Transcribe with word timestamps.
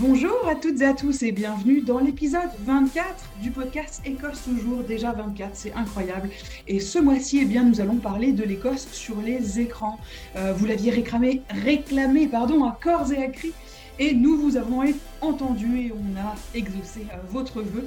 Bonjour 0.00 0.48
à 0.48 0.54
toutes 0.54 0.80
et 0.80 0.86
à 0.86 0.94
tous 0.94 1.22
et 1.22 1.30
bienvenue 1.30 1.82
dans 1.82 1.98
l'épisode 1.98 2.48
24 2.60 3.04
du 3.42 3.50
podcast 3.50 4.00
Écosse 4.06 4.44
toujours, 4.44 4.82
déjà 4.82 5.12
24, 5.12 5.50
c'est 5.52 5.74
incroyable. 5.74 6.30
Et 6.66 6.80
ce 6.80 6.98
mois-ci, 6.98 7.40
eh 7.42 7.44
bien, 7.44 7.64
nous 7.64 7.82
allons 7.82 7.96
parler 7.96 8.32
de 8.32 8.42
l'Écosse 8.42 8.88
sur 8.92 9.20
les 9.20 9.60
écrans. 9.60 10.00
Euh, 10.36 10.54
vous 10.54 10.64
l'aviez 10.64 10.90
réclamé, 10.90 11.42
réclamé 11.50 12.28
pardon, 12.28 12.64
à 12.64 12.78
corps 12.82 13.12
et 13.12 13.22
à 13.22 13.28
cri, 13.28 13.52
et 13.98 14.14
nous 14.14 14.38
vous 14.38 14.56
avons 14.56 14.82
entendu 15.20 15.78
et 15.78 15.92
on 15.92 16.18
a 16.18 16.34
exaucé 16.54 17.00
euh, 17.12 17.16
votre 17.28 17.60
vœu. 17.60 17.84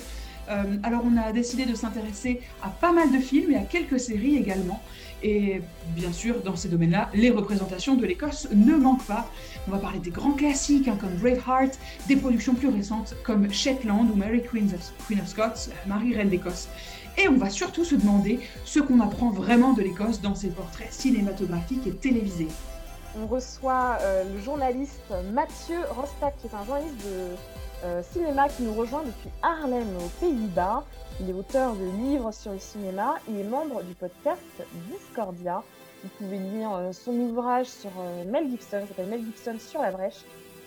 Euh, 0.50 0.64
alors 0.84 1.02
on 1.06 1.18
a 1.18 1.32
décidé 1.32 1.66
de 1.66 1.74
s'intéresser 1.74 2.42
à 2.62 2.70
pas 2.70 2.92
mal 2.92 3.12
de 3.12 3.18
films 3.18 3.54
et 3.54 3.58
à 3.58 3.62
quelques 3.62 4.00
séries 4.00 4.38
également. 4.38 4.84
Et 5.24 5.62
bien 5.96 6.12
sûr, 6.12 6.42
dans 6.42 6.58
ces 6.58 6.68
domaines-là, 6.68 7.10
les 7.14 7.32
représentations 7.32 7.96
de 7.96 8.06
l'Écosse 8.06 8.50
ne 8.54 8.76
manquent 8.76 9.06
pas. 9.06 9.30
On 9.68 9.72
va 9.72 9.78
parler 9.78 10.00
des 10.00 10.10
grands 10.10 10.34
classiques 10.34 10.90
hein, 10.90 10.98
comme 11.00 11.14
Braveheart, 11.16 11.80
des 12.08 12.18
productions 12.18 12.54
plus 12.54 12.68
récentes 12.68 13.16
comme 13.24 13.52
Shetland 13.52 14.10
ou 14.12 14.16
Mary 14.16 14.44
Queen 14.44 14.70
of, 14.74 15.28
Scots, 15.28 15.72
Marie 15.88 16.14
Reine 16.14 16.30
d'Écosse. 16.30 16.68
Et 17.18 17.30
on 17.30 17.38
va 17.38 17.50
surtout 17.50 17.86
se 17.86 17.96
demander 17.96 18.40
ce 18.66 18.80
qu'on 18.80 19.00
apprend 19.00 19.30
vraiment 19.30 19.74
de 19.74 19.82
l'Écosse 19.82 20.20
dans 20.20 20.36
ses 20.36 20.50
portraits 20.50 20.92
cinématographiques 20.92 21.88
et 21.88 21.92
télévisés. 21.92 22.50
On 23.22 23.28
reçoit 23.28 24.00
euh, 24.02 24.24
le 24.34 24.42
journaliste 24.42 25.14
Mathieu 25.32 25.78
Rostak, 25.92 26.34
qui 26.42 26.48
est 26.48 26.56
un 26.56 26.66
journaliste 26.66 26.98
de 27.06 27.36
cinéma 28.02 28.50
qui 28.50 28.64
nous 28.64 28.74
rejoint 28.74 29.04
depuis 29.04 29.30
Harlem 29.42 29.88
aux 29.98 30.10
Pays-Bas. 30.20 30.84
Il 31.20 31.30
est 31.30 31.34
auteur 31.34 31.76
de 31.76 31.86
livres 32.04 32.32
sur 32.32 32.52
le 32.54 32.60
cinéma. 32.60 33.16
Il 33.30 33.40
est 33.40 33.44
membre 33.44 33.84
du 33.84 33.94
podcast 33.94 34.42
Discordia. 34.92 35.64
Vous 36.04 36.10
pouvez 36.18 36.38
lire 36.38 36.74
euh, 36.74 36.92
son 36.92 37.14
ouvrage 37.14 37.68
sur 37.68 37.92
euh, 38.00 38.24
Mel 38.26 38.50
Gibson, 38.50 38.82
qui 38.82 38.88
s'appelle 38.88 39.08
Mel 39.08 39.24
Gibson 39.24 39.58
sur 39.60 39.82
la 39.82 39.92
brèche. 39.92 40.22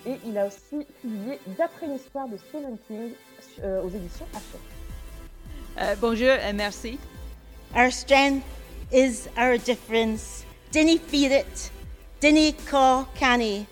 Et 0.05 0.17
il 0.25 0.37
a 0.37 0.47
aussi 0.47 0.85
publié 1.01 1.39
D'après 1.57 1.87
l'histoire 1.87 2.27
de 2.27 2.37
Stephen 2.37 2.77
King 2.87 3.11
aux 3.83 3.89
éditions 3.89 4.25
Hachette. 4.33 5.99
bonjour 5.99 6.29
et 6.29 6.53
merci. 6.53 6.97
Our 7.75 7.91
strength 7.91 8.45
is 8.91 9.27
our 9.37 9.57
difference. 9.57 10.45
Dinny 10.71 10.97
feed 10.97 11.31
it. 11.31 11.71
Dinny 12.21 12.53
call 12.69 13.05
canny. 13.15 13.65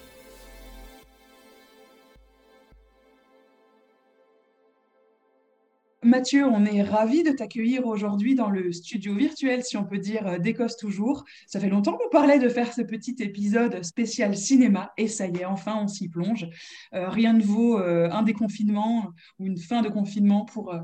Mathieu, 6.05 6.45
on 6.45 6.65
est 6.65 6.83
ravi 6.83 7.23
de 7.23 7.31
t'accueillir 7.31 7.87
aujourd'hui 7.87 8.35
dans 8.35 8.51
le 8.51 8.71
studio 8.71 9.15
virtuel, 9.15 9.63
si 9.63 9.75
on 9.75 9.85
peut 9.85 9.97
dire, 9.97 10.27
euh, 10.27 10.37
d'Écosse 10.37 10.77
toujours. 10.77 11.25
Ça 11.47 11.59
fait 11.59 11.67
longtemps 11.67 11.97
qu'on 11.97 12.09
parlait 12.09 12.37
de 12.37 12.47
faire 12.47 12.71
ce 12.73 12.83
petit 12.83 13.15
épisode 13.21 13.83
spécial 13.83 14.37
cinéma 14.37 14.93
et 14.97 15.07
ça 15.07 15.25
y 15.25 15.37
est, 15.37 15.45
enfin 15.45 15.79
on 15.81 15.87
s'y 15.87 16.07
plonge. 16.07 16.47
Euh, 16.93 17.09
rien 17.09 17.33
ne 17.33 17.41
vaut 17.41 17.79
euh, 17.79 18.07
un 18.11 18.21
déconfinement 18.21 19.13
ou 19.39 19.47
une 19.47 19.57
fin 19.57 19.81
de 19.81 19.89
confinement 19.89 20.45
pour, 20.45 20.75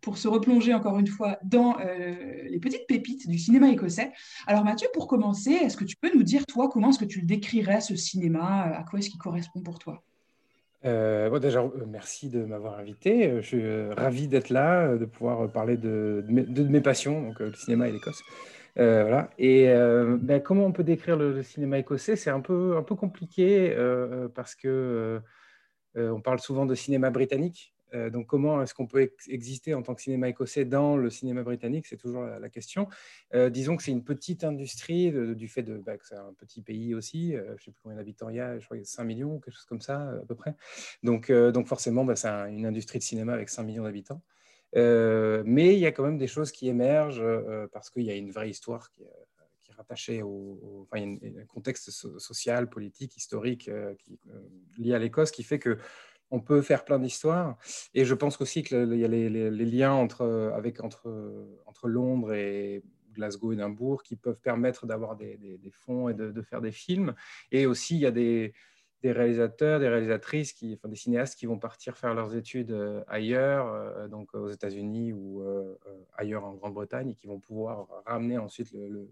pour 0.00 0.16
se 0.16 0.26
replonger 0.26 0.72
encore 0.72 0.98
une 0.98 1.06
fois 1.06 1.38
dans 1.44 1.76
les 1.76 2.58
petites 2.58 2.86
pépites 2.86 3.28
du 3.28 3.38
cinéma 3.38 3.68
écossais. 3.68 4.10
Alors 4.46 4.64
Mathieu, 4.64 4.88
pour 4.94 5.06
commencer, 5.06 5.50
est-ce 5.50 5.76
que 5.76 5.84
tu 5.84 5.96
peux 5.96 6.10
nous 6.14 6.22
dire, 6.22 6.46
toi, 6.46 6.70
comment 6.70 6.88
est-ce 6.88 6.98
que 6.98 7.04
tu 7.04 7.20
le 7.20 7.26
décrirais, 7.26 7.82
ce 7.82 7.94
cinéma? 7.94 8.62
À 8.62 8.84
quoi 8.84 9.00
est-ce 9.00 9.10
qu'il 9.10 9.20
correspond 9.20 9.60
pour 9.60 9.78
toi? 9.78 10.02
Euh, 10.84 11.38
déjà, 11.38 11.60
euh, 11.60 11.70
merci 11.86 12.28
de 12.28 12.44
m'avoir 12.44 12.78
invité. 12.78 13.28
Euh, 13.28 13.40
je 13.40 13.46
suis 13.46 13.90
ravi 13.92 14.28
d'être 14.28 14.50
là, 14.50 14.96
de 14.96 15.04
pouvoir 15.04 15.50
parler 15.50 15.76
de, 15.76 16.24
mes, 16.28 16.80
passions, 16.80 17.22
donc 17.22 17.38
le 17.40 17.52
cinéma 17.54 17.88
et 17.88 17.92
l'Écosse. 17.92 18.22
voilà. 18.76 19.30
Et 19.38 19.66
ben, 19.66 20.40
comment 20.42 20.66
on 20.66 20.72
peut 20.72 20.84
décrire 20.84 21.16
le, 21.16 21.42
cinéma 21.42 21.78
écossais? 21.78 22.16
C'est 22.16 22.30
un 22.30 22.40
peu, 22.40 22.76
un 22.76 22.82
peu 22.82 22.94
compliqué 22.94 23.76
parce 24.34 24.54
que 24.54 25.20
on 25.94 26.20
parle 26.20 26.40
souvent 26.40 26.66
de 26.66 26.74
cinéma 26.74 27.10
britannique. 27.10 27.71
Euh, 27.94 28.10
donc, 28.10 28.26
comment 28.26 28.62
est-ce 28.62 28.74
qu'on 28.74 28.86
peut 28.86 29.10
exister 29.28 29.74
en 29.74 29.82
tant 29.82 29.94
que 29.94 30.02
cinéma 30.02 30.28
écossais 30.28 30.64
dans 30.64 30.96
le 30.96 31.10
cinéma 31.10 31.42
britannique? 31.42 31.86
C'est 31.86 31.96
toujours 31.96 32.24
la, 32.24 32.48
question. 32.48 32.88
Euh, 33.34 33.50
disons 33.50 33.76
que 33.76 33.82
c'est 33.82 33.90
une 33.90 34.04
petite 34.04 34.44
industrie 34.44 35.12
du 35.34 35.48
fait 35.48 35.62
de, 35.62 35.78
bah, 35.78 35.96
que 35.96 36.06
c'est 36.06 36.16
un 36.16 36.32
petit 36.38 36.62
pays 36.62 36.94
aussi. 36.94 37.34
Euh, 37.34 37.44
je 37.46 37.52
ne 37.52 37.56
sais 37.58 37.70
plus 37.70 37.80
combien 37.82 37.96
d'habitants 37.96 38.28
il 38.28 38.36
y 38.36 38.40
a, 38.40 38.58
je 38.58 38.64
crois 38.64 38.76
qu'il 38.76 38.84
y 38.84 38.88
a 38.88 38.90
5 38.90 39.04
millions, 39.04 39.40
quelque 39.40 39.54
chose 39.54 39.64
comme 39.64 39.80
ça 39.80 40.10
à 40.10 40.26
peu 40.26 40.34
près. 40.34 40.54
Donc, 41.02 41.30
donc 41.30 41.66
forcément, 41.66 42.04
bah, 42.04 42.16
c'est 42.16 42.28
une 42.28 42.66
industrie 42.66 42.98
de 42.98 43.04
cinéma 43.04 43.34
avec 43.34 43.48
5 43.48 43.62
millions 43.64 43.84
d'habitants. 43.84 44.22
mais 44.74 45.74
il 45.74 45.78
y 45.78 45.86
a 45.86 45.92
quand 45.92 46.04
même 46.04 46.18
des 46.18 46.26
choses 46.26 46.52
qui 46.52 46.68
émergent 46.68 47.24
parce 47.72 47.90
qu'il 47.90 48.02
y 48.02 48.10
a 48.10 48.14
une 48.14 48.30
vraie 48.30 48.50
histoire 48.50 48.90
qui, 48.90 49.02
est 49.02 49.74
rattachée 49.76 50.22
au, 50.22 50.86
enfin, 50.90 51.02
un 51.02 51.46
contexte 51.46 51.90
social, 52.18 52.68
politique, 52.68 53.16
historique 53.16 53.70
lié 54.78 54.94
à 54.94 54.98
l'Écosse 54.98 55.30
qui 55.30 55.42
fait 55.42 55.58
que 55.58 55.78
on 56.32 56.40
peut 56.40 56.62
faire 56.62 56.84
plein 56.84 56.98
d'histoires. 56.98 57.56
Et 57.94 58.04
je 58.04 58.14
pense 58.14 58.40
aussi 58.40 58.64
qu'il 58.64 58.94
y 58.96 59.04
a 59.04 59.08
les, 59.08 59.50
liens 59.50 59.92
entre, 59.92 60.52
avec, 60.56 60.82
entre, 60.82 61.08
entre 61.66 61.86
Londres 61.86 62.32
et 62.32 62.82
Glasgow 63.12 63.52
et 63.52 63.54
Edimbourg 63.54 64.02
qui 64.02 64.16
peuvent 64.16 64.40
permettre 64.40 64.86
d'avoir 64.86 65.16
des, 65.16 65.60
fonds 65.70 66.08
et 66.08 66.14
de, 66.14 66.42
faire 66.42 66.60
des 66.60 66.72
films. 66.72 67.14
Et 67.50 67.66
aussi, 67.66 67.96
il 67.96 68.00
y 68.00 68.06
a 68.06 68.10
des, 68.10 68.52
réalisateurs, 69.04 69.80
des 69.80 69.88
réalisatrices, 69.88 70.52
qui, 70.52 70.74
enfin, 70.74 70.88
des 70.88 70.96
cinéastes 70.96 71.38
qui 71.38 71.46
vont 71.46 71.58
partir 71.58 71.96
faire 71.96 72.14
leurs 72.14 72.36
études 72.36 72.70
euh, 72.70 73.02
ailleurs, 73.08 73.66
euh, 73.66 74.08
donc 74.08 74.34
aux 74.34 74.48
États-Unis 74.48 75.12
ou 75.12 75.42
euh, 75.42 75.76
ailleurs 76.14 76.44
en 76.44 76.54
Grande-Bretagne, 76.54 77.10
et 77.10 77.14
qui 77.14 77.26
vont 77.26 77.40
pouvoir 77.40 77.88
ramener 78.06 78.38
ensuite 78.38 78.72
le, 78.72 79.08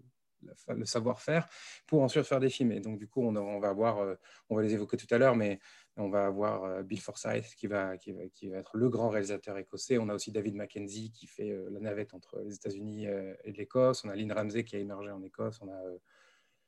savoir-faire 0.85 1.47
pour 1.85 2.01
ensuite 2.01 2.23
faire 2.23 2.39
des 2.39 2.49
films. 2.49 2.71
Et 2.71 2.79
donc, 2.79 2.97
du 2.97 3.07
coup, 3.07 3.21
on, 3.21 3.59
va 3.59 3.69
avoir, 3.69 4.17
on 4.49 4.55
va 4.55 4.63
les 4.63 4.73
évoquer 4.73 4.97
tout 4.97 5.13
à 5.13 5.19
l'heure, 5.19 5.35
mais 5.35 5.59
on 5.97 6.09
va 6.09 6.25
avoir 6.25 6.63
euh, 6.63 6.83
Bill 6.83 6.99
Forsyth 6.99 7.55
qui 7.55 7.67
va, 7.67 7.97
qui, 7.97 8.11
va, 8.11 8.57
être 8.57 8.77
le 8.77 8.89
grand 8.89 9.09
réalisateur 9.09 9.57
écossais. 9.57 9.97
On 9.97 10.09
a 10.09 10.13
aussi 10.13 10.31
David 10.31 10.55
Mackenzie 10.55 11.11
qui 11.11 11.27
fait 11.27 11.51
euh, 11.51 11.69
la 11.71 11.79
navette 11.79 12.13
entre 12.13 12.39
les 12.41 12.55
États-Unis 12.55 13.07
euh, 13.07 13.33
et 13.43 13.51
l'Écosse. 13.51 14.03
On 14.05 14.09
a 14.09 14.15
Lynn 14.15 14.31
Ramsey 14.31 14.63
qui 14.63 14.75
a 14.75 14.79
émergé 14.79 15.11
en 15.11 15.21
Écosse. 15.23 15.59
On 15.61 15.69
a, 15.69 15.81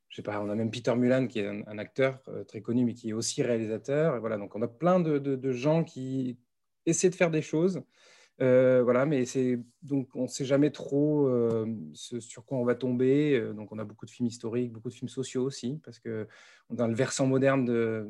je 0.10 0.16
sais 0.16 0.22
pas, 0.22 0.42
on 0.42 0.50
a 0.50 0.56
même 0.56 0.72
Peter 0.72 0.96
Mulan 0.96 1.28
qui 1.28 1.40
est 1.40 1.48
un, 1.48 1.78
acteur 1.78 2.22
très 2.48 2.62
connu 2.62 2.86
mais 2.86 2.94
qui 2.94 3.10
est 3.10 3.14
aussi 3.14 3.42
réalisateur. 3.44 4.20
Voilà, 4.20 4.38
donc 4.38 4.56
on 4.56 4.62
a 4.62 4.68
plein 4.68 5.00
de, 5.00 5.52
gens 5.52 5.84
qui 5.84 6.38
essaient 6.86 7.10
de 7.10 7.16
faire 7.16 7.32
des 7.32 7.42
choses. 7.42 7.82
voilà, 8.38 9.06
mais 9.08 9.26
c'est 9.26 9.60
donc 9.82 10.10
on 10.16 10.24
ne 10.24 10.28
sait 10.28 10.46
jamais 10.46 10.70
trop 10.70 11.28
sur 11.94 12.46
quoi 12.46 12.60
on 12.60 12.66
va 12.66 12.76
tomber. 12.76 13.42
donc 13.56 13.72
on 13.72 13.80
a 13.80 13.86
beaucoup 13.86 14.06
de 14.06 14.12
films 14.12 14.28
historiques, 14.28 14.72
beaucoup 14.72 14.90
de 14.90 14.94
films 14.94 15.10
sociaux 15.10 15.44
aussi, 15.44 15.80
parce 15.84 15.98
que 15.98 16.28
dans 16.70 16.88
le 16.88 16.94
versant 16.94 17.26
moderne 17.26 17.66
de, 17.66 18.08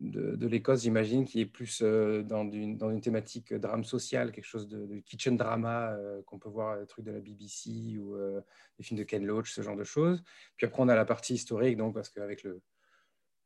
de, 0.00 0.46
l'Écosse, 0.46 0.82
j'imagine, 0.82 1.24
qui 1.24 1.40
est 1.40 1.46
plus 1.46 1.80
euh, 1.82 2.22
dans, 2.22 2.48
une, 2.50 2.76
dans, 2.76 2.90
une, 2.90 3.00
thématique 3.00 3.52
drame 3.52 3.84
social, 3.84 4.32
quelque 4.32 4.44
chose 4.44 4.66
de, 4.66 5.00
kitchen 5.00 5.36
drama 5.36 5.92
euh, 5.92 6.22
qu'on 6.22 6.38
peut 6.38 6.48
voir, 6.48 6.78
des 6.78 6.86
trucs 6.86 7.04
de 7.04 7.12
la 7.12 7.20
BBC 7.20 7.98
ou 7.98 8.16
euh, 8.16 8.40
des 8.78 8.84
films 8.84 8.98
de 8.98 9.04
Ken 9.04 9.24
Loach, 9.24 9.52
ce 9.52 9.60
genre 9.60 9.76
de 9.76 9.84
choses. 9.84 10.22
Puis 10.56 10.66
après, 10.66 10.82
on 10.82 10.88
a 10.88 10.94
la 10.94 11.04
partie 11.04 11.34
historique, 11.34 11.76
donc, 11.76 11.94
parce 11.94 12.08
qu'avec 12.08 12.46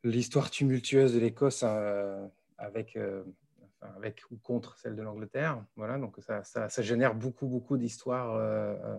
l'histoire 0.04 0.50
tumultueuse 0.50 1.14
de 1.14 1.18
l'Écosse, 1.18 1.64
avec, 2.58 2.96
avec 3.80 4.22
ou 4.30 4.36
contre 4.36 4.78
celle 4.78 4.94
de 4.94 5.02
l'Angleterre, 5.02 5.64
voilà, 5.76 5.98
donc 5.98 6.16
ça, 6.20 6.44
ça, 6.44 6.82
génère 6.82 7.14
beaucoup, 7.14 7.46
beaucoup 7.46 7.76
d'histoires 7.76 8.36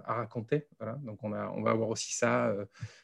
à 0.03 0.13
raconter. 0.13 0.67
Voilà, 0.79 0.95
donc 1.03 1.23
on, 1.23 1.31
a, 1.31 1.49
on 1.49 1.61
va 1.61 1.71
avoir 1.71 1.89
aussi 1.89 2.13
ça. 2.13 2.53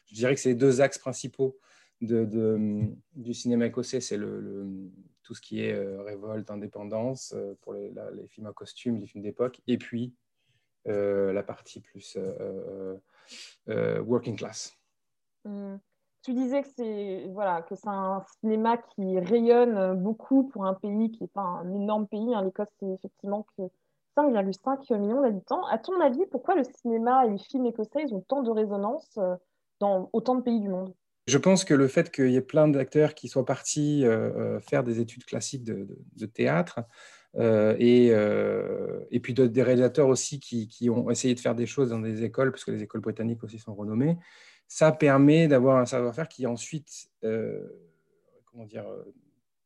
je 0.06 0.14
dirais 0.14 0.34
que 0.34 0.40
c'est 0.40 0.50
les 0.50 0.54
deux 0.56 0.80
axes 0.80 0.98
principaux 0.98 1.58
du 2.02 3.34
cinéma 3.34 3.66
écossais, 3.66 4.00
c'est 4.00 4.16
le, 4.16 4.90
tout 5.22 5.34
ce 5.34 5.40
qui 5.40 5.62
est 5.64 5.72
euh, 5.72 6.02
révolte, 6.02 6.50
indépendance, 6.50 7.32
euh, 7.36 7.54
pour 7.62 7.74
les, 7.74 7.92
films 8.28 8.46
à 8.46 8.52
costume, 8.52 8.98
les 8.98 9.06
films 9.06 9.22
d'époque, 9.22 9.60
et 9.66 9.78
puis 9.78 10.14
euh, 10.88 11.32
la 11.32 11.42
partie 11.42 11.80
plus 11.80 12.18
working 13.66 14.36
class. 14.36 14.76
Mmh. 15.44 15.76
Tu 16.22 16.34
disais 16.34 16.62
que 16.62 16.68
c'est 16.76 17.26
voilà, 17.30 17.64
un 17.86 18.22
cinéma 18.40 18.76
qui 18.76 19.18
rayonne 19.18 20.00
beaucoup 20.00 20.44
pour 20.44 20.66
un 20.66 20.74
pays 20.74 21.10
qui 21.10 21.24
n'est 21.24 21.28
pas 21.28 21.40
un 21.40 21.72
énorme 21.74 22.06
pays. 22.06 22.32
Hein. 22.32 22.44
L'Écosse, 22.44 22.68
c'est 22.78 22.86
effectivement 22.86 23.44
que 23.56 23.62
5,5 24.16 24.96
millions 24.98 25.22
d'habitants. 25.22 25.64
À 25.66 25.78
ton 25.78 26.00
avis, 26.00 26.24
pourquoi 26.26 26.54
le 26.54 26.62
cinéma 26.62 27.26
et 27.26 27.30
les 27.30 27.38
films 27.38 27.66
écossais 27.66 28.04
ils 28.06 28.14
ont 28.14 28.20
tant 28.20 28.42
de 28.42 28.50
résonance 28.50 29.18
dans 29.80 30.10
autant 30.12 30.36
de 30.36 30.42
pays 30.42 30.60
du 30.60 30.68
monde? 30.68 30.94
Je 31.26 31.38
pense 31.38 31.64
que 31.64 31.74
le 31.74 31.86
fait 31.86 32.10
qu'il 32.10 32.30
y 32.30 32.36
ait 32.36 32.40
plein 32.40 32.68
d'acteurs 32.68 33.14
qui 33.14 33.28
soient 33.28 33.44
partis 33.44 34.04
euh, 34.04 34.56
euh, 34.56 34.60
faire 34.60 34.82
des 34.82 35.00
études 35.00 35.24
classiques 35.24 35.64
de, 35.64 36.26
théâtre, 36.26 36.80
euh, 37.36 37.76
et, 37.78 39.20
puis 39.20 39.32
des 39.32 39.62
réalisateurs 39.62 40.08
aussi 40.08 40.40
qui, 40.40 40.90
ont 40.90 41.10
essayé 41.10 41.34
de 41.34 41.40
faire 41.40 41.54
des 41.54 41.66
choses 41.66 41.90
dans 41.90 42.00
des 42.00 42.24
écoles, 42.24 42.50
parce 42.50 42.64
que 42.64 42.72
les 42.72 42.82
écoles 42.82 43.00
britanniques 43.00 43.42
aussi 43.44 43.58
sont 43.58 43.74
renommées, 43.74 44.18
ça 44.66 44.90
permet 44.90 45.48
d'avoir 45.48 45.78
un 45.78 45.86
savoir-faire 45.86 46.28
qui 46.28 46.46
ensuite, 46.46 47.08
comment 47.20 48.66
dire, 48.66 48.86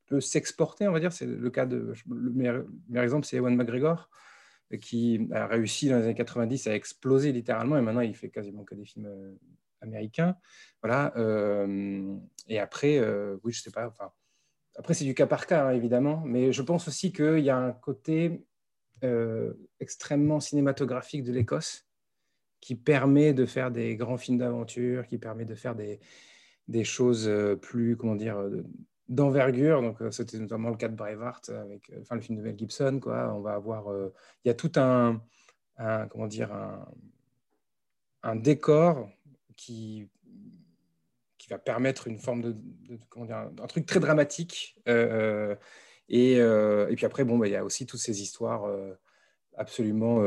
peut 0.06 0.20
s'exporter, 0.20 0.86
on 0.88 0.92
va 0.92 1.00
dire. 1.00 1.12
C'est 1.12 1.26
le 1.26 1.50
cas 1.50 1.64
de, 1.64 1.94
le 2.08 2.30
meilleur, 2.32 2.64
exemple, 2.96 3.26
c'est 3.26 3.36
Ewan 3.36 3.56
McGregor, 3.56 4.10
qui 4.80 5.28
a 5.32 5.46
réussi 5.46 5.88
dans 5.88 5.98
les 5.98 6.04
années 6.04 6.14
90 6.14 6.66
à 6.66 6.74
exploser 6.74 7.32
littéralement, 7.32 7.78
et 7.78 7.82
maintenant 7.82 8.02
il 8.02 8.14
fait 8.14 8.30
quasiment 8.30 8.64
que 8.64 8.74
des 8.74 8.84
films 8.84 9.08
américain. 9.86 10.36
Voilà. 10.82 11.12
Euh, 11.16 12.16
et 12.48 12.58
après, 12.58 12.98
euh, 12.98 13.36
oui, 13.42 13.52
je 13.52 13.62
sais 13.62 13.70
pas. 13.70 13.86
Enfin, 13.88 14.12
après, 14.76 14.94
c'est 14.94 15.04
du 15.04 15.14
cas 15.14 15.26
par 15.26 15.46
cas, 15.46 15.66
hein, 15.66 15.70
évidemment, 15.72 16.22
mais 16.24 16.52
je 16.52 16.62
pense 16.62 16.88
aussi 16.88 17.12
qu'il 17.12 17.40
y 17.40 17.50
a 17.50 17.56
un 17.56 17.72
côté 17.72 18.44
euh, 19.04 19.54
extrêmement 19.80 20.40
cinématographique 20.40 21.24
de 21.24 21.32
l'Écosse 21.32 21.86
qui 22.60 22.74
permet 22.74 23.32
de 23.32 23.46
faire 23.46 23.70
des 23.70 23.96
grands 23.96 24.18
films 24.18 24.38
d'aventure, 24.38 25.06
qui 25.06 25.18
permet 25.18 25.44
de 25.44 25.54
faire 25.54 25.74
des, 25.74 26.00
des 26.68 26.84
choses 26.84 27.30
plus, 27.62 27.96
comment 27.96 28.16
dire, 28.16 28.42
d'envergure. 29.08 29.82
Donc, 29.82 29.98
c'était 30.10 30.38
notamment 30.38 30.70
le 30.70 30.76
cas 30.76 30.88
de 30.88 30.96
Braveheart 30.96 31.50
avec 31.50 31.92
enfin, 32.00 32.16
le 32.16 32.20
film 32.20 32.38
de 32.38 32.42
Mel 32.42 32.58
Gibson. 32.58 32.98
Quoi. 33.00 33.32
On 33.34 33.40
va 33.40 33.54
avoir, 33.54 33.84
il 34.44 34.48
y 34.48 34.50
a 34.50 34.54
tout 34.54 34.72
un, 34.76 35.20
comment 36.08 36.26
dire, 36.26 36.52
un, 36.52 36.88
un 38.22 38.36
décor 38.36 39.08
qui 39.56 40.08
qui 41.46 41.50
va 41.50 41.58
permettre 41.58 42.08
une 42.08 42.18
forme 42.18 42.42
de, 42.42 42.56
comment 43.08 43.24
dire, 43.24 43.36
un, 43.36 43.66
truc 43.66 43.86
très 43.86 44.00
dramatique. 44.00 44.76
Euh, 44.88 45.52
euh, 45.52 45.54
et, 46.08 46.40
euh, 46.40 46.88
et, 46.88 46.96
puis 46.96 47.06
après, 47.06 47.24
bon, 47.24 47.38
bah, 47.38 47.46
il 47.46 47.52
y 47.52 47.56
a 47.56 47.64
aussi 47.64 47.86
toutes 47.86 48.00
ces 48.00 48.20
histoires 48.20 48.68
absolument 49.56 50.22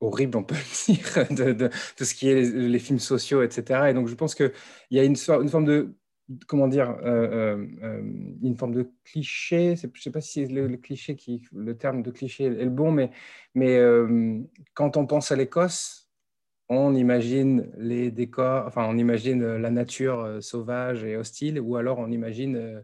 horribles, 0.00 0.36
on 0.36 0.44
peut 0.44 0.56
le 0.56 0.94
dire, 0.94 1.26
de, 1.30 1.52
de, 1.52 1.70
ce 2.04 2.14
qui 2.14 2.28
est 2.28 2.42
les, 2.42 2.78
films 2.78 2.98
sociaux, 2.98 3.42
etc. 3.42 3.90
Et 3.90 3.94
donc, 3.94 4.08
je 4.08 4.14
pense 4.14 4.34
qu'il 4.34 4.52
y 4.90 4.98
a 4.98 5.04
une, 5.04 5.16
forme 5.16 5.64
de 5.64 5.94
comment 6.48 6.66
dire, 6.68 6.90
une 7.04 8.56
forme 8.58 8.74
de 8.74 8.90
cliché. 9.04 9.76
Je 9.76 9.86
ne 9.86 9.92
sais 9.96 10.10
pas 10.10 10.20
si 10.20 10.46
le, 10.46 10.66
le, 10.66 10.76
cliché 10.76 11.14
qui, 11.14 11.42
le 11.52 11.76
terme 11.76 12.02
de 12.02 12.10
cliché 12.10 12.44
est 12.46 12.64
le 12.64 12.70
bon, 12.70 12.90
mais, 12.90 13.10
mais 13.54 13.80
quand 14.74 14.96
on 14.96 15.06
pense 15.06 15.30
à 15.30 15.36
l'Écosse, 15.36 16.03
on 16.76 16.94
imagine 16.94 17.70
les 17.76 18.10
décors, 18.10 18.66
enfin 18.66 18.86
on 18.88 18.96
imagine 18.96 19.56
la 19.56 19.70
nature 19.70 20.20
euh, 20.20 20.40
sauvage 20.40 21.04
et 21.04 21.16
hostile, 21.16 21.60
ou 21.60 21.76
alors 21.76 21.98
on 21.98 22.10
imagine 22.10 22.56
euh, 22.56 22.80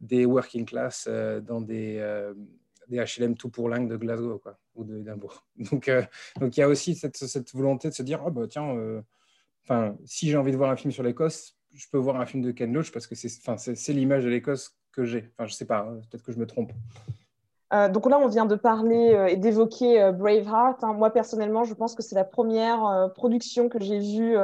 des 0.00 0.24
working 0.24 0.64
class 0.64 1.06
euh, 1.08 1.40
dans 1.40 1.60
des, 1.60 1.98
HLM 2.90 3.36
tout 3.36 3.50
pour 3.50 3.68
l'Inde 3.68 3.88
de 3.88 3.96
Glasgow 3.96 4.42
ou 4.74 4.84
d'Edimbourg. 4.84 5.44
Donc, 5.70 5.90
donc 6.40 6.56
il 6.56 6.60
y 6.60 6.62
a 6.62 6.68
aussi 6.68 6.94
cette, 6.94 7.52
volonté 7.54 7.88
de 7.90 7.94
se 7.94 8.02
dire, 8.02 8.22
oh, 8.24 8.30
bah, 8.30 8.46
tiens, 8.48 8.74
si 10.06 10.30
j'ai 10.30 10.36
envie 10.38 10.52
de 10.52 10.56
voir 10.56 10.70
un 10.70 10.76
film 10.76 10.90
sur 10.90 11.02
l'Écosse, 11.02 11.58
je 11.74 11.86
peux 11.92 11.98
voir 11.98 12.18
un 12.18 12.24
film 12.24 12.42
de 12.42 12.50
Ken 12.50 12.72
Loach 12.72 12.90
parce 12.90 13.06
que 13.06 13.14
c'est 13.14 13.92
l'image 13.92 14.24
de 14.24 14.30
l'Écosse 14.30 14.78
que 14.92 15.04
j'ai. 15.04 15.30
Enfin, 15.32 15.46
je 15.46 15.52
sais 15.52 15.66
pas, 15.66 15.80
hein, 15.80 16.00
peut-être 16.10 16.22
que 16.22 16.32
je 16.32 16.38
me 16.38 16.46
trompe. 16.46 16.72
Euh, 17.72 17.88
donc 17.88 18.08
là, 18.08 18.18
on 18.18 18.28
vient 18.28 18.46
de 18.46 18.54
parler 18.54 19.14
euh, 19.14 19.26
et 19.26 19.36
d'évoquer 19.36 20.02
euh, 20.02 20.12
Braveheart. 20.12 20.82
Hein. 20.82 20.94
Moi, 20.94 21.10
personnellement, 21.10 21.64
je 21.64 21.74
pense 21.74 21.94
que 21.94 22.02
c'est 22.02 22.14
la 22.14 22.24
première 22.24 23.10
production 23.14 23.68
que 23.68 23.78
j'ai 23.80 23.98
vue 23.98 24.36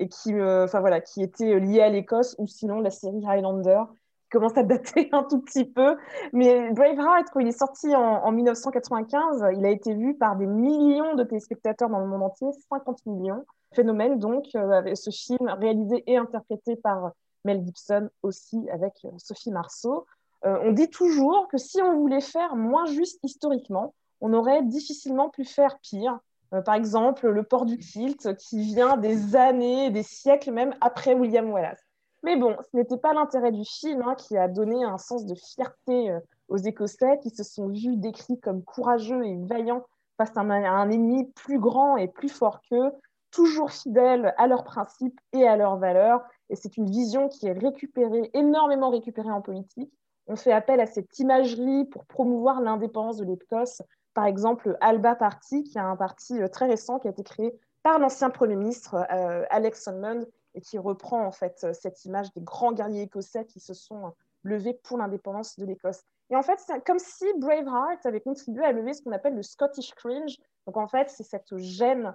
et 0.00 0.08
qui, 0.08 0.32
voilà, 0.32 1.00
qui 1.00 1.22
était 1.22 1.58
liée 1.58 1.80
à 1.80 1.88
l'Écosse, 1.88 2.36
ou 2.38 2.46
sinon 2.46 2.80
la 2.80 2.90
série 2.90 3.24
Highlander, 3.26 3.82
qui 4.24 4.28
commence 4.30 4.56
à 4.56 4.62
dater 4.62 5.08
un 5.12 5.24
tout 5.24 5.40
petit 5.40 5.64
peu. 5.64 5.96
Mais 6.32 6.70
Braveheart, 6.72 7.28
quand 7.32 7.40
il 7.40 7.48
est 7.48 7.58
sorti 7.58 7.94
en, 7.94 8.24
en 8.24 8.32
1995, 8.32 9.44
il 9.56 9.64
a 9.64 9.70
été 9.70 9.94
vu 9.94 10.14
par 10.14 10.36
des 10.36 10.46
millions 10.46 11.14
de 11.14 11.24
téléspectateurs 11.24 11.88
dans 11.88 12.00
le 12.00 12.06
monde 12.06 12.22
entier, 12.22 12.48
50 12.68 13.06
millions. 13.06 13.44
Phénomène 13.74 14.18
donc, 14.18 14.46
avec 14.54 14.96
ce 14.96 15.10
film 15.10 15.48
réalisé 15.48 16.02
et 16.06 16.16
interprété 16.16 16.76
par 16.76 17.12
Mel 17.44 17.64
Gibson 17.64 18.08
aussi 18.22 18.68
avec 18.70 18.94
Sophie 19.18 19.50
Marceau. 19.50 20.06
Euh, 20.44 20.58
on 20.62 20.72
dit 20.72 20.88
toujours 20.88 21.48
que 21.48 21.58
si 21.58 21.82
on 21.82 21.98
voulait 21.98 22.20
faire 22.20 22.56
moins 22.56 22.86
juste 22.86 23.18
historiquement, 23.22 23.94
on 24.20 24.32
aurait 24.32 24.62
difficilement 24.62 25.30
pu 25.30 25.44
faire 25.44 25.78
pire. 25.80 26.18
Euh, 26.54 26.62
par 26.62 26.74
exemple, 26.74 27.28
le 27.28 27.42
port 27.42 27.66
du 27.66 27.78
kilt, 27.78 28.34
qui 28.36 28.62
vient 28.62 28.96
des 28.96 29.36
années, 29.36 29.90
des 29.90 30.02
siècles 30.02 30.52
même 30.52 30.74
après 30.80 31.14
William 31.14 31.50
Wallace. 31.50 31.82
Mais 32.22 32.36
bon, 32.36 32.56
ce 32.60 32.76
n'était 32.76 32.96
pas 32.96 33.12
l'intérêt 33.12 33.52
du 33.52 33.64
film 33.64 34.02
hein, 34.02 34.14
qui 34.16 34.36
a 34.36 34.48
donné 34.48 34.82
un 34.84 34.98
sens 34.98 35.24
de 35.26 35.34
fierté 35.34 36.10
euh, 36.10 36.20
aux 36.48 36.56
Écossais 36.56 37.18
qui 37.22 37.30
se 37.30 37.44
sont 37.44 37.68
vus 37.68 37.96
décrits 37.96 38.40
comme 38.40 38.62
courageux 38.64 39.24
et 39.24 39.36
vaillants 39.44 39.84
face 40.16 40.36
à 40.36 40.40
un, 40.40 40.90
ennemi 40.90 41.26
plus 41.36 41.60
grand 41.60 41.96
et 41.96 42.08
plus 42.08 42.28
fort 42.28 42.60
qu'eux, 42.68 42.90
toujours 43.30 43.70
fidèles 43.70 44.34
à 44.36 44.48
leurs 44.48 44.64
principes 44.64 45.20
et 45.32 45.46
à 45.46 45.56
leurs 45.56 45.76
valeurs. 45.76 46.22
Et 46.50 46.56
c'est 46.56 46.76
une 46.76 46.90
vision 46.90 47.28
qui 47.28 47.46
est 47.46 47.52
récupérée, 47.52 48.30
énormément 48.34 48.90
récupérée 48.90 49.30
en 49.30 49.42
politique, 49.42 49.92
on 50.28 50.36
fait 50.36 50.52
appel 50.52 50.80
à 50.80 50.86
cette 50.86 51.18
imagerie 51.18 51.86
pour 51.86 52.04
promouvoir 52.04 52.60
l'indépendance 52.60 53.16
de 53.16 53.24
l'Écosse. 53.24 53.82
Par 54.14 54.26
exemple, 54.26 54.76
Alba 54.80 55.14
Party, 55.14 55.64
qui 55.64 55.78
est 55.78 55.80
un 55.80 55.96
parti 55.96 56.40
euh, 56.40 56.48
très 56.48 56.66
récent 56.66 56.98
qui 56.98 57.08
a 57.08 57.10
été 57.10 57.24
créé 57.24 57.58
par 57.82 57.98
l'ancien 57.98 58.30
Premier 58.30 58.56
ministre 58.56 59.06
euh, 59.10 59.44
Alex 59.48 59.82
Salmond 59.82 60.26
et 60.54 60.60
qui 60.60 60.76
reprend 60.78 61.24
en 61.24 61.32
fait 61.32 61.60
euh, 61.64 61.72
cette 61.72 62.04
image 62.04 62.32
des 62.34 62.42
grands 62.42 62.72
guerriers 62.72 63.02
écossais 63.02 63.46
qui 63.46 63.58
se 63.58 63.74
sont 63.74 64.12
levés 64.42 64.74
pour 64.74 64.98
l'indépendance 64.98 65.58
de 65.58 65.64
l'Écosse. 65.64 66.02
Et 66.30 66.36
en 66.36 66.42
fait, 66.42 66.58
c'est 66.58 66.84
comme 66.84 66.98
si 66.98 67.24
Braveheart 67.38 68.04
avait 68.04 68.20
contribué 68.20 68.64
à 68.64 68.72
lever 68.72 68.92
ce 68.92 69.02
qu'on 69.02 69.12
appelle 69.12 69.34
le 69.34 69.42
Scottish 69.42 69.94
cringe. 69.94 70.36
Donc 70.66 70.76
en 70.76 70.86
fait, 70.88 71.08
c'est 71.08 71.24
cette 71.24 71.56
gêne, 71.56 72.14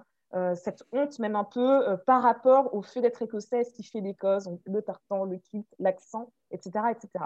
cette 0.53 0.83
honte 0.91 1.17
même 1.17 1.35
un 1.35 1.43
peu 1.43 1.97
par 2.05 2.21
rapport 2.21 2.75
au 2.75 2.83
fait 2.83 3.01
d'être 3.01 3.23
écossais, 3.23 3.65
qui 3.75 3.83
fait 3.83 4.01
l'Écosse, 4.01 4.47
le 4.67 4.81
tartan, 4.83 5.25
le 5.25 5.37
kit, 5.37 5.65
l'accent, 5.79 6.29
etc., 6.51 6.85
etc. 6.91 7.25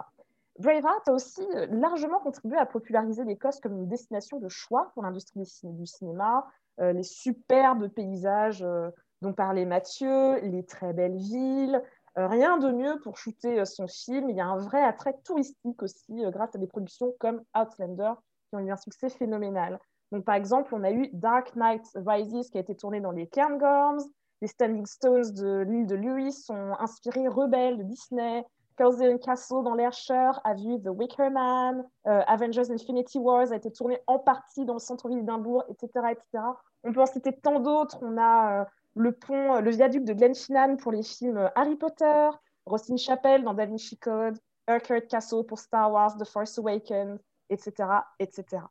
Braveheart 0.60 1.08
a 1.08 1.12
aussi 1.12 1.42
euh, 1.56 1.68
largement 1.70 2.20
contribué 2.20 2.58
à 2.58 2.66
populariser 2.66 3.24
l'Écosse 3.24 3.60
comme 3.60 3.78
une 3.78 3.88
destination 3.88 4.40
de 4.40 4.50
choix 4.50 4.92
pour 4.94 5.04
l'industrie 5.04 5.42
du 5.64 5.86
cinéma. 5.86 6.46
Euh, 6.80 6.94
les 6.94 7.04
superbes 7.04 7.88
paysages 7.90 8.64
euh, 8.64 8.90
dont 9.22 9.34
parlait 9.34 9.66
Mathieu, 9.66 10.40
les 10.42 10.64
très 10.66 10.94
belles 10.94 11.18
villes. 11.18 11.82
rien 12.16 12.58
de 12.58 12.72
mieux 12.72 13.00
pour 13.02 13.18
shooter 13.18 13.66
son 13.66 13.88
film. 13.88 14.30
Il 14.30 14.36
y 14.36 14.42
a 14.42 14.46
un 14.46 14.58
vrai 14.58 14.84
attrait 14.84 15.16
touristique 15.24 15.82
aussi 15.82 16.24
grâce 16.32 16.56
à 16.56 16.60
des 16.60 16.68
productions 16.68 17.14
comme 17.20 17.42
Outlander 17.56 18.14
qui 18.50 18.56
ont 18.56 18.60
eu 18.60 18.72
un 18.72 18.78
succès 18.78 19.10
phénoménal. 19.10 19.80
Donc, 20.12 20.24
par 20.24 20.36
exemple, 20.36 20.74
on 20.74 20.84
a 20.84 20.92
eu 20.92 21.10
Dark 21.14 21.56
Knight 21.56 21.86
Rises 21.96 22.50
qui 22.50 22.58
a 22.58 22.62
été 22.62 22.76
tourné 22.76 23.02
dans 23.02 23.12
les 23.12 23.28
Cairngorms. 23.28 24.04
Les 24.42 24.48
Standing 24.48 24.86
Stones 24.86 25.34
de 25.34 25.66
l'île 25.68 25.88
de 25.88 25.96
Lewis 25.96 26.46
ont 26.50 26.76
inspiré 26.80 27.28
Rebelle 27.28 27.78
de 27.78 27.84
Disney. 27.84 28.46
Cozy 28.78 29.20
Castle 29.20 29.64
dans 29.64 29.74
l'Ayrshire 29.74 30.40
a 30.44 30.54
vu 30.54 30.80
The 30.80 30.90
Wicker 30.90 31.32
Man, 31.32 31.84
euh, 32.06 32.22
Avengers 32.28 32.72
Infinity 32.72 33.18
Wars 33.18 33.52
a 33.52 33.56
été 33.56 33.72
tourné 33.72 34.00
en 34.06 34.20
partie 34.20 34.66
dans 34.66 34.74
le 34.74 34.80
centre-ville 34.80 35.26
d'Edimbourg, 35.26 35.64
etc., 35.70 36.12
etc. 36.12 36.44
On 36.84 36.94
peut 36.94 37.02
en 37.02 37.08
citer 37.08 37.34
tant 37.34 37.60
d'autres. 37.60 37.98
On 38.02 38.18
a 38.18 38.62
euh, 38.62 38.66
le 38.96 39.12
pont, 39.14 39.56
euh, 39.56 39.62
le 39.62 39.72
viaduc 39.72 40.04
de 40.04 40.14
Glenfinnan 40.14 40.78
pour 40.78 40.92
les 40.92 41.02
films 41.02 41.50
Harry 41.56 41.76
Potter, 41.76 42.30
Rossin 42.66 42.98
Chapel 42.98 43.44
dans 43.44 43.56
Da 43.56 43.66
Vinci 43.66 43.98
Code, 43.98 44.38
Urquhart 44.70 45.08
Castle 45.10 45.44
pour 45.44 45.58
Star 45.58 45.92
Wars, 45.92 46.16
The 46.18 46.26
Force 46.26 46.60
Awakens, 46.60 47.20
etc., 47.50 47.90
etc. 48.20 48.64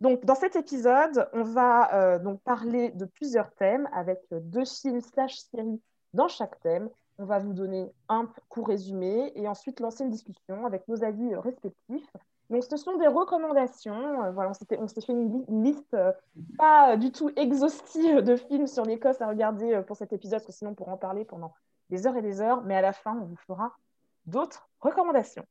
Donc, 0.00 0.24
dans 0.24 0.34
cet 0.34 0.56
épisode, 0.56 1.28
on 1.34 1.42
va 1.42 2.18
donc 2.20 2.40
parler 2.40 2.90
de 2.92 3.04
plusieurs 3.04 3.52
thèmes 3.52 3.86
avec 3.92 4.18
deux 4.30 4.64
films 4.64 5.02
slash 5.02 5.36
séries 5.36 5.82
dans 6.14 6.28
chaque 6.28 6.58
thème 6.60 6.88
on 7.20 7.26
va 7.26 7.38
vous 7.38 7.52
donner 7.52 7.92
un 8.08 8.28
court 8.48 8.68
résumé 8.68 9.30
et 9.34 9.46
ensuite 9.46 9.78
lancer 9.78 10.04
une 10.04 10.10
discussion 10.10 10.64
avec 10.64 10.88
nos 10.88 11.04
avis 11.04 11.34
euh, 11.34 11.40
respectifs. 11.40 12.10
Donc, 12.48 12.64
ce 12.64 12.76
sont 12.78 12.96
des 12.96 13.06
recommandations. 13.06 14.24
Euh, 14.24 14.30
voilà, 14.32 14.50
on 14.50 14.88
s'est 14.88 15.00
fait 15.00 15.12
une, 15.12 15.44
liste 15.62 15.94
euh, 15.94 16.12
pas 16.56 16.96
du 16.96 17.12
tout 17.12 17.30
exhaustive 17.36 18.22
de 18.22 18.36
films 18.36 18.66
sur 18.66 18.84
l'Écosse 18.84 19.20
à 19.20 19.28
regarder 19.28 19.82
pour 19.86 19.96
cet 19.96 20.14
épisode, 20.14 20.38
parce 20.38 20.46
que 20.46 20.52
sinon 20.52 20.70
on 20.70 20.74
pourra 20.74 20.92
en 20.92 20.96
parler 20.96 21.24
pendant 21.24 21.52
des 21.90 22.06
heures 22.06 22.16
et 22.16 22.22
des 22.22 22.40
heures. 22.40 22.62
Mais 22.62 22.74
à 22.74 22.80
la 22.80 22.94
fin, 22.94 23.16
on 23.20 23.26
vous 23.26 23.38
fera 23.46 23.76
d'autres 24.24 24.68
recommandations. 24.80 25.44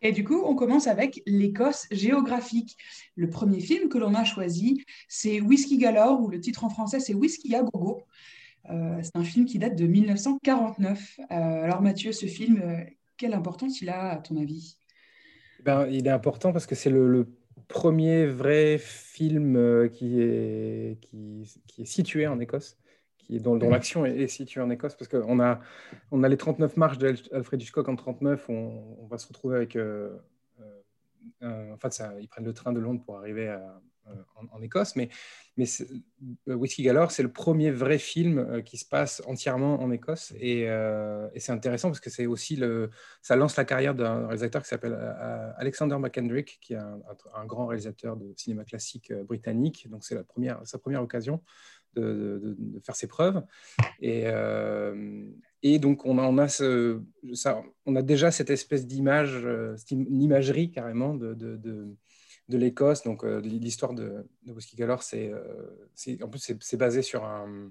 Et 0.00 0.12
du 0.12 0.24
coup, 0.24 0.42
on 0.44 0.54
commence 0.54 0.86
avec 0.86 1.22
l'Écosse 1.26 1.86
géographique. 1.90 2.76
Le 3.14 3.28
premier 3.28 3.60
film 3.60 3.88
que 3.88 3.98
l'on 3.98 4.14
a 4.14 4.24
choisi, 4.24 4.84
c'est 5.08 5.40
Whisky 5.40 5.78
Galore, 5.78 6.22
ou 6.22 6.28
le 6.28 6.40
titre 6.40 6.64
en 6.64 6.70
français, 6.70 7.00
c'est 7.00 7.14
Whisky 7.14 7.54
à 7.54 7.62
gogo. 7.62 8.02
Euh, 8.70 9.00
c'est 9.02 9.16
un 9.16 9.24
film 9.24 9.46
qui 9.46 9.58
date 9.58 9.76
de 9.76 9.86
1949. 9.86 11.20
Euh, 11.20 11.34
alors 11.34 11.82
Mathieu, 11.82 12.12
ce 12.12 12.26
film, 12.26 12.60
euh, 12.62 12.80
quelle 13.16 13.34
importance 13.34 13.80
il 13.80 13.88
a 13.88 14.10
à 14.10 14.16
ton 14.16 14.36
avis? 14.36 14.76
Ben, 15.64 15.86
Il 15.86 16.06
est 16.06 16.10
important 16.10 16.52
parce 16.52 16.66
que 16.66 16.74
c'est 16.74 16.90
le, 16.90 17.28
premier 17.68 18.26
vrai 18.26 18.78
film 18.78 19.88
qui, 19.90 20.20
est, 20.20 21.00
qui, 21.00 21.82
est 21.82 21.84
situé 21.84 22.28
en 22.28 22.38
Écosse, 22.38 22.78
qui 23.18 23.36
est, 23.36 23.40
dont, 23.40 23.56
l'action 23.56 24.06
est, 24.06 24.28
située 24.28 24.60
en 24.60 24.70
Écosse, 24.70 24.94
parce 24.94 25.08
qu'on 25.08 25.40
a, 25.40 25.60
on 26.12 26.22
a 26.22 26.28
les 26.28 26.36
39 26.36 26.76
marches 26.76 26.98
d'Alfred 26.98 27.60
Hitchcock 27.60 27.88
en 27.88 27.96
39, 27.96 28.48
on, 28.50 28.96
on 29.00 29.06
va 29.06 29.18
se 29.18 29.26
retrouver 29.26 29.56
avec... 29.56 29.76
en 31.42 31.76
fait, 31.78 31.92
ça, 31.92 32.12
ils 32.20 32.28
prennent 32.28 32.44
le 32.44 32.52
train 32.52 32.72
de 32.72 32.78
Londres 32.78 33.02
pour 33.04 33.16
arriver 33.16 33.48
à, 33.48 33.80
euh, 34.08 34.46
en, 34.52 34.62
Écosse, 34.62 34.96
mais, 34.96 35.08
mais 35.56 35.66
euh, 36.48 36.54
Whiskey 36.54 36.82
Galore, 36.82 37.10
c'est 37.10 37.22
le 37.22 37.32
premier 37.32 37.70
vrai 37.70 37.98
film 37.98 38.38
euh, 38.38 38.62
qui 38.62 38.76
se 38.76 38.84
passe 38.84 39.22
entièrement 39.26 39.80
en 39.82 39.90
Écosse, 39.90 40.32
et, 40.38 40.68
c'est 41.36 41.52
intéressant 41.52 41.88
parce 41.88 42.00
que 42.00 42.10
c'est 42.10 42.26
aussi 42.26 42.56
le, 42.56 42.90
ça 43.22 43.36
lance 43.36 43.56
la 43.56 43.64
carrière 43.64 43.94
d'un 43.94 44.26
réalisateur 44.26 44.62
qui 44.62 44.68
s'appelle 44.68 44.94
Alexander 45.58 45.96
McKendrick, 45.98 46.58
qui 46.60 46.74
est 46.74 46.78
un, 46.78 47.46
grand 47.46 47.66
réalisateur 47.66 48.16
de 48.16 48.32
cinéma 48.36 48.64
classique 48.64 49.12
britannique, 49.12 49.88
donc 49.90 50.04
c'est 50.04 50.22
première, 50.26 50.60
sa 50.64 50.78
première 50.78 51.02
occasion 51.02 51.42
de, 51.94 52.56
faire 52.84 52.96
ses 52.96 53.06
preuves. 53.06 53.42
Et, 54.00 54.24
et 55.62 55.78
donc, 55.78 56.04
on 56.04 56.18
a, 56.18 56.22
on, 56.22 56.38
a 56.38 56.48
ça, 56.48 57.62
on 57.86 57.96
a 57.96 58.02
déjà 58.02 58.30
cette 58.30 58.50
espèce 58.50 58.86
d'image, 58.86 59.46
une 59.90 60.22
imagerie 60.22 60.70
carrément 60.70 61.14
de, 61.14 61.34
de 62.48 62.58
l'Écosse. 62.58 63.02
Donc, 63.02 63.24
l'histoire 63.24 63.94
de, 63.94 64.26
de 64.44 64.52
Whiskey 64.52 64.76
Galore, 64.76 65.02
c'est, 65.02 65.32
en 66.22 66.28
plus, 66.28 66.54
c'est 66.60 66.76
basé 66.76 67.02
sur 67.02 67.24
un, 67.24 67.70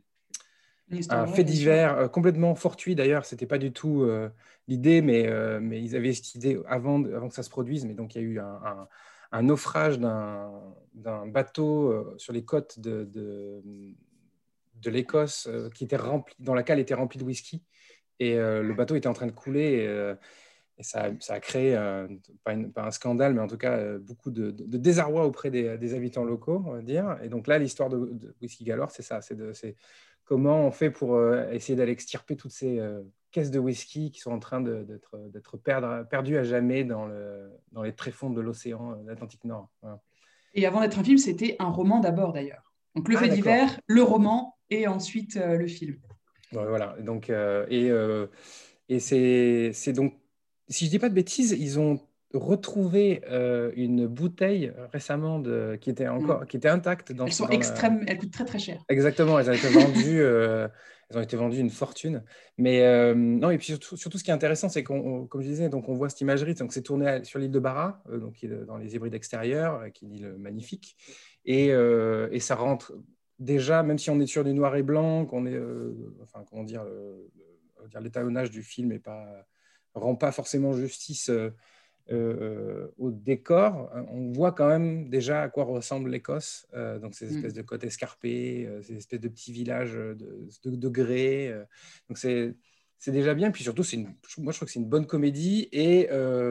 un 1.10 1.27
fait 1.27 1.44
divers 1.44 2.12
complètement 2.12 2.55
fortuit 2.55 2.96
d'ailleurs. 2.96 3.25
C'était 3.25 3.48
pas 3.48 3.58
du 3.58 3.72
tout 3.72 4.08
l'idée, 4.67 5.01
mais, 5.01 5.29
mais 5.60 5.82
ils 5.82 5.96
avaient 5.96 6.13
cette 6.13 6.36
idée 6.36 6.60
avant, 6.67 7.03
avant 7.05 7.29
que 7.29 7.36
ça 7.36 7.44
se 7.44 7.50
produise. 7.50 7.86
Mais 7.86 7.94
donc, 7.94 8.15
il 8.15 8.22
y 8.22 8.25
a 8.25 8.27
eu 8.27 8.39
un 8.39 8.88
un 9.36 9.44
naufrage 9.44 10.00
d'un 10.00 11.27
bateau 11.27 11.91
euh, 11.91 12.15
sur 12.17 12.32
les 12.34 12.46
côtes 12.46 12.79
de, 12.79 13.03
de, 13.03 14.89
l'Écosse 14.89 15.48
euh, 15.50 15.70
qui 15.72 15.84
était 15.84 15.98
rempli, 15.98 16.36
dans 16.39 16.53
laquelle 16.53 16.79
était 16.79 16.94
rempli 16.94 17.20
de 17.20 17.24
whisky. 17.24 17.63
Et 18.20 18.38
euh, 18.38 18.62
le 18.62 18.74
bateau 18.74 18.96
était 18.96 19.08
en 19.08 19.13
train 19.13 19.25
de 19.25 19.32
couler. 19.32 19.84
Et, 19.84 20.15
ça, 20.79 21.10
ça, 21.20 21.36
a 21.36 21.39
créé, 21.39 21.75
pas, 22.44 22.53
un 22.75 22.91
scandale, 22.91 23.34
mais 23.34 23.41
en 23.41 23.48
tout 23.48 23.58
cas 23.58 23.98
beaucoup 23.98 24.32
de, 24.32 24.51
désarroi 24.51 25.25
auprès 25.25 25.50
des, 25.50 25.94
habitants 25.94 26.24
locaux, 26.24 26.63
on 26.65 26.72
va 26.72 26.82
dire. 26.82 27.17
Et 27.24 27.29
donc 27.29 27.48
là, 27.48 27.58
l'histoire 27.58 27.89
de, 27.89 28.36
Whisky 28.41 28.63
Galore, 28.63 28.91
c'est 28.91 29.03
ça. 29.03 29.22
C'est 29.22 29.75
comment 30.25 30.67
on 30.67 30.72
fait 30.72 30.91
pour 30.91 31.17
essayer 31.51 31.75
d'aller 31.75 31.94
extirper 31.94 32.36
toutes 32.36 32.51
ces 32.51 32.82
caisses 33.36 33.51
de 33.51 33.60
whisky 33.60 34.12
qui 34.12 34.22
sont 34.22 34.32
en 34.32 34.39
train 34.39 34.62
d'être 34.62 35.58
perdues 36.10 36.38
à 36.38 36.44
jamais 36.44 36.86
dans, 36.86 37.05
le, 37.05 37.51
dans 37.74 37.84
les 37.84 37.94
tréfonds 37.94 38.29
de 38.29 38.39
l'océan 38.39 38.94
euh, 38.94 39.12
Atlantique 39.12 39.44
Nord. 39.44 39.70
Et 40.53 40.65
avant 40.65 40.79
d'être 40.79 40.98
un 40.98 41.03
film, 41.03 41.17
c'était 41.17 41.58
un 41.60 41.70
roman 41.70 42.00
d'abord 42.00 42.32
d'ailleurs. 42.32 42.72
Donc 42.96 43.10
le 43.10 43.17
ah, 43.17 43.20
fait 43.20 43.27
divers, 43.27 43.77
le 43.88 44.03
roman 44.03 44.55
et 44.70 44.88
ensuite 44.88 45.36
euh, 45.36 45.58
le 45.58 45.67
film. 45.67 45.98
voilà. 46.53 46.96
Donc, 47.01 47.29
euh, 47.29 47.65
et 47.70 47.91
et 48.88 49.00
c'est 49.01 49.94
donc, 49.94 50.13
si 50.67 50.86
je 50.86 50.89
dis 50.89 51.00
pas 51.00 51.10
de 51.10 51.13
bêtises, 51.13 51.51
ils 51.51 51.79
ont 51.79 52.00
retrouvé 52.34 53.22
une 53.75 54.07
bouteille 54.07 54.74
récemment 54.91 55.39
de, 55.39 55.77
qui 55.79 55.89
était 55.89 56.07
encore 56.07 56.41
mm. 56.41 56.45
qui 56.48 56.57
était 56.57 56.69
intacte 56.69 57.12
dans. 57.12 57.25
Elles 57.25 57.34
sont 57.34 57.50
extrêmes, 57.50 58.03
elles 58.07 58.17
coûtent 58.17 58.34
très 58.34 58.45
très 58.45 58.60
cher. 58.60 58.84
Exactement, 58.89 59.39
elles 59.39 59.50
ont 59.50 59.53
été 59.53 59.67
vendues 59.69 60.22
elles 61.10 61.17
ont 61.17 61.22
été 61.22 61.38
vendues 61.38 61.60
une 61.60 61.69
fortune. 61.69 62.24
Mais 62.57 62.81
euh, 62.81 63.13
non, 63.13 63.51
et 63.51 63.57
puis 63.57 63.67
surtout, 63.67 63.98
surtout, 63.98 64.17
ce 64.17 64.24
qui 64.24 64.31
est 64.31 64.34
intéressant, 64.34 64.69
c'est 64.69 64.84
qu'on, 64.84 65.27
comme 65.27 65.41
je 65.41 65.48
disais, 65.48 65.69
donc 65.69 65.88
on 65.88 65.93
voit 65.93 66.10
cette 66.10 66.22
imagerie. 66.22 66.55
Donc 66.55 66.74
c'est 66.74 66.81
tourné 66.81 67.24
sur 67.24 67.39
l'île 67.39 67.51
de 67.51 67.60
Barra, 67.60 68.01
euh, 68.10 68.19
donc 68.19 68.43
dans 68.67 68.77
les 68.77 68.95
hybrides 68.95 69.13
extérieurs, 69.13 69.75
euh, 69.75 69.89
qui 69.89 70.05
est 70.05 70.07
une 70.07 70.15
île 70.15 70.36
magnifique, 70.38 70.98
et, 71.45 71.67
et, 71.67 72.39
ça 72.39 72.55
rentre 72.55 72.93
déjà, 73.38 73.84
même 73.84 74.00
si 74.00 74.10
on 74.10 74.19
est 74.19 74.25
sur 74.25 74.43
du 74.43 74.51
noir 74.53 74.75
et 74.75 74.81
blanc, 74.81 75.25
qu'on 75.27 75.45
est, 75.45 75.60
enfin 76.24 76.43
comment 76.50 76.63
dire, 76.63 76.84
l'étalonnage 78.01 78.50
du 78.50 78.63
film 78.63 78.93
ne 78.93 78.98
pas 78.98 79.45
rend 79.95 80.15
pas 80.15 80.31
forcément 80.31 80.73
justice 80.73 81.29
euh, 82.11 82.87
au 82.99 83.09
décor, 83.09 83.91
on 84.11 84.31
voit 84.31 84.51
quand 84.51 84.67
même 84.67 85.09
déjà 85.09 85.41
à 85.41 85.49
quoi 85.49 85.63
ressemble 85.63 86.11
l'Écosse. 86.11 86.67
Euh, 86.75 86.99
donc, 86.99 87.15
ces 87.15 87.25
mm. 87.25 87.35
espèces 87.35 87.53
de 87.53 87.63
côtes 87.63 87.83
escarpées, 87.83 88.67
euh, 88.67 88.81
ces 88.83 88.95
espèces 88.95 89.21
de 89.21 89.27
petits 89.27 89.51
villages 89.51 89.93
de, 89.93 90.47
de, 90.65 90.89
grès. 90.89 91.53
donc, 92.09 92.17
c'est. 92.17 92.55
C'est 92.97 93.11
déjà 93.11 93.33
bien, 93.33 93.51
puis 93.51 93.61
surtout, 93.61 93.83
une, 93.83 94.15
moi 94.37 94.53
je 94.53 94.57
trouve 94.57 94.67
que 94.67 94.71
c'est 94.71 94.79
une 94.79 94.87
bonne 94.87 95.05
comédie 95.05 95.67
et 95.73 96.07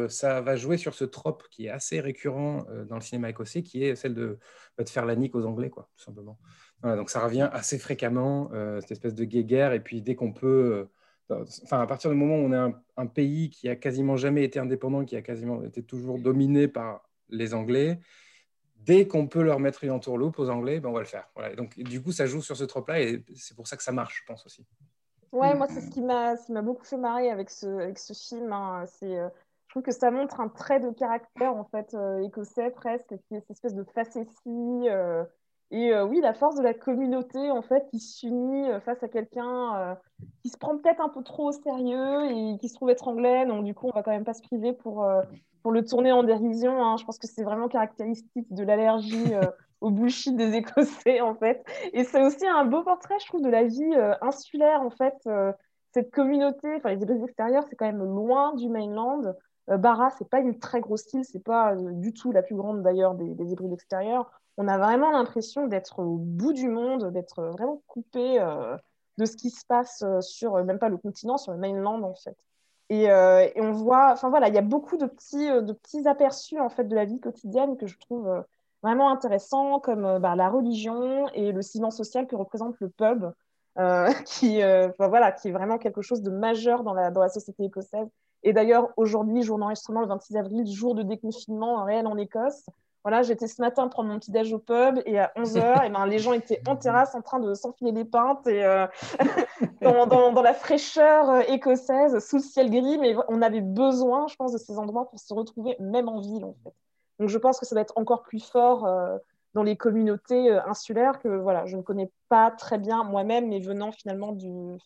ça 0.08 0.42
va 0.42 0.56
jouer 0.56 0.76
sur 0.76 0.94
ce 0.94 1.04
trope 1.04 1.42
qui 1.50 1.66
est 1.66 1.70
assez 1.70 2.00
récurrent 2.00 2.66
dans 2.86 2.96
le 2.96 3.00
cinéma 3.00 3.30
écossais, 3.30 3.62
qui 3.62 3.82
est 3.82 3.96
celle 3.96 4.14
de, 4.14 4.38
bah, 4.76 4.84
de 4.84 4.88
faire 4.88 5.06
la 5.06 5.16
nique 5.16 5.34
aux 5.34 5.46
Anglais, 5.46 5.70
quoi, 5.70 5.88
tout 5.96 6.04
simplement. 6.04 6.38
donc 6.82 7.08
ça 7.08 7.24
revient 7.24 7.48
assez 7.50 7.78
fréquemment, 7.78 8.50
cette 8.82 8.92
espèce 8.92 9.14
de 9.14 9.24
guéguerre, 9.24 9.72
et 9.72 9.80
puis 9.80 10.02
dès 10.02 10.14
qu'on 10.14 10.34
peut 10.34 10.86
Enfin, 11.30 11.80
à 11.80 11.86
partir 11.86 12.10
du 12.10 12.16
moment 12.16 12.36
où 12.36 12.46
on 12.46 12.52
est 12.52 12.74
un, 12.96 13.06
pays 13.06 13.50
qui 13.50 13.68
a 13.68 13.76
quasiment 13.76 14.16
jamais 14.16 14.44
été 14.44 14.58
indépendant, 14.58 15.04
qui 15.04 15.16
a 15.16 15.22
quasiment 15.22 15.62
été 15.62 15.82
toujours 15.82 16.18
dominé 16.18 16.68
par 16.68 17.08
les 17.30 17.54
Anglais, 17.54 17.98
dès 18.76 19.06
qu'on 19.06 19.26
peut 19.26 19.42
leur 19.42 19.58
mettre 19.58 19.84
une 19.84 19.90
entourloupe 19.90 20.38
aux 20.38 20.50
Anglais, 20.50 20.80
ben 20.80 20.90
on 20.90 20.92
va 20.92 21.00
le 21.00 21.06
faire. 21.06 21.28
Donc, 21.56 21.78
du 21.78 22.02
coup, 22.02 22.12
ça 22.12 22.26
joue 22.26 22.42
sur 22.42 22.56
ce 22.56 22.64
trope-là 22.64 23.00
et 23.00 23.24
c'est 23.34 23.56
pour 23.56 23.66
ça 23.66 23.76
que 23.76 23.82
ça 23.82 23.92
marche, 23.92 24.20
je 24.20 24.32
pense 24.32 24.44
aussi. 24.44 24.66
Ouais, 25.32 25.54
moi, 25.54 25.66
c'est 25.68 25.80
ce 25.80 25.90
qui 25.90 26.00
m'a 26.00 26.36
beaucoup 26.62 26.84
fait 26.84 26.96
marrer 26.96 27.30
avec 27.30 27.50
ce, 27.50 27.66
avec 27.66 27.98
ce 27.98 28.12
film. 28.12 28.52
Hein. 28.52 28.84
C'est, 28.86 29.18
euh, 29.18 29.28
je 29.66 29.72
trouve 29.72 29.82
que 29.82 29.90
ça 29.90 30.12
montre 30.12 30.40
un 30.40 30.48
trait 30.48 30.78
de 30.78 30.90
caractère, 30.90 31.56
en 31.56 31.64
fait, 31.64 31.92
euh, 31.94 32.22
écossais 32.22 32.70
presque, 32.70 33.08
qui 33.08 33.34
est 33.34 33.40
cette 33.40 33.50
espèce 33.50 33.74
de 33.74 33.82
facétie. 33.82 34.88
Euh, 34.88 35.24
et 35.74 35.92
euh, 35.92 36.04
oui, 36.04 36.20
la 36.20 36.34
force 36.34 36.54
de 36.54 36.62
la 36.62 36.72
communauté, 36.72 37.50
en 37.50 37.60
fait, 37.60 37.84
qui 37.90 37.98
s'unit 37.98 38.70
euh, 38.70 38.78
face 38.78 39.02
à 39.02 39.08
quelqu'un 39.08 39.76
euh, 39.76 39.94
qui 40.40 40.48
se 40.48 40.56
prend 40.56 40.78
peut-être 40.78 41.00
un 41.00 41.08
peu 41.08 41.24
trop 41.24 41.48
au 41.48 41.52
sérieux 41.52 42.26
et 42.30 42.58
qui 42.58 42.68
se 42.68 42.74
trouve 42.74 42.90
être 42.90 43.08
anglais. 43.08 43.44
Donc, 43.44 43.64
du 43.64 43.74
coup, 43.74 43.88
on 43.88 43.90
va 43.90 44.04
quand 44.04 44.12
même 44.12 44.24
pas 44.24 44.34
se 44.34 44.42
priver 44.42 44.72
pour, 44.72 45.04
pour 45.64 45.72
le 45.72 45.84
tourner 45.84 46.12
en 46.12 46.22
dérision. 46.22 46.80
Hein. 46.80 46.96
Je 46.96 47.04
pense 47.04 47.18
que 47.18 47.26
c'est 47.26 47.42
vraiment 47.42 47.66
caractéristique 47.66 48.54
de 48.54 48.62
l'allergie 48.62 49.32
au 49.80 49.90
bullshit 49.90 50.36
des 50.36 50.54
Écossais, 50.54 51.20
en 51.20 51.34
fait. 51.34 51.64
Et 51.92 52.04
c'est 52.04 52.22
aussi 52.22 52.46
un 52.46 52.64
beau 52.66 52.84
portrait, 52.84 53.16
je 53.20 53.26
trouve, 53.26 53.42
de 53.42 53.50
la 53.50 53.64
vie 53.64 53.94
insulaire, 54.20 54.80
en 54.80 54.90
fait. 54.90 55.16
cette 55.92 56.12
communauté, 56.12 56.72
enfin, 56.76 56.90
les 56.90 57.02
hybrides 57.02 57.24
extérieurs, 57.24 57.64
c'est 57.68 57.74
quand 57.74 57.86
même 57.86 58.04
loin 58.04 58.54
du 58.54 58.68
mainland. 58.68 59.34
Barra, 59.66 60.10
c'est 60.10 60.28
pas 60.28 60.38
une 60.38 60.60
très 60.60 60.80
grosse 60.80 61.12
île, 61.14 61.24
c'est 61.24 61.42
pas 61.42 61.74
du 61.74 62.12
tout 62.12 62.30
la 62.30 62.42
plus 62.42 62.54
grande 62.54 62.82
d'ailleurs 62.82 63.14
des, 63.14 63.34
des 63.34 63.50
hybrides 63.50 63.72
extérieurs 63.72 64.30
on 64.56 64.68
a 64.68 64.78
vraiment 64.78 65.10
l'impression 65.10 65.66
d'être 65.66 66.00
au 66.00 66.16
bout 66.16 66.52
du 66.52 66.68
monde, 66.68 67.10
d'être 67.12 67.42
vraiment 67.42 67.82
coupé 67.86 68.40
euh, 68.40 68.76
de 69.18 69.24
ce 69.24 69.36
qui 69.36 69.50
se 69.50 69.64
passe 69.66 70.02
euh, 70.02 70.20
sur, 70.20 70.56
euh, 70.56 70.64
même 70.64 70.78
pas 70.78 70.88
le 70.88 70.96
continent, 70.96 71.36
sur 71.38 71.52
le 71.52 71.58
mainland 71.58 72.02
en 72.02 72.14
fait. 72.14 72.36
Et, 72.90 73.10
on 73.56 73.72
voit, 73.72 74.12
enfin 74.12 74.28
voilà, 74.28 74.48
il 74.48 74.54
y 74.54 74.58
a 74.58 74.62
beaucoup 74.62 74.96
de 74.96 75.06
petits, 75.06 75.48
de 75.48 75.72
petits 75.72 76.06
aperçus 76.06 76.60
en 76.60 76.68
fait 76.68 76.84
de 76.84 76.94
la 76.94 77.06
vie 77.06 77.18
quotidienne 77.18 77.76
que 77.76 77.86
je 77.86 77.98
trouve 77.98 78.44
vraiment 78.82 79.10
intéressants, 79.10 79.80
comme 79.80 80.18
bah, 80.18 80.36
la 80.36 80.50
religion 80.50 81.26
et 81.30 81.50
le 81.50 81.62
ciment 81.62 81.90
social 81.90 82.26
que 82.26 82.36
représente 82.36 82.78
le 82.80 82.90
pub, 82.90 83.32
qui, 84.26 84.60
voilà, 84.98 85.32
qui 85.32 85.48
est 85.48 85.52
vraiment 85.52 85.78
quelque 85.78 86.02
chose 86.02 86.20
de 86.20 86.30
majeur 86.30 86.84
dans 86.84 86.92
la, 86.92 87.10
dans 87.10 87.22
la 87.22 87.30
société 87.30 87.64
écossaise. 87.64 88.06
Et 88.42 88.52
d'ailleurs, 88.52 88.92
aujourd'hui, 88.98 89.42
jour 89.42 89.58
d'enregistrement, 89.58 90.02
le 90.02 90.06
26 90.06 90.36
avril, 90.36 90.66
jour 90.66 90.94
de 90.94 91.02
déconfinement 91.02 91.84
réel 91.84 92.06
en 92.06 92.18
Écosse, 92.18 92.66
voilà, 93.04 93.22
j'étais 93.22 93.48
ce 93.48 93.60
matin 93.60 93.86
prendre 93.88 94.08
mon 94.08 94.18
petit 94.18 94.30
déj 94.30 94.50
au 94.54 94.58
pub 94.58 94.98
et 95.04 95.18
à 95.18 95.30
11h, 95.36 95.84
et 95.84 95.90
ben, 95.90 96.06
les 96.06 96.18
gens 96.18 96.32
étaient 96.32 96.62
en 96.66 96.74
terrasse 96.74 97.14
en 97.14 97.20
train 97.20 97.38
de 97.38 97.52
s'enfiler 97.52 97.92
les 97.92 98.06
pintes 98.06 98.46
et 98.46 98.64
euh, 98.64 98.86
dans, 99.82 100.42
la 100.42 100.54
fraîcheur 100.54 101.28
euh, 101.28 101.40
écossaise, 101.48 102.18
sous 102.26 102.36
le 102.36 102.42
ciel 102.42 102.70
gris. 102.70 102.96
Mais 102.96 103.14
on 103.28 103.42
avait 103.42 103.60
besoin, 103.60 104.26
je 104.28 104.36
pense, 104.36 104.52
de 104.52 104.58
ces 104.58 104.78
endroits 104.78 105.10
pour 105.10 105.20
se 105.20 105.34
retrouver, 105.34 105.76
même 105.80 106.08
en 106.08 106.20
ville, 106.20 106.46
en 106.46 106.54
fait. 106.64 106.72
Donc, 107.18 107.28
je 107.28 107.36
pense 107.36 107.60
que 107.60 107.66
ça 107.66 107.74
va 107.74 107.82
être 107.82 107.92
encore 107.96 108.22
plus 108.22 108.42
fort 108.42 108.86
euh, 108.86 109.18
dans 109.52 109.62
les 109.62 109.76
communautés 109.76 110.50
insulaires 110.66 111.18
que 111.18 111.28
voilà, 111.28 111.66
je 111.66 111.76
ne 111.76 111.82
connais 111.82 112.10
pas 112.30 112.50
très 112.52 112.78
bien 112.78 113.04
moi-même, 113.04 113.50
mais 113.50 113.60
venant 113.60 113.92
finalement 113.92 114.32
du, 114.32 114.78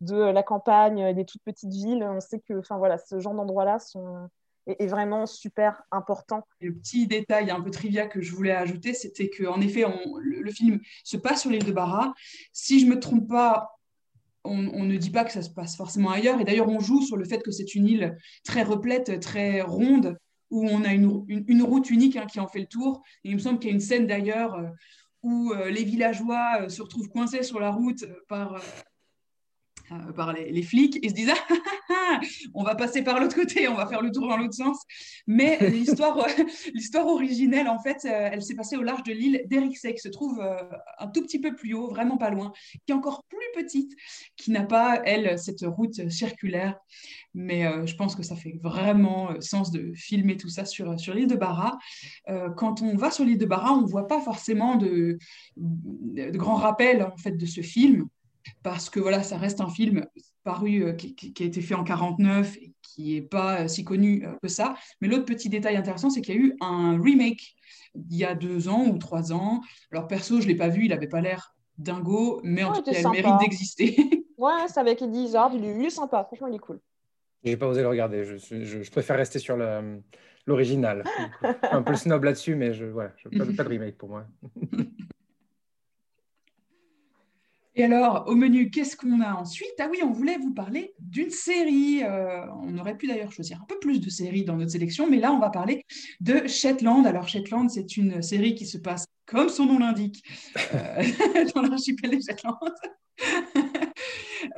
de 0.00 0.16
la 0.16 0.42
campagne, 0.44 1.12
des 1.12 1.24
toutes 1.24 1.42
petites 1.42 1.72
villes, 1.72 2.04
on 2.04 2.20
sait 2.20 2.38
que 2.38 2.62
voilà, 2.70 2.98
ce 2.98 3.18
genre 3.18 3.34
d'endroits-là 3.34 3.80
sont 3.80 4.28
est, 4.66 4.86
vraiment 4.86 5.26
super 5.26 5.82
important. 5.90 6.46
Le 6.60 6.74
petit 6.74 7.06
détail 7.06 7.50
un 7.50 7.60
peu 7.60 7.70
trivia 7.70 8.06
que 8.06 8.20
je 8.20 8.32
voulais 8.32 8.52
ajouter, 8.52 8.94
c'était 8.94 9.30
qu'en 9.30 9.60
effet, 9.60 9.84
le, 10.20 10.50
film 10.50 10.80
se 11.04 11.16
passe 11.16 11.42
sur 11.42 11.50
l'île 11.50 11.64
de 11.64 11.72
Barra. 11.72 12.14
Si 12.52 12.80
je 12.80 12.86
ne 12.86 12.94
me 12.94 13.00
trompe 13.00 13.28
pas, 13.28 13.78
on, 14.44 14.56
ne 14.56 14.96
dit 14.96 15.10
pas 15.10 15.24
que 15.24 15.32
ça 15.32 15.42
se 15.42 15.50
passe 15.50 15.76
forcément 15.76 16.10
ailleurs. 16.10 16.40
Et 16.40 16.44
d'ailleurs, 16.44 16.68
on 16.68 16.80
joue 16.80 17.02
sur 17.02 17.16
le 17.16 17.24
fait 17.24 17.42
que 17.42 17.50
c'est 17.50 17.74
une 17.74 17.86
île 17.86 18.16
très 18.44 18.62
replète, 18.62 19.20
très 19.20 19.62
ronde, 19.62 20.18
où 20.50 20.66
on 20.68 20.84
a 20.84 20.92
une, 20.92 21.24
une, 21.28 21.62
route 21.62 21.88
unique 21.90 22.16
hein, 22.16 22.26
qui 22.26 22.40
en 22.40 22.48
fait 22.48 22.60
le 22.60 22.66
tour. 22.66 23.02
Et 23.24 23.30
il 23.30 23.34
me 23.34 23.40
semble 23.40 23.58
qu'il 23.58 23.70
y 23.70 23.72
a 23.72 23.74
une 23.74 23.80
scène 23.80 24.06
d'ailleurs 24.06 24.54
euh, 24.54 24.68
où 25.22 25.52
euh, 25.52 25.70
les 25.70 25.84
villageois 25.84 26.62
euh, 26.62 26.68
se 26.68 26.82
retrouvent 26.82 27.08
coincés 27.08 27.42
sur 27.42 27.58
la 27.58 27.70
route 27.70 28.04
par 28.28 28.60
par 30.14 30.32
les, 30.32 30.62
flics 30.62 30.98
et 31.02 31.08
se 31.08 31.14
disent 31.14 31.30
ah, 31.30 31.46
ah, 31.50 31.90
ah, 31.90 32.20
on 32.54 32.62
va 32.62 32.74
passer 32.74 33.02
par 33.02 33.20
l'autre 33.20 33.34
côté, 33.34 33.68
on 33.68 33.74
va 33.74 33.86
faire 33.86 34.02
le 34.02 34.10
tour 34.10 34.28
dans 34.28 34.36
l'autre 34.36 34.54
sens. 34.54 34.78
Mais 35.26 35.58
l'histoire, 35.70 36.18
euh, 36.18 36.44
l'histoire 36.74 37.06
originelle, 37.06 37.68
en 37.68 37.78
fait, 37.78 38.04
euh, 38.04 38.30
elle 38.32 38.42
s'est 38.42 38.54
passée 38.54 38.76
au 38.76 38.82
large 38.82 39.02
de 39.02 39.12
l'île 39.12 39.42
d'Eriksay, 39.46 39.94
qui 39.94 40.00
se 40.00 40.08
trouve 40.08 40.42
un 40.98 41.06
tout 41.08 41.22
petit 41.22 41.40
peu 41.40 41.54
plus 41.54 41.74
haut, 41.74 41.88
vraiment 41.88 42.16
pas 42.16 42.30
loin, 42.30 42.52
qui 42.86 42.92
est 42.92 42.94
encore 42.94 43.24
plus 43.28 43.62
petite, 43.62 43.92
qui 44.36 44.50
n'a 44.50 44.62
pas, 44.62 45.00
elle, 45.04 45.38
cette 45.38 45.62
route 45.62 46.08
circulaire. 46.10 46.78
Mais 47.34 47.64
je 47.86 47.94
pense 47.96 48.14
que 48.14 48.22
ça 48.22 48.36
fait 48.36 48.58
vraiment 48.62 49.30
sens 49.40 49.70
de 49.70 49.92
filmer 49.94 50.36
tout 50.36 50.48
ça 50.48 50.64
sur, 50.64 50.98
sur 50.98 51.14
l'île 51.14 51.28
de 51.28 51.36
Barra. 51.36 51.78
quand 52.56 52.82
on 52.82 52.96
va 52.96 53.10
sur 53.10 53.24
l'île 53.24 53.38
de 53.38 53.46
Barra, 53.46 53.72
on 53.72 53.82
ne 53.82 53.86
voit 53.86 54.06
pas 54.06 54.20
forcément 54.20 54.76
de, 54.76 55.18
de 55.56 56.38
grands 56.38 56.56
rappels 56.56 57.02
en 57.02 57.16
fait, 57.16 57.32
de 57.32 57.46
ce 57.46 57.62
film 57.62 58.08
parce 58.62 58.90
que 58.90 59.00
voilà, 59.00 59.22
ça 59.22 59.36
reste 59.38 59.60
un 59.60 59.68
film 59.68 60.06
paru 60.44 60.84
euh, 60.84 60.92
qui, 60.92 61.34
a 61.40 61.44
été 61.44 61.60
fait 61.60 61.74
en 61.74 61.84
49 61.84 62.56
et 62.56 62.72
qui 62.82 63.14
n'est 63.14 63.22
pas 63.22 63.62
euh, 63.62 63.68
si 63.68 63.84
connu 63.84 64.26
euh, 64.26 64.32
que 64.42 64.48
ça. 64.48 64.74
Mais 65.00 65.08
l'autre 65.08 65.24
petit 65.24 65.48
détail 65.48 65.76
intéressant, 65.76 66.10
c'est 66.10 66.20
qu'il 66.20 66.34
y 66.34 66.38
a 66.38 66.40
eu 66.40 66.56
un 66.60 67.00
remake 67.00 67.54
il 67.94 68.16
y 68.16 68.24
a 68.24 68.34
deux 68.34 68.68
ans 68.68 68.86
ou 68.86 68.98
trois 68.98 69.32
ans. 69.32 69.60
Alors 69.92 70.06
perso, 70.08 70.40
je 70.40 70.44
ne 70.46 70.48
l'ai 70.52 70.56
pas 70.56 70.68
vu, 70.68 70.84
il 70.84 70.88
n'avait 70.88 71.08
pas 71.08 71.20
l'air 71.20 71.54
dingo, 71.78 72.40
mais 72.42 72.64
en 72.64 72.70
Ouais, 72.72 72.78
tout 72.78 72.82
cas, 72.84 72.90
t'es 72.92 72.96
elle 72.98 73.02
sympa. 73.04 73.16
mérite 73.22 73.38
d'exister. 73.40 73.96
Ouais, 74.38 74.66
c'est 74.68 74.80
avec 74.80 75.00
Eddie 75.02 75.24
Izzard, 75.24 75.52
il 75.54 75.64
est, 75.64 75.74
il 75.78 75.84
est 75.84 75.90
sympa, 75.90 76.24
franchement, 76.24 76.48
il 76.48 76.54
est 76.56 76.58
cool. 76.58 76.80
J'ai 77.44 77.56
pas 77.56 77.66
osé 77.66 77.82
le 77.82 77.88
regarder. 77.88 78.24
Je, 78.24 78.36
suis- 78.36 78.64
je, 78.64 78.82
je 78.82 78.90
préfère 78.90 79.16
rester 79.16 79.38
sur 79.38 79.56
le- 79.56 80.00
l'original. 80.46 81.02
Je 81.04 81.10
suis 81.10 81.50
Un 81.72 81.82
peu 81.82 81.94
snob 81.94 82.24
là-dessus, 82.24 82.54
mais 82.54 82.72
je, 82.72 82.84
voilà, 82.86 83.12
je, 83.16 83.28
pas, 83.28 83.44
pas 83.44 83.64
de 83.64 83.68
remake 83.68 83.98
pour 83.98 84.08
moi. 84.08 84.26
Et 87.74 87.84
alors, 87.84 88.24
au 88.26 88.34
menu, 88.34 88.70
qu'est-ce 88.70 88.96
qu'on 88.96 89.20
a 89.20 89.32
ensuite? 89.32 89.72
Ah 89.78 89.88
oui, 89.90 90.00
on 90.04 90.12
voulait 90.12 90.36
vous 90.36 90.52
parler 90.52 90.94
d'une 90.98 91.30
série. 91.30 92.02
euh, 92.02 92.44
on 92.62 92.76
aurait 92.78 92.96
pu 92.96 93.06
d'ailleurs 93.06 93.32
choisir 93.32 93.60
un 93.62 93.64
peu 93.64 93.78
plus 93.78 94.00
de 94.00 94.10
séries 94.10 94.44
dans 94.44 94.56
notre 94.56 94.72
sélection, 94.72 95.08
mais 95.08 95.18
là, 95.18 95.32
on 95.32 95.38
va 95.38 95.48
parler 95.48 95.84
de 96.20 96.46
Shetland. 96.46 97.06
Alors, 97.06 97.28
Shetland, 97.28 97.70
c'est 97.70 97.96
une 97.96 98.20
série 98.20 98.54
qui 98.54 98.66
se 98.66 98.76
passe, 98.76 99.06
comme 99.24 99.48
son 99.48 99.66
nom 99.66 99.78
l'indique, 99.78 100.22
euh, 100.74 101.02
dans 101.54 101.62
l'archipel 101.62 102.10
des 102.10 102.20
Shetland. 102.20 102.58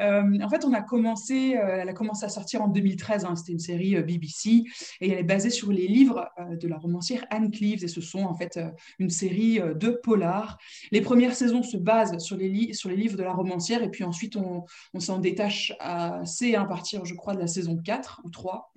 Euh, 0.00 0.38
en 0.42 0.48
fait, 0.48 0.64
on 0.64 0.72
a 0.72 0.82
commencé, 0.82 1.56
euh, 1.56 1.78
elle 1.80 1.88
a 1.88 1.92
commencé 1.92 2.24
à 2.24 2.28
sortir 2.28 2.62
en 2.62 2.68
2013. 2.68 3.24
hein, 3.24 3.36
C'était 3.36 3.52
une 3.52 3.58
série 3.58 3.96
euh, 3.96 4.02
BBC 4.02 4.64
et 5.00 5.10
elle 5.10 5.18
est 5.18 5.22
basée 5.22 5.50
sur 5.50 5.70
les 5.72 5.86
livres 5.86 6.28
de 6.50 6.68
la 6.68 6.76
romancière 6.76 7.24
Anne 7.30 7.50
Cleeves. 7.50 7.84
Et 7.84 7.88
ce 7.88 8.00
sont 8.00 8.24
en 8.24 8.34
fait 8.34 8.58
une 8.98 9.10
série 9.10 9.60
de 9.60 9.90
polars. 9.90 10.58
Les 10.92 11.00
premières 11.00 11.34
saisons 11.34 11.62
se 11.62 11.76
basent 11.76 12.18
sur 12.18 12.36
les, 12.36 12.48
livres 12.48 13.16
de 13.16 13.22
la 13.22 13.32
romancière 13.32 13.82
et 13.82 13.90
puis 13.90 14.04
ensuite 14.04 14.36
on, 14.36 14.64
on 14.92 15.00
s'en 15.00 15.18
détache 15.18 15.72
assez 15.80 16.54
à 16.54 16.64
partir, 16.64 17.04
je 17.04 17.14
crois, 17.14 17.34
de 17.34 17.40
la 17.40 17.46
saison 17.46 17.76
4 17.76 18.20
ou 18.24 18.30
3. 18.30 18.72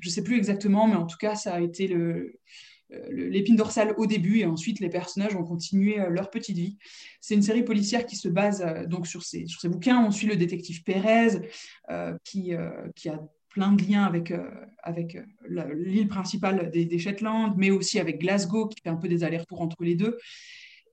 Je 0.00 0.08
ne 0.08 0.10
sais 0.10 0.22
plus 0.22 0.36
exactement, 0.36 0.86
mais 0.86 0.96
en 0.96 1.06
tout 1.06 1.16
cas, 1.18 1.34
ça 1.34 1.54
a 1.54 1.60
été 1.60 1.88
le- 1.88 2.38
l'épine 3.10 3.56
dorsale 3.56 3.94
au 3.96 4.06
début 4.06 4.38
et 4.38 4.46
ensuite 4.46 4.80
les 4.80 4.88
personnages 4.88 5.34
ont 5.36 5.44
continué 5.44 6.00
euh, 6.00 6.08
leur 6.08 6.30
petite 6.30 6.56
vie. 6.56 6.78
C'est 7.20 7.34
une 7.34 7.42
série 7.42 7.62
policière 7.62 8.06
qui 8.06 8.16
se 8.16 8.28
base 8.28 8.62
euh, 8.62 8.86
donc 8.86 9.06
sur 9.06 9.22
ces, 9.22 9.46
sur 9.46 9.60
ces 9.60 9.68
bouquins. 9.68 10.04
On 10.04 10.10
suit 10.10 10.26
le 10.26 10.36
détective 10.36 10.82
Pérez 10.82 11.42
euh, 11.90 12.16
qui, 12.24 12.52
qui 12.94 13.08
a 13.08 13.20
plein 13.48 13.72
de 13.72 13.82
liens 13.84 14.04
avec, 14.04 14.32
avec 14.82 15.16
l'île 15.48 16.08
principale 16.08 16.70
des, 16.70 16.84
des 16.84 16.98
Shetland, 16.98 17.54
mais 17.56 17.70
aussi 17.70 18.00
avec 18.00 18.20
Glasgow 18.20 18.66
qui 18.66 18.80
fait 18.82 18.88
un 18.88 18.96
peu 18.96 19.08
des 19.08 19.22
allers-retours 19.22 19.60
entre 19.60 19.84
les 19.84 19.94
deux. 19.94 20.18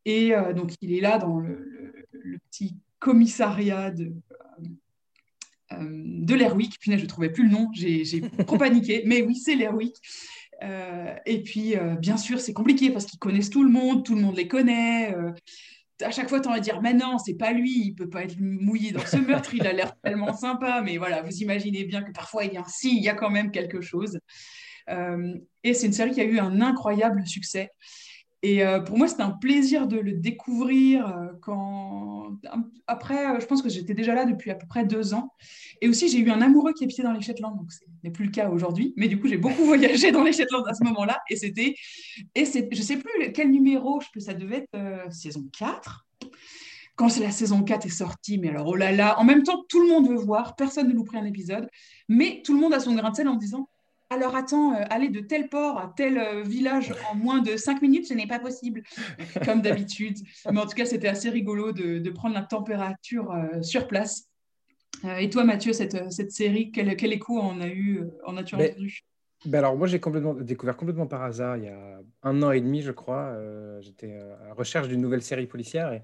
Et 0.05 0.33
donc 0.55 0.73
il 0.81 0.93
est 0.93 1.01
là 1.01 1.17
dans 1.17 1.39
le, 1.39 1.97
petit 2.49 2.75
commissariat 2.99 3.89
de, 3.89 4.13
euh, 5.73 6.01
de 6.03 6.35
l'Airwick. 6.35 6.79
Punaise, 6.79 6.99
je 6.99 7.05
ne 7.05 7.09
trouvais 7.09 7.29
plus 7.29 7.43
le 7.43 7.49
nom, 7.49 7.69
j'ai 7.73 8.21
trop 8.45 8.57
paniqué. 8.57 9.03
Mais 9.05 9.21
oui, 9.21 9.35
c'est 9.35 9.55
l'Airwick. 9.55 9.95
Euh, 10.63 11.15
et 11.25 11.41
puis, 11.43 11.75
euh, 11.75 11.95
bien 11.95 12.17
sûr, 12.17 12.39
c'est 12.39 12.53
compliqué 12.53 12.91
parce 12.91 13.05
qu'ils 13.05 13.19
connaissent 13.19 13.49
tout 13.49 13.63
le 13.63 13.69
monde, 13.69 14.05
tout 14.05 14.15
le 14.15 14.21
monde 14.21 14.37
les 14.37 14.47
connaît. 14.47 15.13
euh, 15.15 15.31
à 16.03 16.11
chaque 16.11 16.29
fois, 16.29 16.39
tu 16.39 16.47
as 16.47 16.51
envie 16.51 16.59
de 16.59 16.65
dire, 16.65 16.81
mais 16.81 16.93
non, 16.93 17.19
c'est 17.19 17.35
pas 17.35 17.51
lui, 17.51 17.87
il 17.87 17.93
peut 17.93 18.09
pas 18.09 18.23
être 18.23 18.35
mouillé 18.39 18.91
dans 18.91 19.05
ce 19.05 19.17
meurtre, 19.17 19.53
il 19.53 19.67
a 19.67 19.73
l'air 19.73 19.95
tellement 20.03 20.33
sympa. 20.33 20.81
Mais 20.81 20.97
voilà, 20.97 21.21
vous 21.21 21.37
imaginez 21.37 21.83
bien 21.83 22.01
que 22.01 22.11
parfois, 22.11 22.45
il 22.45 22.53
y 22.53 22.57
a, 22.57 22.63
si, 22.67 22.97
il 22.97 23.03
y 23.03 23.09
a 23.09 23.13
quand 23.13 23.29
même 23.29 23.51
quelque 23.51 23.81
chose. 23.81 24.19
Et 25.63 25.73
c'est 25.73 25.87
une 25.87 25.93
série 25.93 26.11
qui 26.11 26.19
a 26.19 26.25
eu 26.25 26.39
un 26.39 26.59
incroyable 26.59 27.25
succès. 27.25 27.69
Et 28.43 28.63
euh, 28.63 28.79
pour 28.79 28.97
moi, 28.97 29.07
c'était 29.07 29.21
un 29.21 29.31
plaisir 29.31 29.87
de 29.87 29.97
le 29.97 30.13
découvrir 30.13 31.07
euh, 31.07 31.27
quand... 31.41 32.37
Après, 32.87 33.35
euh, 33.35 33.39
je 33.39 33.45
pense 33.45 33.61
que 33.61 33.69
j'étais 33.69 33.93
déjà 33.93 34.15
là 34.15 34.25
depuis 34.25 34.49
à 34.49 34.55
peu 34.55 34.65
près 34.65 34.83
deux 34.83 35.13
ans. 35.13 35.31
Et 35.81 35.87
aussi, 35.87 36.09
j'ai 36.09 36.17
eu 36.17 36.31
un 36.31 36.41
amoureux 36.41 36.73
qui 36.73 36.83
habitait 36.83 37.03
dans 37.03 37.11
les 37.11 37.21
Shetland, 37.21 37.55
donc 37.55 37.71
ce 37.71 37.79
n'est 38.03 38.09
plus 38.09 38.25
le 38.25 38.31
cas 38.31 38.49
aujourd'hui. 38.49 38.93
Mais 38.97 39.07
du 39.07 39.19
coup, 39.19 39.27
j'ai 39.27 39.37
beaucoup 39.37 39.63
voyagé 39.65 40.11
dans 40.11 40.23
les 40.23 40.33
Shetland 40.33 40.67
à 40.67 40.73
ce 40.73 40.83
moment-là. 40.85 41.19
Et 41.29 41.35
c'était... 41.35 41.75
Et 42.33 42.45
je 42.45 42.59
ne 42.59 42.83
sais 42.83 42.97
plus 42.97 43.31
quel 43.31 43.51
numéro, 43.51 44.01
je 44.01 44.07
peux... 44.11 44.19
ça 44.19 44.33
devait 44.33 44.65
être 44.73 45.13
saison 45.13 45.43
4 45.57 46.07
quand 46.95 47.17
la 47.17 47.31
saison 47.31 47.63
4 47.63 47.87
est 47.87 47.89
sortie, 47.89 48.37
mais 48.37 48.49
alors 48.49 48.67
oh 48.67 48.75
là 48.75 48.91
là, 48.91 49.17
en 49.19 49.23
même 49.23 49.41
temps, 49.41 49.63
tout 49.69 49.81
le 49.81 49.87
monde 49.87 50.07
veut 50.07 50.17
voir, 50.17 50.55
personne 50.55 50.87
ne 50.87 50.93
nous 50.93 51.03
prie 51.03 51.17
un 51.17 51.25
épisode, 51.25 51.67
mais 52.07 52.43
tout 52.45 52.53
le 52.53 52.59
monde 52.59 52.75
a 52.75 52.79
son 52.79 52.93
grain 52.93 53.09
de 53.09 53.15
sel 53.15 53.27
en 53.27 53.35
disant 53.35 53.69
alors 54.11 54.35
attends, 54.35 54.75
euh, 54.75 54.83
aller 54.89 55.09
de 55.09 55.21
tel 55.21 55.47
port 55.47 55.77
à 55.79 55.91
tel 55.95 56.17
euh, 56.17 56.43
village 56.43 56.93
en 57.09 57.15
moins 57.15 57.41
de 57.41 57.55
5 57.55 57.81
minutes, 57.81 58.07
ce 58.07 58.13
n'est 58.13 58.27
pas 58.27 58.39
possible, 58.39 58.83
comme 59.45 59.61
d'habitude. 59.61 60.17
Mais 60.51 60.59
en 60.59 60.65
tout 60.65 60.75
cas, 60.75 60.85
c'était 60.85 61.07
assez 61.07 61.29
rigolo 61.29 61.71
de, 61.71 61.97
de 61.97 62.09
prendre 62.11 62.35
la 62.35 62.41
température 62.43 63.31
euh, 63.31 63.61
sur 63.63 63.87
place. 63.87 64.27
Et 65.19 65.29
toi, 65.29 65.45
Mathieu, 65.45 65.73
cette, 65.73 66.11
cette 66.11 66.31
série, 66.31 66.71
quel, 66.71 66.95
quel 66.95 67.13
écho 67.13 67.39
en, 67.39 67.59
a 67.61 67.67
eu, 67.67 68.03
en 68.25 68.37
as-tu 68.37 68.55
Mais- 68.57 68.71
entendu? 68.71 68.99
Ben 69.45 69.57
alors 69.57 69.75
moi 69.75 69.87
j'ai 69.87 69.99
complètement 69.99 70.35
découvert 70.35 70.77
complètement 70.77 71.07
par 71.07 71.23
hasard 71.23 71.57
il 71.57 71.63
y 71.63 71.67
a 71.67 71.99
un 72.21 72.43
an 72.43 72.51
et 72.51 72.61
demi 72.61 72.83
je 72.83 72.91
crois. 72.91 73.35
j'étais 73.79 74.13
à 74.13 74.49
la 74.49 74.53
recherche 74.53 74.87
d'une 74.87 75.01
nouvelle 75.01 75.23
série 75.23 75.47
policière 75.47 75.91
et, 75.93 76.03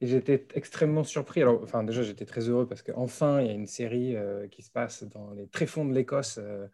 et 0.00 0.06
j'étais 0.06 0.46
extrêmement 0.54 1.04
surpris. 1.04 1.42
Alors 1.42 1.60
enfin 1.62 1.84
déjà 1.84 2.02
j'étais 2.02 2.24
très 2.24 2.48
heureux 2.48 2.66
parce 2.66 2.80
qu'enfin 2.80 3.42
il 3.42 3.46
y 3.46 3.50
a 3.50 3.52
une 3.52 3.66
série 3.66 4.16
euh, 4.16 4.48
qui 4.48 4.62
se 4.62 4.70
passe 4.70 5.04
dans 5.04 5.32
les 5.32 5.48
tréfonds 5.48 5.84
de 5.84 5.92
l'Écosse 5.92 6.38
euh, 6.40 6.66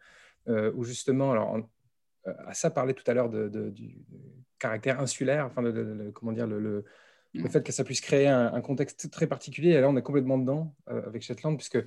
où 0.75 0.83
justement 0.83 1.31
alors 1.31 1.57
euh, 2.27 2.33
à 2.47 2.53
ça 2.53 2.69
parlait 2.71 2.93
tout 2.93 3.09
à 3.09 3.13
l'heure 3.13 3.29
de, 3.29 3.47
de- 3.49 3.69
du 3.69 3.97
caractère 4.59 4.99
insulaire, 4.99 5.45
enfin 5.45 5.61
de, 5.61 6.11
comment 6.13 6.31
dire 6.31 6.47
le, 6.47 6.59
le, 6.59 6.85
le 7.33 7.49
fait 7.49 7.63
que 7.63 7.71
ça 7.71 7.83
puisse 7.83 8.01
créer 8.01 8.27
un, 8.27 8.53
un 8.53 8.61
contexte 8.61 9.11
très 9.11 9.27
particulier. 9.27 9.71
Et 9.71 9.81
là 9.81 9.89
on 9.89 9.97
est 9.97 10.01
complètement 10.01 10.37
dedans 10.37 10.73
euh, 10.89 11.05
avec 11.05 11.21
Shetland 11.21 11.55
puisque 11.57 11.77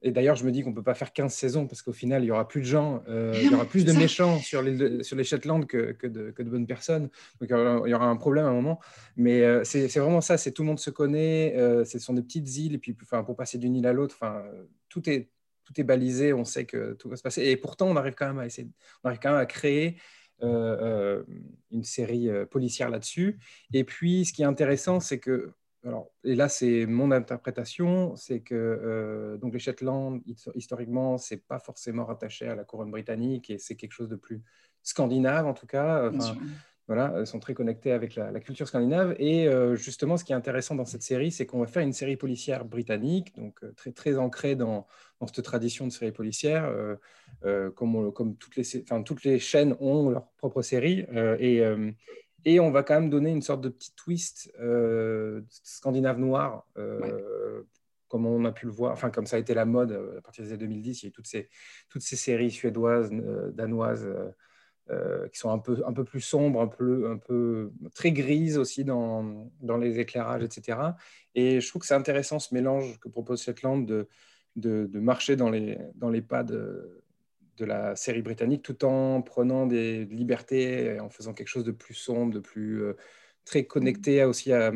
et 0.00 0.12
d'ailleurs, 0.12 0.36
je 0.36 0.44
me 0.44 0.52
dis 0.52 0.62
qu'on 0.62 0.70
ne 0.70 0.74
peut 0.76 0.82
pas 0.84 0.94
faire 0.94 1.12
15 1.12 1.32
saisons 1.32 1.66
parce 1.66 1.82
qu'au 1.82 1.92
final, 1.92 2.22
il 2.22 2.26
y 2.26 2.30
aura 2.30 2.46
plus 2.46 2.60
de 2.60 2.66
gens, 2.66 3.02
euh, 3.08 3.32
il 3.34 3.50
y 3.50 3.54
aura 3.54 3.64
plus 3.64 3.84
de 3.84 3.92
méchants 3.92 4.38
sur 4.38 4.62
les, 4.62 5.02
sur 5.02 5.16
les 5.16 5.24
Shetland 5.24 5.66
que, 5.66 5.90
que, 5.92 6.06
de, 6.06 6.30
que 6.30 6.42
de 6.44 6.50
bonnes 6.50 6.68
personnes. 6.68 7.08
Donc, 7.40 7.50
il 7.50 7.90
y 7.90 7.94
aura, 7.94 8.06
un 8.06 8.16
problème 8.16 8.44
à 8.44 8.48
un 8.48 8.52
moment. 8.52 8.78
Mais 9.16 9.42
euh, 9.42 9.64
c'est 9.64 9.88
vraiment 9.98 10.20
ça, 10.20 10.38
c'est 10.38 10.52
tout 10.52 10.62
le 10.62 10.68
monde 10.68 10.78
se 10.78 10.90
connaît, 10.90 11.56
euh, 11.56 11.84
ce 11.84 11.98
sont 11.98 12.14
des 12.14 12.22
petites 12.22 12.56
îles, 12.58 12.74
et 12.76 12.78
puis 12.78 12.96
enfin, 13.02 13.24
pour 13.24 13.34
passer 13.34 13.58
d'une 13.58 13.74
île 13.74 13.86
à 13.88 13.92
l'autre, 13.92 14.14
enfin, 14.20 14.36
euh, 14.46 14.66
tout 14.88 15.10
est, 15.10 15.30
tout 15.68 15.78
est 15.78 15.84
balisé, 15.84 16.32
on 16.32 16.44
sait 16.44 16.64
que 16.64 16.94
tout 16.94 17.10
va 17.10 17.16
se 17.16 17.22
passer. 17.22 17.42
Et 17.44 17.56
pourtant, 17.56 17.88
on 17.88 17.96
arrive 17.96 18.14
quand 18.14 18.26
même 18.26 18.38
à, 18.38 18.46
essayer, 18.46 18.70
on 19.04 19.08
arrive 19.08 19.20
quand 19.22 19.30
même 19.30 19.38
à 19.38 19.46
créer 19.46 20.00
euh, 20.42 20.76
euh, 20.80 21.24
une 21.70 21.84
série 21.84 22.30
euh, 22.30 22.46
policière 22.46 22.88
là-dessus. 22.88 23.38
Et 23.74 23.84
puis, 23.84 24.24
ce 24.24 24.32
qui 24.32 24.42
est 24.42 24.46
intéressant, 24.46 24.98
c'est 25.00 25.18
que 25.18 25.52
alors, 25.84 26.10
et 26.24 26.34
là, 26.34 26.48
c'est 26.48 26.86
mon 26.86 27.12
interprétation, 27.12 28.16
c'est 28.16 28.40
que 28.40 28.54
euh, 28.54 29.36
donc 29.36 29.52
les 29.52 29.58
Shetland, 29.58 30.20
his- 30.26 30.50
historiquement, 30.54 31.18
c'est 31.18 31.46
pas 31.46 31.58
forcément 31.58 32.04
rattaché 32.04 32.48
à 32.48 32.56
la 32.56 32.64
couronne 32.64 32.90
britannique 32.90 33.50
et 33.50 33.58
c'est 33.58 33.76
quelque 33.76 33.92
chose 33.92 34.08
de 34.08 34.16
plus 34.16 34.42
scandinave 34.82 35.46
en 35.46 35.54
tout 35.54 35.66
cas. 35.66 36.10
Voilà, 36.88 37.12
elles 37.18 37.26
sont 37.26 37.38
très 37.38 37.54
connectés 37.54 37.92
avec 37.92 38.14
la, 38.16 38.30
la 38.32 38.40
culture 38.40 38.66
scandinave. 38.66 39.14
Et 39.18 39.46
euh, 39.46 39.76
justement, 39.76 40.16
ce 40.16 40.24
qui 40.24 40.32
est 40.32 40.36
intéressant 40.36 40.74
dans 40.74 40.86
cette 40.86 41.02
série, 41.02 41.30
c'est 41.30 41.46
qu'on 41.46 41.60
va 41.60 41.66
faire 41.66 41.82
une 41.82 41.92
série 41.92 42.16
policière 42.16 42.64
britannique, 42.64 43.36
donc 43.36 43.62
euh, 43.62 43.72
très, 43.76 43.92
très 43.92 44.16
ancrée 44.16 44.56
dans, 44.56 44.86
dans 45.20 45.26
cette 45.26 45.44
tradition 45.44 45.86
de 45.86 45.92
série 45.92 46.12
policière, 46.12 46.64
euh, 46.64 46.96
euh, 47.44 47.70
comme, 47.72 47.94
on- 47.94 48.10
comme 48.10 48.36
toutes, 48.38 48.56
les, 48.56 48.82
enfin, 48.82 49.02
toutes 49.02 49.22
les 49.24 49.38
chaînes 49.38 49.76
ont 49.80 50.08
leur 50.10 50.28
propre 50.38 50.62
série. 50.62 51.04
euh, 51.12 51.36
et, 51.38 51.60
euh, 51.62 51.92
et 52.46 52.58
on 52.60 52.70
va 52.70 52.82
quand 52.82 52.94
même 52.94 53.10
donner 53.10 53.30
une 53.32 53.42
sorte 53.42 53.60
de 53.60 53.68
petit 53.68 53.92
twist 53.94 54.50
euh, 54.60 55.42
scandinave 55.50 56.18
noir. 56.18 56.66
euh, 56.78 57.62
Comme 58.08 58.24
on 58.26 58.46
a 58.46 58.52
pu 58.52 58.64
le 58.64 58.72
voir, 58.72 58.92
enfin 58.92 59.10
comme 59.10 59.26
ça 59.26 59.36
a 59.36 59.38
été 59.38 59.52
la 59.52 59.66
mode 59.66 59.92
euh, 59.92 60.18
à 60.18 60.22
partir 60.22 60.42
des 60.44 60.50
années 60.52 60.58
2010, 60.60 61.02
il 61.02 61.06
y 61.06 61.08
a 61.08 61.10
eu 61.10 61.12
toutes 61.12 61.26
ces, 61.26 61.50
toutes 61.90 62.00
ces 62.02 62.16
séries 62.16 62.50
suédoises, 62.50 63.10
euh, 63.12 63.50
danoises, 63.52 64.08
euh, 64.90 65.28
qui 65.28 65.38
sont 65.38 65.50
un 65.50 65.58
peu, 65.58 65.82
un 65.86 65.92
peu 65.92 66.04
plus 66.04 66.20
sombres, 66.20 66.60
un 66.60 66.66
peu, 66.66 67.10
un 67.10 67.18
peu 67.18 67.70
très 67.94 68.10
grises 68.12 68.56
aussi 68.56 68.84
dans, 68.84 69.50
dans 69.60 69.76
les 69.76 69.98
éclairages, 69.98 70.42
etc. 70.42 70.96
Et 71.34 71.60
je 71.60 71.68
trouve 71.68 71.80
que 71.80 71.86
c'est 71.86 71.94
intéressant 71.94 72.38
ce 72.38 72.54
mélange 72.54 72.98
que 72.98 73.08
propose 73.08 73.42
Shetland 73.42 73.86
de, 73.86 74.08
de, 74.56 74.86
de 74.86 74.98
marcher 74.98 75.36
dans 75.36 75.50
les, 75.50 75.78
dans 75.94 76.08
les 76.08 76.22
pas 76.22 76.42
de, 76.42 77.02
de 77.58 77.64
la 77.64 77.96
série 77.96 78.22
britannique 78.22 78.62
tout 78.62 78.84
en 78.84 79.20
prenant 79.20 79.66
des 79.66 80.04
libertés, 80.06 80.98
en 81.00 81.10
faisant 81.10 81.34
quelque 81.34 81.48
chose 81.48 81.64
de 81.64 81.72
plus 81.72 81.94
sombre, 81.94 82.32
de 82.32 82.40
plus 82.40 82.82
euh, 82.82 82.96
très 83.44 83.64
connecté 83.64 84.24
aussi 84.24 84.52
à, 84.52 84.72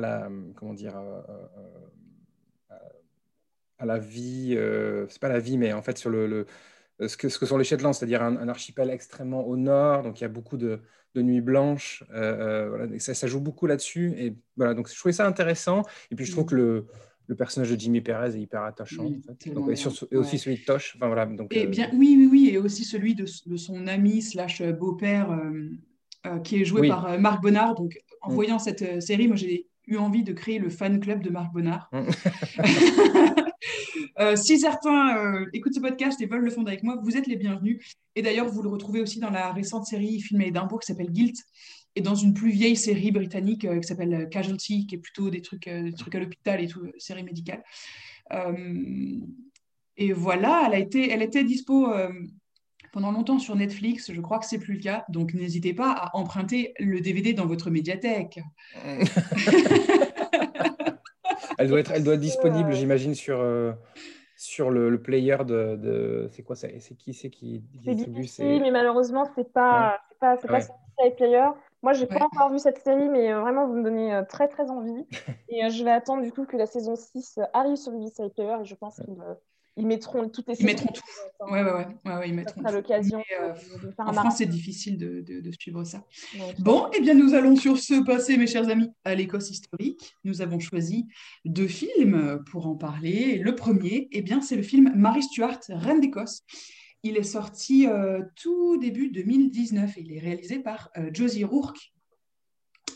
la, 0.00 0.30
comment 0.56 0.74
dire, 0.74 0.96
à, 3.78 3.86
la 3.86 3.98
vie, 3.98 4.54
euh, 4.56 5.06
c'est 5.08 5.20
pas 5.20 5.28
la 5.28 5.40
vie, 5.40 5.58
mais 5.58 5.72
en 5.72 5.82
fait 5.82 5.98
sur 5.98 6.10
le- 6.10 6.46
ce, 7.00 7.16
que, 7.16 7.28
ce 7.28 7.38
que 7.38 7.46
sont 7.46 7.56
les 7.58 7.64
Shetland, 7.64 7.92
c'est-à-dire 7.94 8.22
un, 8.22 8.36
un 8.36 8.48
archipel 8.48 8.90
extrêmement 8.90 9.46
au 9.46 9.56
nord, 9.56 10.02
donc 10.02 10.20
il 10.20 10.22
y 10.22 10.24
a 10.24 10.28
beaucoup 10.28 10.56
de, 10.56 10.80
de 11.14 11.22
nuits 11.22 11.40
blanches, 11.40 12.04
euh, 12.12 12.16
euh, 12.16 12.68
voilà, 12.68 12.98
ça, 12.98 13.14
ça 13.14 13.26
joue 13.26 13.40
beaucoup 13.40 13.66
là-dessus, 13.66 14.12
et 14.16 14.34
voilà, 14.56 14.74
donc 14.74 14.88
je 14.88 14.96
trouvais 14.98 15.12
ça 15.12 15.26
intéressant, 15.26 15.82
et 16.10 16.14
puis 16.14 16.24
je 16.24 16.32
trouve 16.32 16.44
Mm. 16.44 16.48
que 16.48 16.54
le, 16.54 16.86
le 17.28 17.34
personnage 17.36 17.70
de 17.70 17.78
Jimmy 17.78 18.00
Perez 18.00 18.36
est 18.36 18.40
hyper 18.40 18.62
attachant, 18.62 19.04
Oui, 19.04 19.20
en 19.24 19.28
fait. 19.32 19.34
tellement 19.38 19.60
Donc, 19.60 19.70
et, 19.70 19.74
bien. 19.74 19.90
sur- 19.90 20.08
et 20.10 20.16
aussi 20.16 20.32
Ouais. 20.32 20.38
celui 20.38 20.56
de 20.58 20.64
Tosh, 20.64 20.94
enfin 20.96 21.06
voilà, 21.06 21.26
donc 21.26 21.54
Et 21.54 21.66
euh, 21.66 21.68
bien, 21.68 21.88
oui, 21.94 22.14
oui, 22.18 22.28
oui, 22.30 22.50
et 22.52 22.58
aussi 22.58 22.84
celui 22.84 23.14
de, 23.14 23.26
de 23.46 23.56
son 23.56 23.86
ami 23.86 24.22
slash 24.22 24.62
beau-père 24.62 25.30
euh, 25.32 25.68
euh, 26.26 26.38
qui 26.40 26.60
est 26.60 26.64
joué 26.64 26.82
Oui. 26.82 26.88
par 26.88 27.06
euh, 27.06 27.18
Marc 27.18 27.42
Bonnard. 27.42 27.74
Donc, 27.74 27.98
en 28.20 28.30
Mm. 28.30 28.34
voyant 28.34 28.58
cette 28.58 28.82
euh, 28.82 29.00
série, 29.00 29.26
moi, 29.28 29.36
j'ai 29.36 29.66
eu 29.88 29.96
envie 29.96 30.22
de 30.22 30.32
créer 30.32 30.58
le 30.60 30.68
fan 30.70 31.00
club 31.00 31.22
de 31.22 31.30
Marc 31.30 31.52
Bonnard. 31.52 31.90
Mm. 31.92 32.02
Euh, 34.18 34.36
si 34.36 34.58
certains 34.58 35.16
euh, 35.16 35.46
écoutent 35.52 35.74
ce 35.74 35.80
podcast 35.80 36.20
et 36.20 36.26
veulent 36.26 36.44
le 36.44 36.50
fonder 36.50 36.72
avec 36.72 36.82
moi, 36.82 36.98
vous 37.02 37.16
êtes 37.16 37.26
les 37.26 37.36
bienvenus. 37.36 37.96
Et 38.14 38.22
d'ailleurs, 38.22 38.48
vous 38.48 38.62
le 38.62 38.68
retrouvez 38.68 39.00
aussi 39.00 39.20
dans 39.20 39.30
la 39.30 39.52
récente 39.52 39.86
série 39.86 40.20
filmée 40.20 40.48
Édimbourg 40.48 40.80
qui 40.80 40.86
s'appelle 40.86 41.10
Guilt, 41.10 41.36
et 41.94 42.00
dans 42.00 42.14
une 42.14 42.34
plus 42.34 42.50
vieille 42.50 42.76
série 42.76 43.10
britannique 43.10 43.66
qui 43.80 43.86
s'appelle 43.86 44.28
Casualty, 44.30 44.86
qui 44.86 44.94
est 44.94 44.98
plutôt 44.98 45.30
des 45.30 45.42
trucs, 45.42 45.68
des 45.68 45.92
trucs 45.92 46.14
à 46.14 46.20
l'hôpital 46.20 46.62
et 46.62 46.66
tout, 46.66 46.90
série 46.98 47.22
médicale. 47.22 47.62
et 49.98 50.12
voilà, 50.12 50.64
elle, 50.66 50.74
a 50.74 50.78
été, 50.78 51.10
elle 51.10 51.22
était 51.22 51.44
dispo 51.44 51.92
pendant 52.92 53.10
longtemps 53.10 53.38
sur 53.38 53.56
Netflix. 53.56 54.12
Je 54.12 54.20
crois 54.20 54.38
que 54.38 54.46
c'est 54.46 54.58
plus 54.58 54.74
le 54.74 54.80
cas. 54.80 55.04
Donc 55.08 55.34
n'hésitez 55.34 55.74
pas 55.74 55.90
à 55.90 56.16
emprunter 56.16 56.74
le 56.78 57.00
DVD 57.00 57.32
dans 57.32 57.46
votre 57.46 57.70
médiathèque. 57.70 58.38
elle, 61.58 61.68
doit 61.68 61.80
être, 61.80 61.92
elle 61.92 62.04
doit 62.04 62.14
être 62.14 62.20
disponible, 62.20 62.72
j'imagine, 62.74 63.14
sur, 63.14 63.40
euh, 63.40 63.72
sur 64.52 64.70
le, 64.70 65.00
player 65.00 65.38
de. 65.46 66.28
C'est 66.30 66.42
quoi 66.42 66.56
C'est 66.56 66.78
qui 66.96 67.14
c'est 67.14 67.30
qui 67.30 67.60
distribue 67.72 68.60
mais 68.60 68.70
malheureusement, 68.70 69.24
c'est 69.34 69.50
pas, 69.50 70.00
pas, 70.20 70.36
pas 70.36 70.60
sur 70.60 70.74
le 71.02 71.14
player. 71.14 71.46
Moi, 71.82 71.94
j'ai 71.94 72.02
n'ai 72.02 72.06
pas 72.06 72.26
encore 72.26 72.50
vu 72.50 72.58
cette 72.58 72.78
série, 72.78 73.08
mais 73.08 73.32
euh, 73.32 73.40
vraiment, 73.40 73.66
vous 73.66 73.74
me 73.74 73.82
donnez 73.82 74.14
euh, 74.14 74.22
très 74.22 74.48
très 74.48 74.70
envie. 74.70 75.06
et 75.48 75.68
je 75.70 75.84
vais 75.84 75.90
attendre 75.90 76.22
du 76.22 76.32
coup 76.32 76.44
que 76.44 76.56
la 76.56 76.66
saison 76.66 76.94
6 76.94 77.40
arrive 77.54 77.76
sur 77.76 77.92
le 77.92 78.28
Player 78.28 78.56
et 78.60 78.64
je 78.64 78.74
pense 78.74 78.96
qu'il 78.96 79.16
ils 79.76 79.86
mettront 79.86 80.28
toutes 80.28 80.48
les 80.48 80.60
Ils 80.60 80.66
mettront 80.66 80.92
tout. 80.92 81.02
Ouais, 81.50 81.62
ouais, 81.62 81.72
ouais, 81.72 81.86
ouais, 82.04 82.28
ils 82.28 82.34
mettront 82.34 82.60
l'occasion 82.62 83.22
euh, 83.40 83.54
En 83.98 84.12
France, 84.12 84.36
c'est 84.38 84.46
difficile 84.46 84.98
de, 84.98 85.20
de, 85.20 85.50
suivre 85.52 85.84
ça. 85.84 86.04
bon, 86.58 86.88
eh 86.94 87.00
bien, 87.00 87.14
nous 87.14 87.34
allons 87.34 87.56
sur 87.56 87.78
ce 87.78 88.04
passer, 88.04 88.36
mes 88.36 88.46
chers 88.46 88.68
amis, 88.68 88.90
à 89.04 89.14
l'Écosse 89.14 89.50
historique. 89.50 90.14
Nous 90.24 90.42
avons 90.42 90.60
choisi 90.60 91.06
deux 91.44 91.68
films 91.68 92.42
pour 92.50 92.66
en 92.66 92.74
parler. 92.74 93.38
Le 93.38 93.54
premier, 93.54 94.08
eh 94.12 94.22
bien, 94.22 94.40
c'est 94.40 94.56
le 94.56 94.62
film 94.62 94.92
Marie 94.94 95.22
Stuart, 95.22 95.60
Reine 95.68 96.00
d'Écosse. 96.00 96.42
Il 97.02 97.16
est 97.16 97.24
sorti 97.24 97.86
euh, 97.88 98.22
tout 98.36 98.76
début 98.76 99.10
2019 99.10 99.96
et 99.96 100.00
il 100.02 100.12
est 100.12 100.20
réalisé 100.20 100.58
par 100.60 100.90
euh, 100.96 101.10
Josie 101.12 101.44
Rourke. 101.44 101.92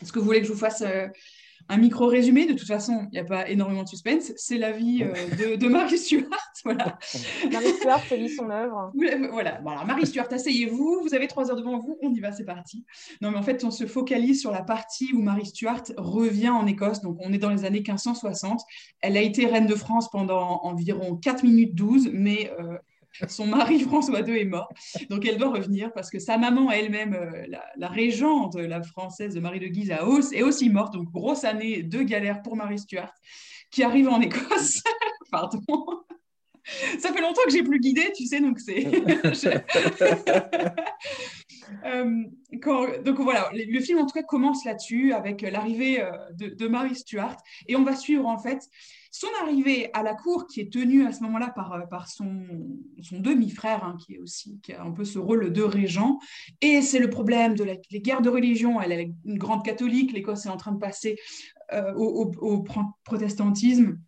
Est-ce 0.03 0.13
que 0.13 0.19
vous 0.19 0.27
voulez 0.27 0.41
que 0.41 0.47
je 0.47 0.53
vous 0.53 0.59
fasse 0.59 0.83
un 1.69 1.77
micro-résumé. 1.79 2.47
De 2.47 2.53
toute 2.53 2.67
façon, 2.67 3.07
il 3.13 3.15
n'y 3.15 3.19
a 3.19 3.25
pas 3.25 3.49
énormément 3.49 3.83
de 3.83 3.89
suspense. 3.89 4.33
C'est 4.37 4.59
la 4.59 4.73
vie 4.73 5.03
euh, 5.03 5.57
de, 5.57 5.69
Marie 5.69 5.99
Stuart. 5.99 6.29
Voilà. 6.65 6.99
Marie 7.53 7.75
Stuart 7.75 8.01
fait 8.01 8.27
son 8.29 8.51
œuvre. 8.51 8.91
Voilà. 9.31 9.61
voilà. 9.63 9.85
Marie 9.85 10.07
Stuart, 10.07 10.27
asseyez-vous. 10.33 11.01
Vous 11.03 11.15
avez 11.15 11.29
trois 11.29 11.49
heures 11.51 11.57
devant 11.57 11.79
vous. 11.79 11.97
On 12.03 12.13
y 12.13 12.19
va, 12.19 12.33
c'est 12.33 12.45
parti. 12.45 12.85
Non, 13.21 13.31
mais 13.31 13.37
en 13.37 13.43
fait, 13.43 13.63
on 13.63 13.71
se 13.71 13.87
focalise 13.87 14.41
sur 14.41 14.51
la 14.51 14.63
partie 14.63 15.13
où 15.13 15.23
Marie 15.23 15.47
Stuart 15.47 15.85
revient 15.97 16.49
en 16.49 16.67
Écosse. 16.67 17.03
Donc, 17.03 17.19
on 17.21 17.33
est 17.33 17.39
dans 17.39 17.51
les 17.51 17.65
années 17.65 17.83
1560. 17.87 18.63
Elle 19.01 19.17
a 19.17 19.21
été 19.21 19.47
reine 19.47 19.67
de 19.67 19.75
France 19.75 20.11
pendant 20.11 20.61
environ 20.63 21.17
4 21.17 21.45
minutes 21.45 21.75
12, 21.75 22.11
mais 22.13 22.51
euh, 22.59 22.79
son 23.29 23.47
mari 23.47 23.81
François 23.89 24.21
II 24.21 24.39
est 24.39 24.45
mort, 24.45 24.73
donc 25.11 25.25
elle 25.27 25.39
doit 25.39 25.51
revenir 25.51 25.93
parce 25.93 26.11
que 26.11 26.19
sa 26.19 26.39
maman 26.39 26.71
elle-même, 26.71 27.15
euh, 27.15 27.47
la, 27.77 27.89
régente, 27.89 28.57
la 28.57 28.83
française 28.83 29.35
de 29.35 29.41
Marie 29.41 29.61
de 29.61 29.67
Guise, 29.67 29.91
est 30.33 30.43
aussi 30.43 30.71
morte. 30.71 30.95
Donc 30.95 31.11
grosse 31.11 31.45
année 31.45 31.83
de 31.83 32.03
galère 32.03 32.43
pour 32.43 32.57
Marie 32.57 32.79
Stuart 32.79 33.13
qui 33.71 33.83
arrive 33.83 34.09
en 34.09 34.21
Écosse. 34.21 34.83
Pardon. 35.31 35.61
Ça 36.99 37.13
fait 37.13 37.21
longtemps 37.21 37.43
que 37.45 37.53
j'ai 37.53 37.63
plus 37.63 37.79
guidé, 37.79 38.13
tu 38.17 38.27
sais, 38.27 38.41
donc 38.41 38.59
c'est. 38.59 38.87
Euh, 41.85 42.25
donc 43.05 43.21
voilà, 43.21 43.51
le 43.53 43.81
film 43.81 43.99
en 43.99 44.07
tout 44.07 44.15
cas 44.15 44.23
commence 44.23 44.65
là-dessus 44.65 45.13
avec 45.13 45.43
l'arrivée 45.43 46.03
euh, 46.03 46.11
de, 46.33 46.69
Marie 46.69 46.95
Stuart 46.95 47.37
et 47.69 47.77
on 47.77 47.83
va 47.83 47.97
suivre 47.97 48.27
en 48.27 48.39
fait 48.39 48.61
son 49.11 49.29
arrivée 49.43 49.89
à 49.95 50.03
la 50.03 50.15
cour, 50.15 50.47
qui 50.47 50.61
est 50.61 50.71
tenue 50.71 51.07
à 51.07 51.13
ce 51.13 51.23
moment-là 51.23 51.49
par, 51.49 51.73
euh, 51.73 51.99
son, 52.07 52.27
demi-frère, 53.13 53.83
hein, 53.83 53.97
qui 54.05 54.15
est 54.15 54.19
aussi 54.19 54.61
qui 54.63 54.75
a 54.75 54.83
un 54.83 54.91
peu 54.91 55.05
ce 55.05 55.19
rôle 55.19 55.53
de 55.53 55.63
régent, 55.63 56.19
et 56.61 56.83
c'est 56.83 56.99
le 56.99 57.09
problème 57.09 57.55
de 57.55 57.65
les 57.65 58.01
guerres 58.01 58.21
de 58.21 58.29
religion. 58.29 58.81
Elle 58.81 58.93
est 58.93 59.11
une 59.25 59.39
grande 59.39 59.65
catholique, 59.65 60.13
l'Écosse 60.13 60.45
est 60.47 60.51
en 60.51 60.59
train 60.59 60.73
de 60.73 60.79
passer 60.79 61.17
euh, 61.73 61.93
au, 61.95 62.65
protestantisme. 63.05 63.99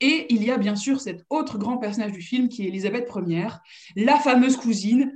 Et 0.00 0.26
il 0.32 0.44
y 0.44 0.50
a 0.50 0.58
bien 0.58 0.76
sûr 0.76 1.00
cet 1.00 1.24
autre 1.28 1.58
grand 1.58 1.78
personnage 1.78 2.12
du 2.12 2.22
film 2.22 2.48
qui 2.48 2.64
est 2.64 2.68
Elisabeth 2.68 3.10
Ier, 3.26 3.48
la 3.96 4.16
fameuse 4.16 4.56
cousine, 4.56 5.12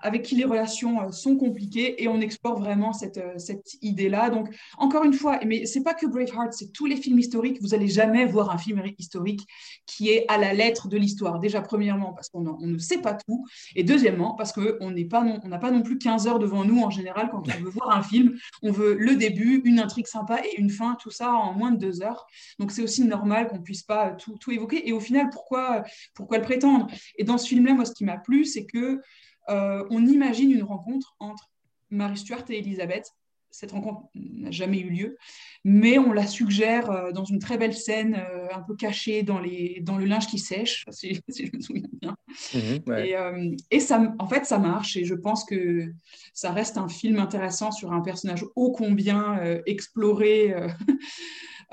avec 0.00 0.22
qui 0.22 0.36
les 0.36 0.44
relations 0.44 1.00
euh, 1.00 1.10
sont 1.10 1.36
compliquées 1.36 2.02
et 2.02 2.08
on 2.08 2.20
explore 2.20 2.58
vraiment 2.58 2.92
cette, 2.92 3.18
euh, 3.18 3.38
cette 3.38 3.76
idée-là. 3.82 4.30
Donc, 4.30 4.54
encore 4.76 5.04
une 5.04 5.12
fois, 5.12 5.40
mais 5.46 5.66
c'est 5.66 5.82
pas 5.82 5.94
que 5.94 6.06
Braveheart, 6.06 6.52
c'est 6.52 6.72
tous 6.72 6.86
les 6.86 6.96
films 6.96 7.18
historiques. 7.18 7.58
Vous 7.60 7.74
allez 7.74 7.88
jamais 7.88 8.26
voir 8.26 8.50
un 8.50 8.58
film 8.58 8.82
historique 8.98 9.46
qui 9.86 10.10
est 10.10 10.24
à 10.28 10.38
la 10.38 10.52
lettre 10.52 10.88
de 10.88 10.96
l'histoire. 10.96 11.38
Déjà, 11.38 11.62
premièrement, 11.62 12.12
parce 12.12 12.28
qu'on 12.28 12.58
ne 12.60 12.78
sait 12.78 12.98
pas 12.98 13.14
tout. 13.14 13.46
Et 13.74 13.82
deuxièmement, 13.82 14.34
parce 14.34 14.52
qu'on 14.52 14.90
n'a 14.90 15.58
pas, 15.58 15.70
non, 15.70 15.82
plus 15.82 15.98
15 15.98 16.26
heures 16.26 16.38
devant 16.38 16.64
nous 16.64 16.82
en 16.82 16.90
général 16.90 17.28
quand 17.30 17.42
on 17.48 17.62
veut 17.62 17.70
voir 17.70 17.96
un 17.96 18.02
film. 18.02 18.36
On 18.62 18.72
veut 18.72 18.94
le 18.94 19.16
début, 19.16 19.62
une 19.64 19.80
intrigue 19.80 20.06
sympa 20.06 20.40
et 20.44 20.60
une 20.60 20.70
fin, 20.70 20.96
tout 21.00 21.10
ça 21.10 21.32
en 21.32 21.54
moins 21.54 21.70
de 21.70 21.78
deux 21.78 22.02
heures. 22.02 22.26
Donc, 22.58 22.72
c'est 22.72 22.82
aussi 22.82 23.04
normal 23.04 23.48
qu'on 23.48 23.60
puisse 23.60 23.82
pas 23.82 24.17
tout, 24.18 24.50
évoquer. 24.50 24.88
Et 24.88 24.92
au 24.92 25.00
final, 25.00 25.30
pourquoi, 25.30 25.84
pourquoi 26.14 26.38
le 26.38 26.44
prétendre? 26.44 26.88
Et 27.16 27.24
dans 27.24 27.38
ce 27.38 27.48
film-là, 27.48 27.74
moi, 27.74 27.84
ce 27.84 27.92
qui 27.92 28.04
m'a 28.04 28.18
plu, 28.18 28.44
c'est 28.44 28.66
que 28.66 29.00
euh, 29.48 29.84
on 29.90 30.06
imagine 30.06 30.50
une 30.50 30.62
rencontre 30.62 31.16
entre 31.20 31.50
Marie 31.90 32.18
Stuart 32.18 32.44
et 32.50 32.58
Elisabeth. 32.58 33.12
Cette 33.50 33.72
rencontre 33.72 34.02
n'a 34.14 34.50
jamais 34.50 34.78
eu 34.78 34.90
lieu, 34.90 35.16
mais 35.64 35.98
on 35.98 36.12
la 36.12 36.26
suggère 36.26 36.90
euh, 36.90 37.12
dans 37.12 37.24
une 37.24 37.38
très 37.38 37.56
belle 37.56 37.74
scène, 37.74 38.14
euh, 38.14 38.46
un 38.52 38.60
peu 38.60 38.76
cachée 38.76 39.22
dans, 39.22 39.40
les, 39.40 39.80
dans 39.80 39.96
le 39.96 40.04
linge 40.04 40.26
qui 40.26 40.38
sèche, 40.38 40.84
si, 40.90 41.14
je 41.28 41.56
me 41.56 41.60
souviens 41.60 41.88
bien. 42.02 42.14
Mhm, 42.54 43.56
et, 43.70 43.80
ça, 43.80 44.14
en 44.18 44.28
fait, 44.28 44.44
ça 44.44 44.58
marche, 44.58 44.98
et 44.98 45.06
je 45.06 45.14
pense 45.14 45.46
que 45.46 45.90
ça 46.34 46.52
reste 46.52 46.76
un 46.76 46.88
film 46.88 47.18
intéressant 47.18 47.72
sur 47.72 47.92
un 47.92 48.02
personnage 48.02 48.44
ô 48.54 48.70
combien 48.70 49.40
exploré, 49.64 50.54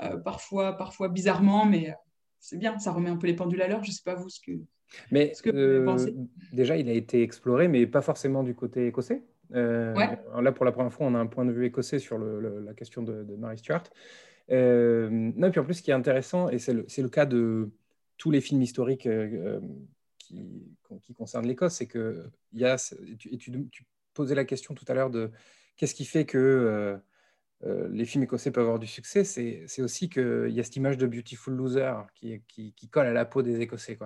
parfois, 0.24 0.78
parfois 0.78 1.10
bizarrement, 1.10 1.66
mais 1.66 1.94
c'est 2.38 2.58
bien, 2.58 2.78
ça 2.78 2.92
remet 2.92 3.10
un 3.10 3.16
peu 3.16 3.26
les 3.26 3.34
pendules 3.34 3.62
à 3.62 3.68
l'heure. 3.68 3.82
Je 3.82 3.90
ne 3.90 3.94
sais 3.94 4.02
pas 4.04 4.14
vous 4.14 4.28
ce 4.28 4.40
que, 4.40 4.52
mais 5.10 5.34
ce 5.34 5.42
que 5.42 5.50
euh, 5.50 5.96
déjà, 6.52 6.76
il 6.76 6.88
a 6.88 6.92
été 6.92 7.22
exploré, 7.22 7.68
mais 7.68 7.86
pas 7.86 8.02
forcément 8.02 8.42
du 8.42 8.54
côté 8.54 8.86
écossais. 8.86 9.22
Euh, 9.54 9.94
là, 9.94 10.52
pour 10.52 10.64
la 10.64 10.72
première 10.72 10.92
fois, 10.92 11.06
on 11.06 11.14
a 11.14 11.18
un 11.18 11.26
point 11.26 11.44
de 11.44 11.52
vue 11.52 11.66
écossais 11.66 11.98
sur 11.98 12.18
la 12.18 12.74
question 12.74 13.02
de, 13.02 13.22
de 13.22 13.36
Mary 13.36 13.58
Stuart. 13.58 13.84
Euh, 14.50 15.08
non, 15.10 15.48
et 15.48 15.50
puis 15.50 15.60
en 15.60 15.64
plus, 15.64 15.74
ce 15.74 15.82
qui 15.82 15.90
est 15.90 15.94
intéressant, 15.94 16.48
et 16.48 16.58
c'est 16.58 16.72
le, 16.72 17.08
cas 17.08 17.26
de 17.26 17.70
tous 18.16 18.30
les 18.30 18.40
films 18.40 18.62
historiques 18.62 19.08
qui, 20.18 20.68
qui, 21.02 21.14
concernent 21.14 21.46
l'Écosse, 21.46 21.74
c'est 21.74 21.86
que 21.86 22.24
y 22.52 22.64
a, 22.64 22.76
tu, 23.18 23.38
tu, 23.38 23.86
posais 24.14 24.34
la 24.34 24.44
question 24.44 24.74
tout 24.74 24.84
à 24.88 24.94
l'heure 24.94 25.10
de 25.10 25.30
qu'est-ce 25.76 25.94
qui 25.94 26.06
fait 26.06 26.24
que 26.24 26.98
euh, 27.64 27.88
les 27.90 28.04
films 28.04 28.24
écossais 28.24 28.50
peuvent 28.50 28.64
avoir 28.64 28.78
du 28.78 28.86
succès, 28.86 29.24
c'est 29.24 29.82
aussi 29.82 30.10
qu'il 30.10 30.50
y 30.50 30.60
a 30.60 30.62
cette 30.62 30.76
image 30.76 30.98
de 30.98 31.06
Beautiful 31.06 31.54
Loser 31.54 31.94
qui, 32.14 32.74
colle 32.90 33.06
à 33.06 33.12
la 33.12 33.24
peau 33.24 33.42
des 33.42 33.60
Écossais. 33.60 33.98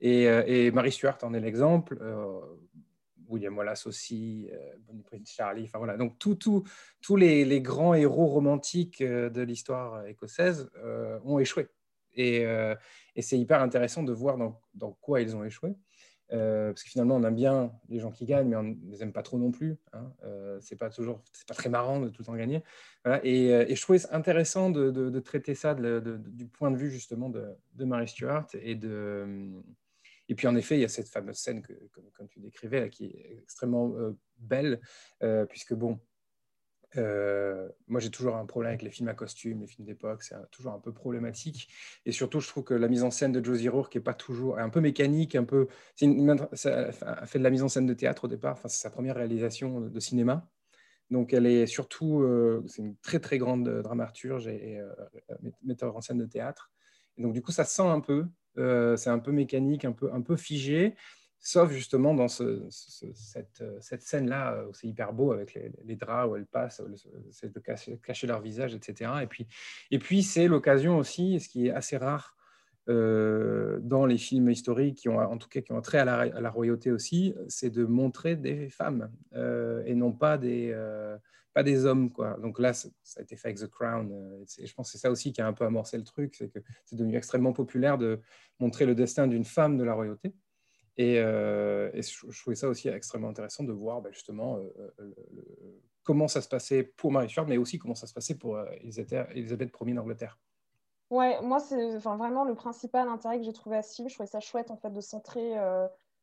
Et, 0.00 0.28
euh, 0.28 0.42
et 0.46 0.70
Mary 0.70 0.92
Stuart 0.92 1.18
en 1.22 1.32
est 1.32 1.40
l'exemple. 1.40 1.98
Euh, 2.00 2.40
William 3.28 3.56
Wallace 3.58 3.86
aussi, 3.86 4.50
Bonnie 4.86 5.02
Prince 5.02 5.30
Charlie, 5.30 5.64
enfin 5.64 5.76
voilà. 5.76 5.98
Donc 5.98 6.18
tous 6.18 7.16
les, 7.16 7.60
grands 7.60 7.92
héros 7.92 8.26
romantiques 8.26 9.02
de 9.02 9.42
l'histoire 9.42 10.06
écossaise 10.06 10.70
ont 11.24 11.38
échoué. 11.38 11.68
Et, 12.16 12.46
c'est 13.20 13.38
hyper 13.38 13.60
intéressant 13.60 14.02
de 14.02 14.14
voir 14.14 14.38
dans, 14.38 14.92
quoi 15.02 15.20
ils 15.20 15.36
ont 15.36 15.44
échoué. 15.44 15.74
Euh, 16.32 16.72
parce 16.72 16.82
que 16.82 16.90
finalement, 16.90 17.16
on 17.16 17.24
aime 17.24 17.34
bien 17.34 17.72
les 17.88 18.00
gens 18.00 18.10
qui 18.10 18.26
gagnent, 18.26 18.48
mais 18.48 18.56
on 18.56 18.62
ne 18.62 18.74
les 18.90 19.02
aime 19.02 19.12
pas 19.12 19.22
trop 19.22 19.38
non 19.38 19.50
plus. 19.50 19.76
Hein. 19.92 20.12
Euh, 20.24 20.58
c'est 20.60 20.76
pas 20.76 20.90
toujours, 20.90 21.22
c'est 21.32 21.46
pas 21.46 21.54
très 21.54 21.68
marrant 21.68 22.00
de 22.00 22.08
tout 22.08 22.22
temps 22.22 22.36
gagner. 22.36 22.62
Et, 23.22 23.54
euh, 23.54 23.64
et, 23.66 23.74
je 23.74 23.82
trouvais 23.82 24.00
intéressant 24.10 24.70
de, 24.70 25.20
traiter 25.20 25.54
ça 25.54 25.74
du 25.74 26.46
point 26.46 26.70
de 26.70 26.76
vue 26.76 26.90
justement 26.90 27.30
de, 27.30 27.84
Mary 27.84 28.08
Stuart 28.08 28.48
et 28.54 28.74
de. 28.74 29.50
Et 30.30 30.34
puis 30.34 30.46
en 30.46 30.56
effet, 30.56 30.76
il 30.76 30.82
y 30.82 30.84
a 30.84 30.88
cette 30.88 31.08
fameuse 31.08 31.38
scène 31.38 31.62
que, 31.62 31.72
comme, 32.14 32.28
tu 32.28 32.40
décrivais, 32.40 32.90
qui 32.90 33.06
est 33.06 33.38
extrêmement 33.42 33.94
belle, 34.38 34.80
puisque 35.48 35.72
bon, 35.72 35.98
euh, 36.96 37.68
moi, 37.86 38.00
j'ai 38.00 38.10
toujours 38.10 38.36
un 38.36 38.46
problème 38.46 38.70
avec 38.70 38.82
les 38.82 38.90
films 38.90 39.08
à 39.08 39.14
costume, 39.14 39.60
les 39.60 39.66
films 39.66 39.86
d'époque, 39.86 40.22
c'est 40.22 40.36
toujours 40.50 40.72
un 40.72 40.78
peu 40.78 40.92
problématique. 40.92 41.68
Et 42.06 42.12
surtout, 42.12 42.40
je 42.40 42.48
trouve 42.48 42.64
que 42.64 42.74
la 42.74 42.88
mise 42.88 43.02
en 43.02 43.10
scène 43.10 43.32
de 43.32 43.44
Josie 43.44 43.68
Rourke 43.68 43.96
est 43.96 44.00
pas 44.00 44.14
toujours, 44.14 44.58
un 44.58 44.70
peu 44.70 44.80
mécanique, 44.80 45.34
un 45.34 45.44
peu. 45.44 45.68
Ça 46.52 46.90
a 47.02 47.26
fait 47.26 47.38
de 47.38 47.44
la 47.44 47.50
mise 47.50 47.62
en 47.62 47.68
scène 47.68 47.86
de 47.86 47.94
théâtre 47.94 48.24
au 48.24 48.28
départ. 48.28 48.52
Enfin, 48.52 48.68
c'est 48.68 48.80
sa 48.80 48.90
première 48.90 49.16
réalisation 49.16 49.80
de 49.80 50.00
cinéma. 50.00 50.48
Donc, 51.10 51.32
elle 51.32 51.46
est 51.46 51.66
surtout, 51.66 52.20
euh, 52.20 52.62
c'est 52.66 52.82
une 52.82 52.96
très 52.96 53.18
très 53.18 53.38
grande 53.38 53.68
dramaturge 53.82 54.46
et, 54.46 54.78
euh, 54.78 54.92
metteur 55.62 55.96
en 55.96 56.00
scène 56.00 56.18
de 56.18 56.26
théâtre. 56.26 56.70
Et 57.16 57.22
donc, 57.22 57.32
du 57.32 57.42
coup, 57.42 57.52
ça 57.52 57.64
sent 57.64 57.82
un 57.82 58.00
peu. 58.00 58.26
c'est 58.96 59.10
un 59.10 59.18
peu 59.18 59.32
mécanique, 59.32 59.84
un 59.84 59.92
peu, 59.92 60.12
un 60.12 60.22
peu 60.22 60.36
figé. 60.36 60.96
Sauf 61.40 61.70
justement 61.70 62.14
dans 62.14 62.28
ce, 62.28 62.66
cette, 62.70 63.62
scène-là 64.02 64.54
euh, 64.54 64.66
où 64.66 64.74
c'est 64.74 64.88
hyper 64.88 65.12
beau 65.12 65.32
avec 65.32 65.54
les, 65.84 65.96
draps 65.96 66.30
où 66.30 66.36
elles 66.36 66.46
passent, 66.46 66.82
c'est 67.30 67.52
de 67.52 67.60
cacher, 67.60 68.26
leur 68.26 68.40
visage, 68.40 68.74
etc. 68.74 69.12
Et 69.90 69.98
puis, 69.98 70.22
c'est 70.22 70.48
l'occasion 70.48 70.98
aussi, 70.98 71.38
ce 71.40 71.48
qui 71.48 71.68
est 71.68 71.70
assez 71.70 71.96
rare 71.96 72.36
euh, 72.88 73.78
dans 73.82 74.06
les 74.06 74.16
films 74.16 74.48
historiques, 74.50 74.96
qui 74.96 75.08
ont, 75.10 75.18
en 75.18 75.36
tout 75.36 75.48
cas 75.48 75.60
qui 75.60 75.72
ont 75.72 75.80
trait 75.82 75.98
à 75.98 76.04
la, 76.04 76.50
royauté 76.50 76.90
aussi, 76.90 77.34
c'est 77.46 77.68
de 77.68 77.84
montrer 77.84 78.34
des 78.34 78.70
femmes 78.70 79.10
euh, 79.34 79.82
et 79.84 79.94
non 79.94 80.10
pas 80.10 80.38
des, 80.38 80.74
hommes. 81.84 82.10
Donc 82.40 82.58
là, 82.58 82.72
ça 82.72 82.88
a 83.18 83.22
été 83.22 83.36
fait 83.36 83.48
avec 83.48 83.58
The 83.58 83.66
Crown. 83.68 84.10
Euh, 84.10 84.44
je 84.64 84.72
pense 84.72 84.88
que 84.88 84.92
c'est 84.92 85.02
ça 85.06 85.10
aussi 85.10 85.32
qui 85.32 85.42
a 85.42 85.46
un 85.46 85.52
peu 85.52 85.66
amorcé 85.66 85.98
le 85.98 86.04
truc, 86.04 86.34
c'est 86.34 86.48
que 86.48 86.60
c'est 86.86 86.96
devenu 86.96 87.16
extrêmement 87.16 87.52
populaire 87.52 87.98
de 87.98 88.20
montrer 88.58 88.86
le 88.86 88.94
destin 88.94 89.26
d'une 89.26 89.44
femme 89.44 89.76
de 89.76 89.84
la 89.84 89.92
royauté. 89.92 90.32
Et, 90.98 91.18
euh, 91.18 91.90
je, 91.94 92.40
trouvais 92.40 92.56
ça 92.56 92.68
aussi 92.68 92.88
extrêmement 92.88 93.28
intéressant 93.28 93.64
de 93.64 93.72
voir 93.72 94.02
bah, 94.02 94.10
justement 94.12 94.58
comment 96.02 96.28
ça 96.28 96.42
se 96.42 96.48
passait 96.48 96.82
pour 96.82 97.12
Marie 97.12 97.30
Stuart, 97.30 97.46
mais 97.46 97.56
aussi 97.56 97.78
comment 97.78 97.94
ça 97.94 98.06
se 98.06 98.14
passait 98.14 98.34
pour 98.34 98.58
Elisabeth, 98.80 99.28
Elisabeth 99.30 99.72
Ier 99.80 99.94
d'Angleterre. 99.94 100.38
Ouais, 101.10 101.40
moi, 101.40 101.58
c'est 101.60 101.96
enfin, 101.96 102.16
vraiment 102.16 102.44
le 102.44 102.54
principal 102.54 103.08
intérêt 103.08 103.38
que 103.38 103.44
j'ai 103.44 103.52
trouvé 103.52 103.76
à 103.76 103.82
ce 103.82 103.94
film. 103.94 104.08
Je 104.08 104.14
trouvais 104.14 104.26
ça 104.26 104.40
chouette 104.40 104.70
en 104.70 104.76
fait 104.76 104.90
de 104.90 105.00
centrer 105.00 105.54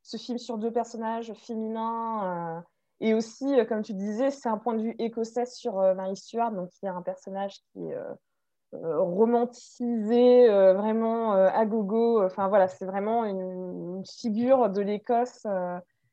ce 0.06 0.18
film 0.18 0.38
sur 0.38 0.58
deux 0.58 0.72
personnages 0.72 1.34
féminins. 1.34 2.58
Euh, 2.58 2.62
et 3.02 3.14
aussi, 3.14 3.60
euh, 3.60 3.66
comme 3.66 3.82
tu 3.82 3.94
disais, 3.94 4.30
c'est 4.30 4.48
un 4.48 4.58
point 4.58 4.76
de 4.76 4.84
vue 4.84 4.96
écossais 5.00 5.48
sur 5.48 5.80
euh, 5.80 5.96
Mary 5.96 6.16
Stuart, 6.16 6.52
donc 6.52 6.70
qui 6.70 6.86
est 6.86 6.90
un 6.90 7.02
personnage 7.02 7.60
qui 7.74 7.80
est 7.80 7.98
romantisé, 8.84 10.48
vraiment 10.48 11.32
à 11.32 11.66
gogo. 11.66 12.24
Enfin 12.24 12.48
voilà, 12.48 12.68
c'est 12.68 12.86
vraiment 12.86 13.26
une, 13.26 14.04
figure 14.06 14.70
de 14.70 14.82
l'Écosse 14.82 15.46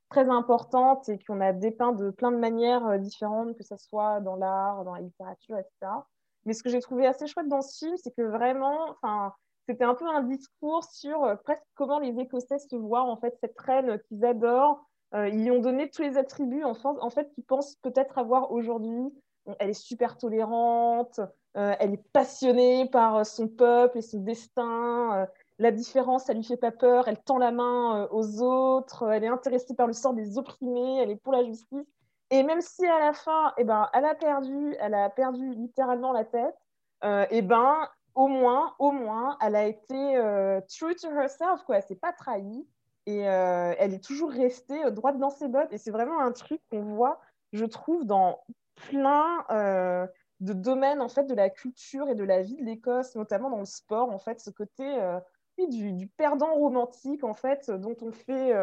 très 0.09 0.29
importante 0.29 1.09
et 1.09 1.19
qu'on 1.19 1.41
a 1.41 1.53
dépeint 1.53 1.93
de 1.93 2.11
plein 2.11 2.31
de 2.31 2.37
manières 2.37 2.99
différentes, 2.99 3.57
que 3.57 3.65
ce 3.65 3.77
soit 3.77 4.21
dans 4.21 4.37
l'art, 4.37 4.85
dans 4.85 4.95
la 4.95 5.01
littérature, 5.01 5.59
etc. 5.59 5.93
Mais 6.45 6.55
ce 6.55 6.63
que 6.63 6.71
j'ai 6.71 6.81
trouvé 6.81 7.07
assez 7.07 7.27
chouette 7.27 7.49
dans 7.49 7.63
ce 7.63 7.79
film, 7.79 7.97
c'est 7.97 8.15
que 8.15 8.23
vraiment, 8.23 8.91
enfin, 8.91 9.33
c'était 9.69 9.85
un 9.85 9.95
peu 9.95 10.07
un 10.09 10.23
discours 10.23 10.85
sur 10.85 11.23
euh, 11.25 11.37
presque 11.37 11.63
comment 11.75 11.99
les 11.99 12.19
Écossais 12.19 12.59
se 12.59 12.77
voient, 12.77 13.03
en 13.03 13.17
fait, 13.17 13.37
cette 13.41 13.59
reine 13.59 14.01
qu'ils 14.09 14.25
adorent. 14.25 14.85
Euh, 15.15 15.29
ils 15.29 15.43
lui 15.43 15.51
ont 15.51 15.61
donné 15.61 15.91
tous 15.91 16.03
les 16.03 16.17
attributs, 16.17 16.65
en 16.65 16.75
en 16.85 17.11
fait 17.11 17.31
qu'ils 17.35 17.45
pensent 17.45 17.77
peut-être 17.77 18.19
avoir 18.19 18.51
aujourd'hui. 18.51 19.13
Elle 19.59 19.71
est 19.71 19.75
super 19.75 20.17
tolérante, 20.17 21.19
euh, 21.19 21.27
elle 21.55 21.95
est 21.95 22.13
passionnée 22.13 22.89
par 22.89 23.27
son 23.27 23.49
peuple 23.49 23.99
et 23.99 24.03
son 24.03 24.21
destin. 24.21 25.29
la 25.59 25.71
différence, 25.71 26.25
ça 26.25 26.33
lui 26.33 26.45
fait 26.45 26.57
pas 26.57 26.73
peur. 26.73 27.09
Elle 27.09 27.19
tend 27.19 27.39
la 27.39 27.53
main 27.53 28.09
aux 28.11 28.43
autres. 28.43 29.11
Elle 29.11 29.25
est 29.25 29.29
intéressée 29.29 29.75
par 29.75 29.87
le 29.87 29.93
sort 29.93 30.15
des 30.15 30.39
opprimés. 30.39 30.99
Elle 31.03 31.11
est 31.11 31.17
pour 31.17 31.33
la 31.33 31.45
justice. 31.45 31.87
Et 32.33 32.43
même 32.43 32.63
si 32.63 32.87
à 32.87 32.99
la 32.99 33.13
fin, 33.13 33.53
eh 33.59 33.65
ben, 33.65 33.91
elle 33.93 34.07
a 34.07 34.15
perdu, 34.15 34.75
elle 34.81 34.95
a 34.95 35.11
perdu 35.11 35.55
littéralement 35.55 36.13
la 36.13 36.25
tête, 36.25 36.57
euh, 37.05 37.27
eh 37.31 37.43
ben, 37.43 37.87
au 38.15 38.27
moins, 38.27 38.75
au 38.79 38.91
moins, 38.91 39.37
elle 39.41 39.55
a 39.55 39.67
été 39.67 40.17
euh, 40.17 40.61
true 40.63 40.95
to 40.95 41.11
herself, 41.11 41.63
quoi. 41.65 41.77
Elle 41.77 41.83
s'est 41.83 41.95
pas 41.95 42.13
trahie 42.13 42.67
et 43.07 43.29
euh, 43.29 43.75
elle 43.79 43.95
est 43.95 44.03
toujours 44.03 44.31
restée 44.31 44.85
euh, 44.85 44.91
droite 44.91 45.19
dans 45.19 45.29
ses 45.29 45.49
bottes. 45.49 45.73
Et 45.73 45.79
c'est 45.79 45.91
vraiment 45.91 46.21
un 46.21 46.33
truc 46.33 46.61
qu'on 46.71 46.83
voit, 46.83 47.21
je 47.53 47.65
trouve, 47.65 48.07
dans 48.07 48.43
plein 48.75 49.45
de 50.43 50.53
domaines 50.53 51.01
en 51.01 51.09
fait 51.09 51.25
de 51.25 51.35
la 51.35 51.51
culture 51.51 52.09
et 52.09 52.15
de 52.15 52.25
la 52.25 52.43
vie 52.43 52.57
de 52.57 52.65
l'Écosse, 52.65 53.15
notamment 53.15 53.51
dans 53.51 53.59
le 53.59 53.65
sport, 53.65 54.11
en 54.11 54.19
fait, 54.19 54.41
ce 54.41 54.51
côté 54.51 54.85
oui, 55.59 55.69
du, 55.69 55.93
du, 55.93 56.07
perdant 56.07 56.55
romantique 56.55 57.25
en 57.25 57.35
fait, 57.35 57.71
dont 57.71 57.97
on 58.03 58.13
fait 58.13 58.55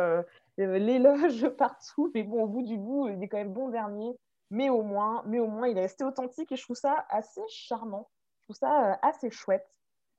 l'éloge 0.57 1.47
partout, 1.57 2.11
mais 2.13 2.23
bon, 2.23 2.43
au 2.43 2.47
bout 2.47 2.63
du 2.63 2.77
bout, 2.77 3.09
il 3.09 3.21
est 3.23 3.27
quand 3.27 3.37
même 3.37 3.53
bon 3.53 3.69
dernier. 3.69 4.15
Mais 4.51 4.69
au 4.69 4.81
moins, 4.81 5.23
mais 5.27 5.39
au 5.39 5.47
moins, 5.47 5.67
il 5.67 5.77
est 5.77 5.81
resté 5.81 6.03
authentique 6.03 6.51
et 6.51 6.55
je 6.55 6.63
trouve 6.63 6.75
ça 6.75 7.05
assez 7.09 7.41
charmant 7.47 8.09
trouve 8.49 8.57
ça 8.57 8.91
euh, 8.91 8.95
assez 9.01 9.29
chouette. 9.29 9.67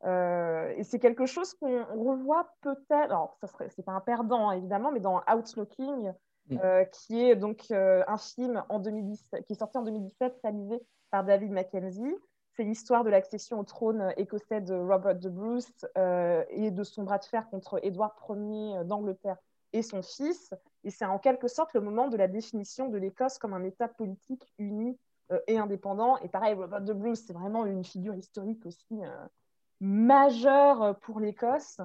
Euh, 0.05 0.73
et 0.77 0.85
c'est 0.85 0.99
quelque 0.99 1.27
chose 1.27 1.53
qu'on 1.55 1.85
revoit 1.85 2.55
peut-être, 2.62 3.11
alors 3.11 3.37
ça 3.40 3.49
serait, 3.49 3.68
c'est 3.68 3.83
pas 3.83 3.92
un 3.92 4.01
perdant 4.01 4.49
hein, 4.49 4.57
évidemment, 4.57 4.92
mais 4.92 5.01
dans 5.01 5.20
Outlooking, 5.31 6.12
mm. 6.49 6.59
euh, 6.64 6.85
qui 6.85 7.23
est 7.23 7.37
donc 7.37 7.70
un 7.70 8.16
film 8.16 8.64
en 8.68 8.79
2010, 8.79 9.27
qui 9.46 9.53
est 9.53 9.59
sorti 9.59 9.77
en 9.77 9.83
2017, 9.83 10.38
réalisé 10.42 10.81
par 11.11 11.25
David 11.25 11.51
Mackenzie. 11.53 12.14
C'est 12.53 12.64
l'histoire 12.64 13.05
de 13.05 13.11
l'accession 13.11 13.59
au 13.61 13.64
trône 13.64 14.12
écossais 14.16 14.61
de 14.61 14.75
Robert 14.75 15.14
de 15.14 15.29
Bruce 15.29 15.87
et 15.96 16.70
de 16.70 16.83
son 16.83 17.05
bras 17.05 17.18
de 17.18 17.25
fer 17.25 17.49
contre 17.49 17.79
Édouard 17.85 18.16
Ier 18.29 18.85
d'Angleterre 18.85 19.38
et 19.73 19.83
son 19.83 20.03
fils. 20.03 20.53
Et 20.85 20.90
c'est 20.90 21.05
en 21.05 21.18
quelque 21.18 21.49
sorte 21.49 21.75
le 21.75 21.81
moment 21.81 22.09
de 22.09 22.16
la 22.16 22.29
définition 22.29 22.88
de 22.88 22.99
l'Écosse 22.99 23.38
comme 23.38 23.55
un 23.55 23.64
État 23.64 23.88
politique 23.88 24.53
uni 24.59 24.99
euh, 25.33 25.40
et 25.46 25.59
indépendant. 25.59 26.18
Et 26.18 26.29
pareil, 26.29 26.55
Robert 26.55 26.81
de 26.81 26.92
Bruce, 26.92 27.25
c'est 27.27 27.33
vraiment 27.33 27.66
une 27.66 27.85
figure 27.85 28.14
historique 28.14 28.64
aussi 28.66 29.05
euh, 29.05 29.27
majeure 29.81 30.99
pour 31.01 31.20
l'Écosse. 31.20 31.81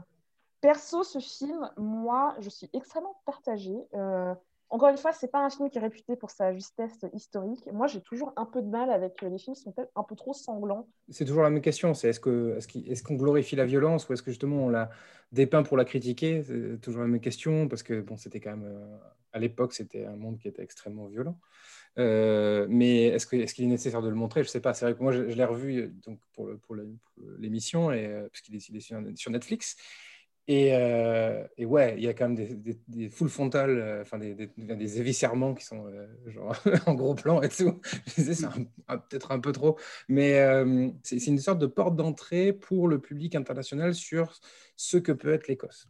Perso, 0.62 1.04
ce 1.04 1.20
film, 1.20 1.70
moi, 1.78 2.36
je 2.40 2.50
suis 2.50 2.70
extrêmement 2.74 3.20
partagée. 3.26 3.88
Euh, 3.94 4.34
encore 4.76 4.90
une 4.90 4.98
fois, 4.98 5.14
c'est 5.14 5.32
pas 5.32 5.40
un 5.40 5.50
film 5.50 5.70
qui 5.70 5.78
est 5.78 5.82
réputé 5.82 6.16
pour 6.16 6.30
sa 6.32 6.54
justesse 6.54 7.06
historique. 7.14 7.68
Moi, 7.72 7.88
j'ai 7.88 8.02
toujours 8.02 8.34
un 8.36 8.46
peu 8.46 8.62
de 8.62 8.68
mal 8.68 8.92
avec 8.92 9.22
les 9.22 9.38
films 9.38 9.56
qui 9.56 9.62
sont 9.62 9.72
peut-être 9.72 9.92
un 9.96 10.04
peu 10.04 10.16
trop 10.16 10.34
sanglants. 10.34 10.88
C'est 11.10 11.26
toujours 11.26 11.44
la 11.44 11.50
même 11.50 11.62
question. 11.62 11.94
C'est 11.94 12.10
est-ce 12.10 12.20
que 12.20 12.58
est-ce 12.58 13.02
qu'on 13.02 13.16
glorifie 13.16 13.56
la 13.56 13.66
violence 13.66 14.08
ou 14.10 14.14
est-ce 14.14 14.22
que 14.22 14.32
justement 14.32 14.66
on 14.66 14.70
la 14.70 14.90
dépeint 15.32 15.64
pour 15.64 15.78
la 15.78 15.86
critiquer? 15.86 16.44
C'est 16.44 16.82
toujours 16.82 17.02
la 17.02 17.08
même 17.08 17.22
question 17.22 17.68
parce 17.68 17.84
que 17.84 18.02
bon, 18.02 18.18
c'était 18.18 18.40
quand 18.40 18.58
même 18.58 19.00
à 19.36 19.40
l'époque, 19.40 19.74
c'était 19.74 20.06
un 20.06 20.16
monde 20.16 20.40
qui 20.40 20.48
était 20.48 20.64
extrêmement 20.64 21.08
violent. 21.08 21.38
Euh, 21.98 22.68
mais 22.70 23.04
est-ce 23.08 23.28
qu'il 23.28 23.42
est, 23.42 23.60
est, 23.60 23.66
nécessaire 23.66 24.02
de 24.02 24.10
le 24.10 24.16
montrer? 24.16 24.44
Je 24.44 24.48
ne 24.48 24.52
sais 24.52 24.62
pas. 24.62 24.74
C'est 24.74 24.86
vrai 24.86 24.96
que 24.96 25.04
moi, 25.04 25.12
je, 25.12 25.22
l'ai 25.22 25.46
revu 25.46 25.78
euh, 25.78 25.94
donc, 26.06 26.20
pour, 26.34 26.76
l'émission, 27.38 27.92
euh, 27.92 28.28
parce 28.30 28.42
qu'il 28.42 28.56
est, 28.56 28.80
sur, 28.80 29.32
Netflix. 29.32 29.76
Et, 30.48 30.68
et, 31.58 31.66
ouais, 31.66 31.96
il 31.98 32.04
y 32.04 32.08
a 32.08 32.14
quand 32.14 32.30
même 32.30 32.36
des, 32.36 32.78
des, 32.88 33.10
full 33.10 33.30
frontales, 33.30 34.00
enfin 34.02 34.20
des, 34.20 34.36
des, 34.36 34.48
qui 34.56 35.66
sont 35.66 35.86
genre 36.28 36.56
en 36.86 36.94
gros 36.94 37.16
plan 37.16 37.42
et 37.42 37.50
tout. 37.50 37.82
c'est 38.06 38.46
peut-être 38.88 39.32
un 39.32 39.40
peu 39.40 39.52
trop, 39.52 39.80
mais 40.08 40.40
c'est 41.02 41.26
une 41.26 41.40
sorte 41.40 41.58
de 41.58 41.66
porte 41.66 41.96
d'entrée 41.96 42.54
pour 42.54 42.88
le 42.88 43.00
public 43.00 43.34
international 43.34 43.96
sur 43.96 44.40
ce 44.76 44.98
que 44.98 45.12
peut 45.12 45.34
être 45.34 45.48
l'Écosse 45.48 45.88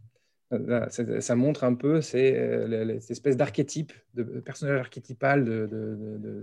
ça, 1.20 1.36
montre 1.36 1.63
un 1.63 1.74
peu 1.74 2.02
c'est, 2.02 2.38
euh, 2.38 3.00
cette 3.00 3.12
espèce 3.12 3.38
d'archétype, 3.38 3.94
de 4.13 4.24
personnage 4.24 4.80
archétypal 4.80 5.44
de, 5.44 5.68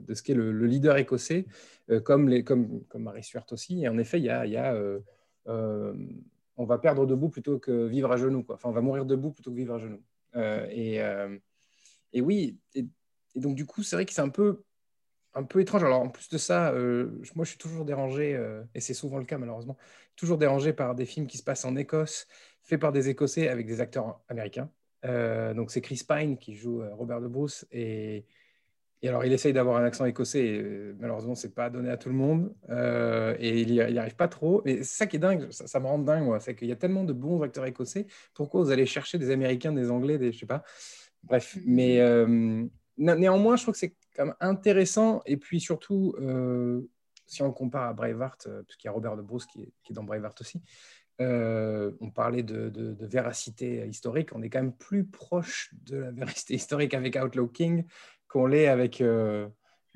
de, 0.07 0.14
ce 0.14 0.22
qu'est 0.22 0.35
le, 0.35 0.66
leader 0.66 0.96
écossais, 0.96 1.46
euh, 1.90 2.01
comme, 2.01 2.29
les, 2.29 2.44
comme, 2.44 2.83
comme 2.88 3.05
Marie 3.05 3.22
Stuart 3.22 3.46
aussi. 3.53 3.83
Et 3.83 3.88
en 3.88 3.98
effet, 3.98 4.18
il 4.18 4.25
y 4.25 4.31
a, 4.31 4.75
euh, 4.75 5.94
on 6.56 6.64
va 6.64 6.78
perdre 6.78 7.06
debout 7.06 7.28
plutôt 7.28 7.58
que 7.58 7.86
vivre 7.86 8.12
à 8.12 8.16
genoux. 8.16 8.42
Quoi. 8.42 8.56
Enfin, 8.56 8.68
on 8.68 8.72
va 8.72 8.80
mourir 8.80 9.04
debout 9.04 9.32
plutôt 9.32 9.50
que 9.50 9.56
vivre 9.56 9.74
à 9.74 9.78
genoux. 9.78 10.02
et, 10.70 11.00
et, 12.12 12.20
oui, 12.20 12.58
et, 12.74 12.86
donc 13.36 13.54
du 13.54 13.66
coup, 13.66 13.82
c'est 13.82 13.96
vrai 13.96 14.04
que 14.04 14.12
c'est 14.12 14.20
un 14.20 14.28
peu, 14.28 14.62
un 15.34 15.44
peu 15.44 15.60
étrange. 15.60 15.84
Alors 15.84 16.02
en 16.02 16.08
plus 16.08 16.28
de 16.28 16.38
ça, 16.38 16.72
moi 17.34 17.44
je 17.44 17.50
suis 17.50 17.58
toujours 17.58 17.84
dérangé, 17.84 18.38
et 18.74 18.80
c'est 18.80 18.94
souvent 18.94 19.18
le 19.18 19.24
cas 19.24 19.38
malheureusement, 19.38 19.76
toujours 20.16 20.38
dérangé 20.38 20.72
par 20.72 20.94
des 20.94 21.06
films 21.06 21.26
qui 21.26 21.38
se 21.38 21.42
passent 21.42 21.64
en 21.64 21.76
Écosse 21.76 22.26
fait 22.62 22.78
par 22.78 22.92
des 22.92 23.08
Écossais 23.08 23.48
avec 23.48 23.66
des 23.66 23.80
acteurs 23.80 24.20
américains. 24.28 24.70
Euh, 25.04 25.52
donc 25.54 25.70
c'est 25.70 25.80
Chris 25.80 26.02
Pine 26.08 26.38
qui 26.38 26.54
joue 26.54 26.82
euh, 26.82 26.94
Robert 26.94 27.20
de 27.20 27.26
Bruce 27.26 27.66
et, 27.72 28.24
et 29.02 29.08
alors 29.08 29.24
il 29.24 29.32
essaye 29.32 29.52
d'avoir 29.52 29.76
un 29.76 29.84
accent 29.84 30.04
écossais 30.04 30.44
et 30.44 30.58
euh, 30.60 30.96
malheureusement 30.98 31.34
c'est 31.34 31.54
pas 31.54 31.70
donné 31.70 31.90
à 31.90 31.96
tout 31.96 32.08
le 32.08 32.14
monde 32.14 32.54
et 33.38 33.60
il 33.60 33.72
n'y 33.72 33.80
arrive 33.80 34.16
pas 34.16 34.28
trop. 34.28 34.62
Mais 34.64 34.78
c'est 34.78 34.96
ça 34.96 35.06
qui 35.06 35.16
est 35.16 35.18
dingue, 35.18 35.50
ça, 35.50 35.80
me 35.80 35.86
rend 35.86 35.98
dingue 35.98 36.24
moi, 36.24 36.40
c'est 36.40 36.54
qu'il 36.54 36.68
y 36.68 36.72
a 36.72 36.76
tellement 36.76 37.04
de 37.04 37.12
bons 37.12 37.42
acteurs 37.42 37.66
écossais. 37.66 38.06
Pourquoi 38.34 38.62
vous 38.62 38.70
allez 38.70 38.86
chercher 38.86 39.18
des 39.18 39.30
Américains, 39.30 39.72
des 39.72 39.90
Anglais, 39.90 40.18
des 40.18 40.32
je 40.32 40.38
sais 40.38 40.46
pas. 40.46 40.62
Bref, 41.24 41.56
mm-hmm. 41.56 42.68
mais 42.96 43.16
néanmoins 43.16 43.56
je 43.56 43.62
trouve 43.62 43.74
que 43.74 43.80
c'est 43.80 43.96
quand 44.14 44.26
même 44.26 44.36
intéressant 44.40 45.22
et 45.26 45.36
puis 45.36 45.60
surtout 45.60 46.14
si 47.26 47.42
on 47.42 47.52
compare 47.52 47.88
à 47.88 47.92
Braveheart, 47.94 48.48
parce 48.66 48.76
qu'il 48.76 48.88
y 48.88 48.90
a 48.90 48.92
Robert 48.92 49.16
de 49.16 49.22
Bruce 49.22 49.46
qui 49.46 49.62
est, 49.62 49.72
qui 49.82 49.92
est 49.92 49.94
dans 49.94 50.04
Braveheart 50.04 50.40
aussi. 50.40 50.62
Euh, 51.20 51.92
on 52.00 52.10
parlait 52.10 52.42
de, 52.42 52.96
véracité 53.00 53.86
historique, 53.86 54.30
on 54.34 54.42
est 54.42 54.48
quand 54.48 54.60
même 54.60 54.74
plus 54.74 55.04
proche 55.04 55.72
de 55.84 55.98
la 55.98 56.10
véracité 56.10 56.54
historique 56.60 56.94
avec 56.94 57.16
Outlaw 57.22 57.48
King 57.48 57.84
qu'on 58.32 58.46
l'est 58.46 58.66
avec, 58.66 59.00
euh, 59.00 59.48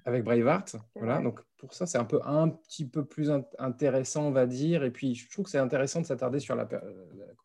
avec 0.04 0.22
Braveheart. 0.24 0.76
Voilà, 0.94 1.20
donc 1.20 1.40
pour 1.56 1.72
ça, 1.72 1.86
c'est 1.86 1.98
un, 1.98 2.04
peu, 2.04 2.20
un 2.24 2.48
petit 2.48 2.86
peu 2.86 3.04
plus 3.04 3.30
intéressant, 3.58 4.26
on 4.26 4.30
va 4.30 4.46
dire. 4.46 4.84
Et 4.84 4.90
puis, 4.90 5.14
je 5.14 5.30
trouve 5.30 5.46
que 5.46 5.50
c'est 5.50 5.58
intéressant 5.58 6.00
de 6.02 6.06
s'attarder 6.06 6.38
sur 6.38 6.54
la, 6.54 6.68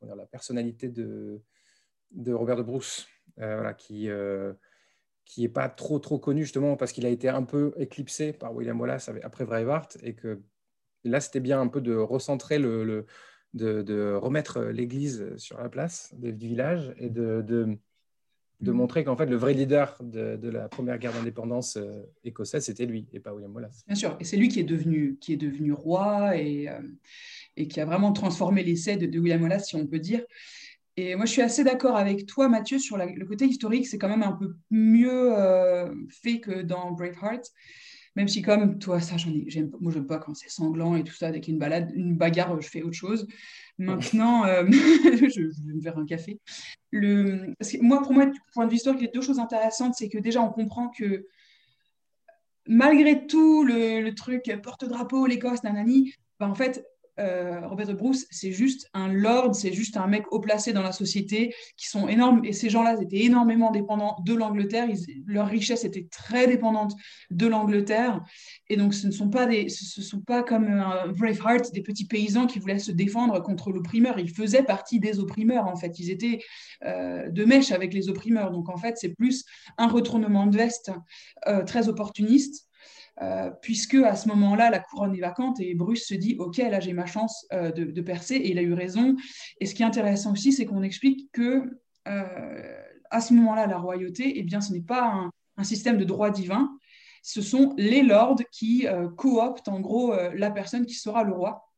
la, 0.02 0.16
la, 0.16 0.26
personnalité 0.26 0.90
de, 0.90 1.42
de 2.12 2.34
Robert 2.34 2.58
de 2.58 2.64
Bruce, 2.64 3.08
euh, 3.40 3.56
voilà, 3.56 3.74
qui 3.74 4.10
qui 5.24 5.44
n'est 5.44 5.50
pas 5.50 5.70
trop 5.70 6.00
trop 6.00 6.20
connu 6.20 6.42
justement 6.44 6.76
parce 6.76 6.92
qu'il 6.92 7.06
a 7.06 7.10
été 7.10 7.30
un 7.30 7.44
peu 7.44 7.74
éclipsé 7.78 8.34
par 8.34 8.54
William 8.54 8.82
Wallace 8.82 9.10
après 9.24 9.46
Braveheart 9.46 9.98
et 10.04 10.14
que 10.14 10.42
là 11.06 11.22
c'était 11.22 11.40
bien 11.40 11.62
un 11.62 11.68
peu 11.68 11.80
de 11.80 11.96
recentrer 11.96 12.60
le 12.60 13.06
de, 13.54 14.14
remettre 14.14 14.62
l'église 14.62 15.36
sur 15.38 15.58
la 15.62 15.70
place 15.70 16.14
du 16.16 16.48
village 16.48 16.94
et 16.98 17.10
de, 17.10 17.42
de, 17.42 17.78
mm. 18.70 18.76
montrer 18.76 19.04
qu'en 19.04 19.16
fait, 19.16 19.26
le 19.26 19.36
vrai 19.36 19.54
leader 19.54 19.98
de, 20.02 20.50
la 20.50 20.70
première 20.70 21.00
guerre 21.00 21.14
d'indépendance 21.14 21.78
euh, 21.78 22.04
écossaise, 22.24 22.66
c'était 22.66 22.86
lui 22.86 23.08
et 23.14 23.20
pas 23.20 23.34
William 23.34 23.54
Wallace. 23.54 23.84
Bien 23.88 23.96
sûr, 23.96 24.18
et 24.20 24.24
c'est 24.24 24.38
lui 24.38 24.50
qui 24.50 24.60
est 24.60 24.66
devenu, 24.66 25.18
qui 25.20 25.34
est 25.34 25.38
devenu 25.38 25.74
roi 25.74 26.38
et, 26.38 26.70
euh, 26.70 26.80
et 27.58 27.68
qui 27.68 27.80
a 27.82 27.86
vraiment 27.86 28.14
transformé 28.14 28.64
l'essai 28.64 28.98
de, 28.98 29.20
William 29.20 29.42
Wallace, 29.42 29.70
si 29.70 29.76
on 29.76 29.88
peut 29.88 30.00
dire. 30.00 30.22
Et 30.98 31.16
moi, 31.16 31.26
je 31.26 31.32
suis 31.32 31.42
assez 31.42 31.64
d'accord 31.64 31.96
avec 31.96 32.26
toi, 32.28 32.50
Mathieu, 32.50 32.78
sur 32.78 32.98
le 32.98 33.26
côté 33.26 33.46
historique. 33.46 33.88
C'est 33.88 33.98
quand 33.98 34.10
même 34.10 34.24
un 34.24 34.34
peu 34.34 34.56
mieux 34.70 35.34
euh, 35.36 35.92
fait 36.10 36.40
que 36.40 36.62
dans 36.62 36.92
Braveheart. 36.92 37.50
Même 38.16 38.28
si 38.28 38.42
comme 38.42 38.78
toi, 38.78 39.00
ça, 39.00 39.18
j'en 39.18 39.32
ai, 39.32 39.46
j'aime, 39.48 39.72
moi, 39.80 39.92
j'aime 39.92 40.06
pas 40.06 40.18
quand 40.18 40.34
c'est 40.34 40.50
sanglant 40.50 40.96
et 40.96 41.04
tout 41.04 41.14
ça, 41.14 41.32
dès 41.32 41.40
une 41.40 41.58
balade, 41.58 41.92
une 41.96 42.16
bagarre, 42.16 42.60
je 42.62 42.68
fais 42.68 42.82
autre 42.82 42.96
chose. 42.96 43.26
Maintenant, 43.78 44.46
euh, 44.46 44.66
je, 44.70 45.68
vais 45.68 45.74
me 45.74 45.82
faire 45.82 45.98
un 45.98 46.06
café. 46.06 46.40
Moi, 46.92 48.02
pour 48.02 48.14
moi, 48.14 48.26
du 48.26 48.40
point 48.54 48.66
de 48.66 48.72
vue 48.72 48.76
historique, 48.76 49.02
il 49.02 49.06
y 49.06 49.10
a 49.10 49.12
deux 49.12 49.22
choses 49.22 49.40
intéressantes. 49.40 49.96
C'est 49.96 50.10
que 50.10 50.18
déjà, 50.18 50.42
on 50.42 50.50
comprend 50.50 50.90
que 50.90 51.26
malgré 52.68 53.26
tout 53.28 53.64
le, 53.64 54.10
truc 54.12 54.52
porte-drapeau, 54.62 55.26
l'Écosse, 55.26 55.64
nanani, 55.64 56.14
bah, 56.40 56.48
en 56.48 56.56
fait, 56.56 56.86
euh, 57.20 57.68
Robert 57.68 57.88
de 57.88 57.94
Bruce, 57.94 58.26
c'est 58.32 58.52
juste 58.52 58.90
un 58.94 59.12
lord, 59.12 59.56
c'est 59.56 59.74
juste 59.74 59.98
un 59.98 60.08
mec 60.08 60.26
haut 60.32 60.40
placé 60.40 60.74
dans 60.74 60.82
la 60.82 60.92
société, 60.92 61.54
qui 61.78 61.88
sont 61.88 62.08
énormes. 62.08 62.44
Et 62.46 62.54
ces 62.54 62.70
gens-là 62.70 63.02
étaient 63.02 63.24
énormément 63.24 63.72
dépendants 63.72 64.18
de 64.26 64.34
l'Angleterre. 64.34 64.88
Leur 65.26 65.48
richesse 65.48 65.84
était 65.84 66.08
très 66.10 66.48
dépendante 66.48 66.94
de 67.30 67.48
l'Angleterre. 67.48 68.22
Et 68.70 68.78
donc, 68.78 68.94
ce 68.94 69.08
ne 69.08 69.12
sont 69.12 69.30
pas, 69.30 69.46
des, 69.46 69.70
ce 69.70 70.02
sont 70.02 70.22
pas 70.22 70.44
comme 70.44 70.68
un 70.68 71.08
Braveheart, 71.08 71.74
des 71.74 71.82
petits 71.82 72.06
paysans 72.06 72.48
qui 72.48 72.60
voulaient 72.60 72.80
se 72.80 72.92
défendre 72.92 73.42
contre 73.42 73.72
l'opprimeur. 73.72 74.20
Ils 74.20 74.34
faisaient 74.34 74.64
partie 74.64 75.00
des 75.00 75.20
opprimeurs, 75.20 75.68
en 75.68 75.76
fait. 75.76 76.00
Ils 76.00 76.10
étaient 76.10 76.40
euh, 76.86 77.30
de 77.30 77.46
mèche 77.46 77.72
avec 77.72 77.94
les 77.94 78.10
opprimeurs. 78.10 78.52
Donc, 78.52 78.70
en 78.70 78.78
fait, 78.78 78.98
c'est 78.98 79.14
plus 79.16 79.46
un 79.78 79.88
retournement 79.88 80.48
de 80.48 80.58
veste 80.58 80.92
euh, 81.48 81.64
très 81.64 81.90
opportuniste 81.90 82.68
euh, 83.22 83.52
puisque 83.62 83.96
à 83.96 84.16
ce 84.16 84.28
moment-là, 84.30 84.72
la 84.72 84.80
couronne 84.80 85.16
est 85.16 85.22
vacante 85.22 85.60
et 85.60 85.76
Bruce 85.76 86.08
se 86.08 86.16
dit 86.16 86.36
Ok, 86.40 86.58
là 86.58 86.80
j'ai 86.80 86.94
ma 86.94 87.06
chance 87.06 87.46
euh, 87.54 87.72
de, 87.72 88.02
percer, 88.02 88.36
et 88.36 88.52
il 88.52 88.58
a 88.58 88.64
eu 88.64 88.74
raison. 88.74 89.16
Et 89.60 89.68
ce 89.68 89.76
qui 89.76 89.84
est 89.84 89.86
intéressant 89.86 90.32
aussi, 90.32 90.52
c'est 90.52 90.66
qu'on 90.66 90.82
explique 90.82 91.32
que 91.32 91.80
euh, 92.08 92.82
à 93.12 93.22
ce 93.22 93.34
moment-là, 93.36 93.68
la 93.68 93.78
royauté, 93.78 94.40
eh 94.40 94.44
bien, 94.44 94.60
ce 94.60 94.74
n'est 94.74 94.82
pas 94.82 95.04
un, 95.04 95.30
système 95.64 96.00
de 96.00 96.04
droit 96.06 96.32
divin, 96.32 96.72
ce 97.22 97.40
sont 97.40 97.76
les 97.78 98.02
lords 98.02 98.42
qui 98.52 98.88
cooptent 99.16 99.68
en 99.68 99.80
gros 99.80 100.12
la 100.34 100.50
personne 100.50 100.88
qui 100.88 100.96
sera 100.96 101.24
le 101.24 101.34
roi. 101.34 101.70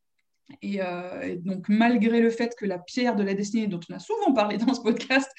Et, 0.62 0.80
donc, 1.40 1.68
malgré 1.68 2.22
le 2.22 2.30
fait 2.30 2.56
que 2.58 2.66
la 2.66 2.80
pierre 2.80 3.18
de 3.18 3.24
la 3.24 3.34
destinée, 3.34 3.68
dont 3.68 3.82
on 3.90 3.94
a 3.94 4.00
souvent 4.00 4.32
parlé 4.32 4.58
dans 4.58 4.74
ce 4.74 4.80
podcast, 4.80 5.30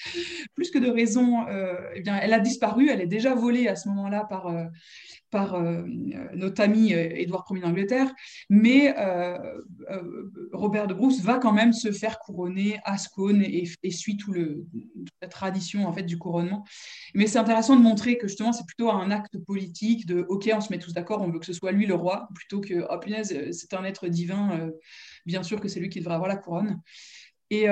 plus 0.55 0.71
que 0.71 0.79
de 0.79 0.91
raison, 0.91 1.47
eh 1.95 2.03
bien, 2.03 2.19
elle 2.19 2.35
a 2.35 2.39
disparu, 2.39 2.91
elle 2.91 3.01
est 3.01 3.07
déjà 3.07 3.35
volée 3.35 3.67
à 3.67 3.77
ce 3.77 3.89
moment-là 3.89 4.27
par, 4.29 4.53
par 5.35 5.57
euh, 5.57 5.83
notre 6.37 6.63
ami 6.63 6.95
euh, 6.95 7.11
Édouard 7.13 7.45
Ier 7.51 7.61
d'Angleterre, 7.61 8.15
mais 8.49 8.95
euh, 8.97 9.37
Robert 10.53 10.87
de 10.87 10.95
Bruce 10.95 11.21
va 11.23 11.39
quand 11.39 11.53
même 11.53 11.73
se 11.73 11.91
faire 11.91 12.21
couronner 12.21 12.79
à 12.85 12.99
Scone 12.99 13.43
et, 13.43 13.67
suit 13.91 14.17
tout 14.17 14.33
le, 14.33 14.65
toute 14.95 15.09
la 15.21 15.27
tradition 15.27 15.89
en 15.89 15.93
fait 15.93 16.05
du 16.05 16.19
couronnement. 16.19 16.65
Mais 17.15 17.27
c'est 17.27 17.41
intéressant 17.41 17.75
de 17.75 17.83
montrer 17.83 18.17
que 18.17 18.29
justement 18.29 18.53
c'est 18.53 18.65
plutôt 18.65 18.93
un 18.93 19.11
acte 19.11 19.37
politique 19.39 20.07
de 20.07 20.25
ok 20.29 20.49
on 20.55 20.61
se 20.61 20.73
met 20.73 20.79
tous 20.79 20.93
d'accord, 20.93 21.21
on 21.21 21.33
veut 21.33 21.41
que 21.41 21.47
ce 21.47 21.53
soit 21.53 21.73
lui 21.73 21.87
le 21.87 21.95
roi, 21.95 22.29
plutôt 22.37 22.61
que 22.61 22.87
oh 22.89 22.99
punaise 23.01 23.37
c'est 23.51 23.75
un 23.75 23.83
être 23.83 24.07
divin, 24.07 24.71
bien 25.27 25.43
sûr 25.43 25.61
que 25.61 25.67
c'est 25.67 25.81
lui 25.81 25.89
qui 25.89 25.99
devrait 25.99 26.15
avoir 26.15 26.29
la 26.29 26.37
couronne. 26.37 26.81
Et 27.51 27.67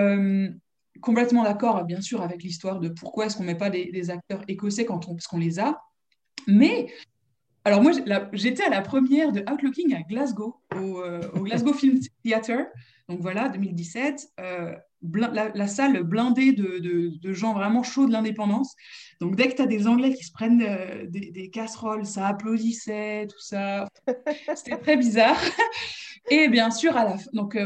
complètement 1.01 1.45
d'accord, 1.45 1.85
bien 1.85 2.01
sûr, 2.01 2.23
avec 2.23 2.43
l'histoire 2.43 2.81
de 2.81 2.89
pourquoi 2.89 3.27
est-ce 3.27 3.37
qu'on 3.37 3.45
ne 3.45 3.53
met 3.53 3.55
pas 3.55 3.71
des, 3.71 4.11
acteurs 4.11 4.43
écossais 4.49 4.85
quand 4.85 5.07
on, 5.07 5.15
parce 5.15 5.29
qu'on 5.29 5.39
les 5.39 5.61
a. 5.61 5.81
Mais 6.49 6.89
alors 7.65 7.81
moi, 7.81 7.93
j'étais 8.33 8.65
à 8.65 8.69
la 8.69 8.81
première 8.81 9.31
de 9.31 9.41
Outlooking 9.41 9.95
à 9.95 10.03
Glasgow, 10.03 10.61
au, 10.75 11.01
euh, 11.01 11.21
Glasgow 11.37 11.73
Film 11.73 12.01
Theatre. 12.25 12.67
Donc 13.09 13.21
voilà, 13.21 13.49
2017. 13.49 14.33
Euh, 14.41 14.75
la, 15.03 15.67
salle 15.69 16.03
blindée 16.03 16.53
de, 16.53 17.33
gens 17.33 17.55
vraiment 17.55 17.85
chauds 17.85 18.07
de 18.07 18.13
l'indépendance. 18.13 18.75
Donc 19.21 19.37
dès 19.37 19.49
que 19.49 19.55
tu 19.55 19.63
as 19.63 19.67
des 19.67 19.87
Anglais 19.87 20.13
qui 20.15 20.25
se 20.25 20.33
prennent 20.33 20.63
euh, 20.63 21.07
des, 21.09 21.51
casseroles, 21.51 22.05
ça 22.05 22.27
applaudissait, 22.27 23.29
tout 23.29 23.41
ça. 23.41 23.89
C'était 24.57 24.79
très 24.79 24.97
bizarre. 24.97 25.39
Et 26.31 26.49
bien 26.49 26.71
sûr, 26.71 26.97
à 26.97 27.05
la, 27.05 27.17
donc, 27.33 27.57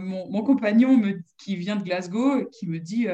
mon, 0.00 0.42
compagnon 0.42 0.96
me, 0.96 1.20
qui 1.38 1.56
vient 1.56 1.76
de 1.76 1.82
Glasgow, 1.82 2.46
qui 2.46 2.66
me 2.66 2.78
dit... 2.78 3.08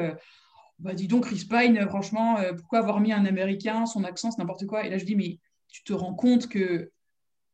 bah, 0.79 0.93
dis 0.93 1.07
donc, 1.07 1.25
Chris 1.25 1.47
Pine, 1.49 1.87
franchement, 1.87 2.37
pourquoi 2.57 2.79
avoir 2.79 2.99
mis 2.99 3.13
un 3.13 3.25
Américain, 3.25 3.85
son 3.85 4.03
accent, 4.03 4.31
c'est 4.31 4.39
n'importe 4.39 4.65
quoi. 4.65 4.85
Et 4.85 4.89
là, 4.89 4.97
je 4.97 5.05
dis, 5.05 5.15
mais 5.15 5.39
tu 5.71 5.83
te 5.83 5.93
rends 5.93 6.13
compte 6.13 6.47
que 6.47 6.91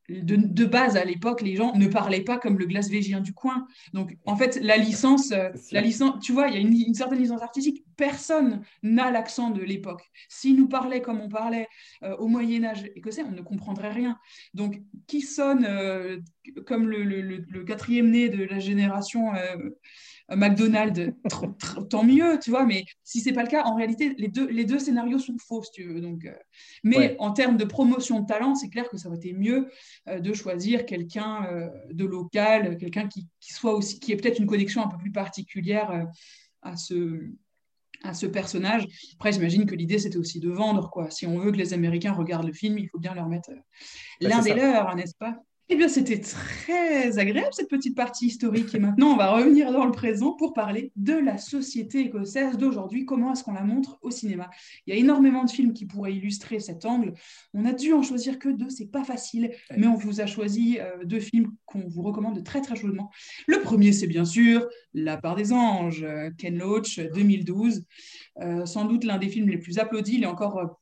de, 0.10 0.65
base, 0.65 0.95
à 0.95 1.03
l'époque, 1.03 1.41
les 1.41 1.56
gens 1.56 1.75
ne 1.75 1.88
parlaient 1.88 2.23
pas 2.23 2.38
comme 2.38 2.58
le 2.58 2.65
glasvégien 2.65 3.19
du 3.19 3.34
coin. 3.34 3.67
Donc, 3.93 4.15
en 4.25 4.38
fait, 4.38 4.58
la 4.62 4.77
licence, 4.77 5.32
euh, 5.32 5.49
la 5.71 5.82
licence 5.82 6.23
tu 6.23 6.32
vois, 6.32 6.47
il 6.47 6.53
y 6.53 6.58
a 6.58 6.62
une, 6.62 6.93
certaine 6.93 7.19
licence 7.19 7.41
artistique. 7.41 7.84
Personne 7.97 8.62
n'a 8.84 9.12
l'accent 9.12 9.49
de 9.49 9.62
l'époque. 9.62 10.03
S'ils 10.30 10.56
nous 10.56 10.69
parlaient 10.69 11.01
comme 11.01 11.19
on 11.19 11.27
parlait 11.27 11.67
euh, 12.03 12.15
au 12.17 12.27
Moyen-Âge 12.27 12.89
écossais, 12.95 13.23
on 13.23 13.32
ne 13.32 13.41
comprendrait 13.41 13.91
rien. 13.91 14.17
Donc, 14.53 14.82
qui 15.08 15.21
sonne 15.21 15.65
euh, 15.65 16.19
comme 16.65 16.88
le, 16.88 17.03
le, 17.03 17.63
quatrième 17.65 18.10
né 18.10 18.30
de 18.30 18.45
la 18.45 18.60
génération 18.60 19.34
McDonald's, 20.30 21.13
tant 21.90 22.04
mieux, 22.04 22.40
tu 22.40 22.50
vois. 22.50 22.66
Mais 22.66 22.86
si 23.04 23.22
c'est 23.22 23.34
pas 23.34 23.44
le 23.44 23.50
cas, 23.50 23.63
en 23.63 23.76
réalité, 23.76 24.13
les 24.18 24.28
deux, 24.28 24.48
les 24.48 24.66
deux 24.66 24.80
scénarios 24.80 25.20
sont 25.20 25.38
faux, 25.38 25.63
si 25.63 25.72
tu 25.72 25.84
veux. 25.84 26.02
Donc, 26.02 26.26
euh. 26.26 26.34
mais 26.84 27.16
en 27.20 27.32
termes 27.32 27.58
de 27.58 27.66
promotion 27.66 28.20
de 28.20 28.26
talent, 28.26 28.56
c'est 28.56 28.70
clair 28.70 28.90
que 28.90 28.98
ça 28.98 29.08
aurait 29.08 29.18
été 29.18 29.34
mieux 29.34 29.70
euh, 30.08 30.20
de 30.20 30.34
choisir 30.34 30.86
quelqu'un 30.86 31.46
euh, 31.46 31.70
de 31.92 32.06
local, 32.06 32.78
quelqu'un 32.78 33.08
qui, 33.08 33.28
qui, 33.40 33.54
soit 33.54 33.74
aussi, 33.74 34.00
qui 34.00 34.12
ait 34.12 34.18
peut-être 34.18 34.40
une 34.40 34.48
connexion 34.48 34.84
un 34.84 34.88
peu 34.88 34.98
plus 34.98 35.12
particulière 35.12 36.08
à 36.62 36.76
ce 36.76 37.32
à 38.04 38.13
ce 38.13 38.28
personnage. 38.28 38.86
Après, 39.16 39.32
j'imagine 39.32 39.66
que 39.66 39.74
l'idée, 39.74 39.98
c'était 39.98 40.18
aussi 40.18 40.40
de 40.40 40.50
vendre. 40.50 40.92
quoi. 40.92 41.10
Si 41.10 41.26
on 41.26 41.40
veut 41.40 41.52
que 41.52 41.58
les 41.58 41.74
Américains 41.74 42.13
regardent 42.13 42.46
le 42.46 42.54
film, 42.54 42.78
il 42.78 42.88
faut 42.90 43.00
bien 43.00 43.16
leur 43.16 43.28
mettre 43.28 43.50
l'un 44.22 44.42
des 44.42 44.54
leurs, 44.54 44.96
n'est-ce 44.96 45.16
pas? 45.18 45.36
Eh 45.69 45.75
bien, 45.75 45.89
c'était 45.89 46.21
très 46.21 47.19
agréable 47.19 47.49
cette 47.51 47.69
petite 47.69 47.95
partie 47.95 48.27
historique. 48.27 48.73
Et 48.73 48.80
maintenant, 48.80 49.08
on 49.08 49.17
va 49.17 49.32
revenir 49.32 49.73
dans 49.73 49.86
le 49.86 49.91
présent 49.91 50.32
pour 50.32 50.53
parler 50.53 50.93
de 50.95 51.13
la 51.13 51.38
société 51.38 51.99
écossaise 51.99 52.58
d'aujourd'hui. 52.58 53.06
Comment 53.06 53.34
est-ce 53.34 53.43
qu'on 53.43 53.53
la 53.53 53.63
montre 53.63 53.99
au 54.01 54.10
cinéma? 54.10 54.49
Il 54.86 54.93
y 54.93 54.97
a 54.97 54.99
énormément 54.99 55.43
de 55.43 55.49
films 55.49 55.73
qui 55.73 55.86
pourraient 55.86 56.13
illustrer 56.13 56.62
cet 56.62 56.86
angle. 56.86 57.13
On 57.53 57.65
a 57.65 57.73
dû 57.73 57.91
en 57.91 58.01
choisir 58.01 58.39
que 58.39 58.47
deux, 58.47 58.69
c'est 58.69 58.89
pas 58.89 59.03
facile, 59.03 59.51
mais 59.75 59.88
on 59.88 59.95
vous 59.95 60.21
a 60.21 60.25
choisi 60.25 60.80
euh, 60.80 61.03
deux 61.03 61.19
films 61.19 61.51
qu'on 61.65 61.86
vous 61.86 62.01
recommande 62.01 62.41
très 62.45 62.62
très 62.62 62.77
chaudement. 62.77 63.12
Le 63.45 63.60
premier, 63.60 63.91
c'est 63.91 64.08
bien 64.08 64.23
sûr 64.23 64.65
La 64.93 65.17
part 65.17 65.36
des 65.36 65.51
anges, 65.51 66.03
euh, 66.03 66.30
Ken 66.38 66.58
Loach, 66.58 66.99
2012. 67.13 67.84
Euh, 68.39 68.65
sans 68.65 68.86
doute 68.86 69.03
l'un 69.03 69.17
des 69.17 69.27
films 69.27 69.49
les 69.49 69.58
plus 69.58 69.80
applaudis. 69.80 70.15
Il 70.15 70.23
est 70.23 70.27
encore 70.27 70.80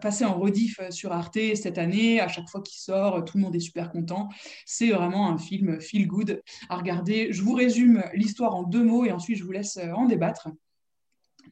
passé 0.00 0.24
en 0.24 0.38
rediff 0.38 0.80
sur 0.90 1.12
Arte 1.12 1.38
cette 1.54 1.78
année. 1.78 2.20
À 2.20 2.28
chaque 2.28 2.48
fois 2.48 2.62
qu'il 2.62 2.78
sort, 2.78 3.24
tout 3.24 3.36
le 3.36 3.42
monde 3.42 3.54
est 3.54 3.60
super 3.60 3.90
content. 3.90 4.28
C'est 4.66 4.90
vraiment 4.90 5.30
un 5.30 5.38
film 5.38 5.80
feel 5.80 6.06
good 6.06 6.42
à 6.68 6.76
regarder. 6.76 7.32
Je 7.32 7.42
vous 7.42 7.54
résume 7.54 8.02
l'histoire 8.14 8.54
en 8.54 8.62
deux 8.62 8.84
mots 8.84 9.04
et 9.04 9.12
ensuite 9.12 9.38
je 9.38 9.44
vous 9.44 9.52
laisse 9.52 9.76
euh, 9.76 9.92
en 9.92 10.06
débattre. 10.06 10.48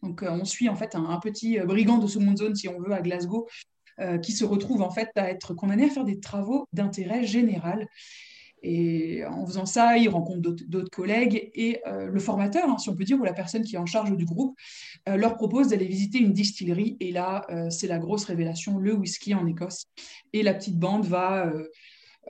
Donc, 0.03 0.23
euh, 0.23 0.31
on 0.31 0.45
suit 0.45 0.69
en 0.69 0.77
fait 0.77 0.95
un, 0.95 1.19
petit 1.19 1.59
euh, 1.59 1.67
brigand 1.67 1.99
de 1.99 2.07
seconde 2.07 2.39
zone, 2.39 2.55
si 2.55 2.69
on 2.69 2.81
veut, 2.81 2.93
à 2.93 3.03
Glasgow, 3.03 3.47
qui 4.23 4.33
se 4.33 4.47
retrouve 4.47 4.81
en 4.81 4.89
fait 4.89 5.11
à 5.17 5.29
être 5.29 5.53
condamné 5.53 5.85
à 5.85 5.91
faire 5.91 6.05
des 6.05 6.21
travaux 6.21 6.67
d'intérêt 6.73 7.27
général. 7.27 7.87
Et 8.63 9.25
en 9.25 9.47
faisant 9.47 9.67
ça, 9.67 9.97
il 9.97 10.09
rencontre 10.09 10.41
d'autres 10.41 10.91
collègues 10.91 11.51
et 11.55 11.81
le 11.87 12.19
formateur, 12.21 12.69
hein, 12.69 12.79
si 12.79 12.91
on 12.91 12.95
peut 12.95 13.05
dire, 13.05 13.19
ou 13.19 13.25
la 13.25 13.33
personne 13.33 13.63
qui 13.63 13.77
est 13.77 13.79
en 13.79 13.87
charge 13.87 14.15
du 14.15 14.25
groupe, 14.25 14.55
leur 15.07 15.37
propose 15.37 15.69
d'aller 15.69 15.87
visiter 15.87 16.19
une 16.19 16.33
distillerie. 16.33 16.97
Et 17.01 17.11
là, 17.11 17.47
c'est 17.71 17.87
la 17.87 17.99
grosse 17.99 18.25
révélation, 18.25 18.79
le 18.79 18.95
whisky 18.95 19.35
en 19.35 19.47
Écosse. 19.47 19.87
Et 20.33 20.43
la 20.43 20.53
petite 20.55 20.79
bande 20.79 21.07
va 21.07 21.51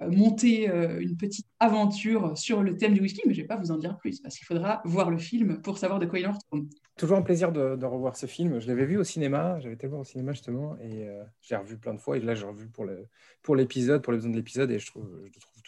euh, 0.03 0.09
monter 0.09 0.71
euh, 0.71 1.01
une 1.01 1.17
petite 1.17 1.47
aventure 1.59 2.39
sur 2.39 2.63
le 2.63 2.77
thème 2.77 2.95
du 2.95 3.01
whisky, 3.01 3.23
mais 3.27 3.35
je 3.35 3.41
ne 3.41 3.45
vais 3.45 3.49
pas 3.49 3.57
vous 3.57 3.71
en 3.73 3.77
dire 3.77 3.99
plus 3.99 4.21
parce 4.21 4.37
qu'il 4.37 4.47
faudra 4.47 4.81
voir 4.85 5.11
le 5.11 5.19
film 5.19 5.61
pour 5.61 5.79
savoir 5.79 5.99
de 5.99 6.07
quoi 6.07 6.21
il 6.21 6.27
en 6.27 6.33
retourne. 6.33 6.69
Toujours 6.97 7.19
un 7.19 7.23
plaisir 7.23 7.51
de, 7.53 7.85
revoir 7.85 8.17
ce 8.17 8.27
film. 8.27 8.61
Je 8.61 8.69
l'avais 8.69 8.87
vu 8.87 8.97
au 8.97 9.05
cinéma, 9.05 9.59
j'avais 9.61 9.75
été 9.75 9.87
voir 9.87 10.01
au 10.01 10.05
cinéma 10.05 10.33
justement, 10.33 10.77
et 10.79 11.09
euh, 11.09 11.23
j'ai 11.43 11.57
revu 11.57 11.77
plein 11.77 11.93
de 11.93 11.99
fois. 11.99 12.17
Et 12.17 12.21
là, 12.21 12.35
j'ai 12.35 12.47
revu 12.47 12.69
pour 12.69 12.85
l'épisode, 13.57 14.03
pour, 14.03 14.13
les 14.13 14.19
besoins 14.19 14.31
de 14.31 14.37
l'épisode, 14.37 14.71
et 14.71 14.79
je, 14.79 14.87
trouve 14.87 15.11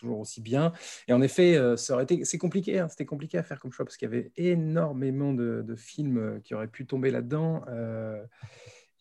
toujours 0.03 0.21
aussi 0.21 0.41
bien. 0.41 0.73
Et 1.09 1.13
en 1.13 1.23
effet, 1.23 1.59
ça 1.77 1.95
aurait 1.95 2.05
été, 2.05 2.25
c'est 2.25 2.39
compliqué, 2.39 2.79
hein, 2.79 2.89
c'était 2.89 3.07
compliqué 3.07 3.39
à 3.39 3.43
faire 3.43 3.59
comme 3.59 3.73
choix 3.73 3.85
parce 3.85 3.97
qu'il 3.97 4.07
y 4.07 4.13
avait 4.13 4.31
énormément 4.37 5.33
de, 5.33 5.63
de, 5.67 5.75
films 5.75 6.41
qui 6.45 6.55
auraient 6.55 6.69
pu 6.69 6.87
tomber 6.87 7.11
là-dedans. 7.11 7.65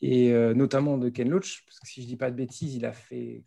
et 0.02 0.32
notamment 0.54 0.98
de 0.98 1.10
Ken 1.10 1.30
Loach, 1.30 1.64
parce 1.66 1.80
que 1.80 1.88
si 1.88 2.02
je 2.02 2.08
dis 2.08 2.18
pas 2.18 2.32
de 2.32 2.36
bêtises, 2.36 2.76
il 2.76 2.86
a 2.86 2.94
fait 2.94 3.44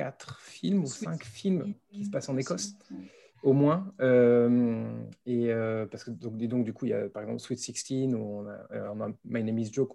quatre 0.00 0.40
films 0.40 0.84
ou 0.84 0.86
cinq 0.86 1.24
films 1.24 1.74
qui 1.90 2.06
se 2.06 2.10
passent 2.10 2.30
en 2.30 2.36
Écosse, 2.38 2.74
au 3.42 3.52
moins. 3.52 3.92
Euh, 4.00 5.02
et 5.26 5.52
euh, 5.52 5.84
parce 5.86 6.04
que 6.04 6.10
donc, 6.10 6.38
donc, 6.38 6.64
du 6.64 6.72
coup, 6.72 6.86
il 6.86 6.90
y 6.90 6.94
a 6.94 7.08
par 7.10 7.22
exemple 7.22 7.40
Sweet 7.40 7.58
16 7.58 8.14
où 8.14 8.18
on 8.18 8.46
a, 8.46 8.66
euh, 8.72 8.92
on 8.94 9.00
a 9.02 9.08
My 9.24 9.44
Name 9.44 9.58
is 9.58 9.70
Joe. 9.70 9.86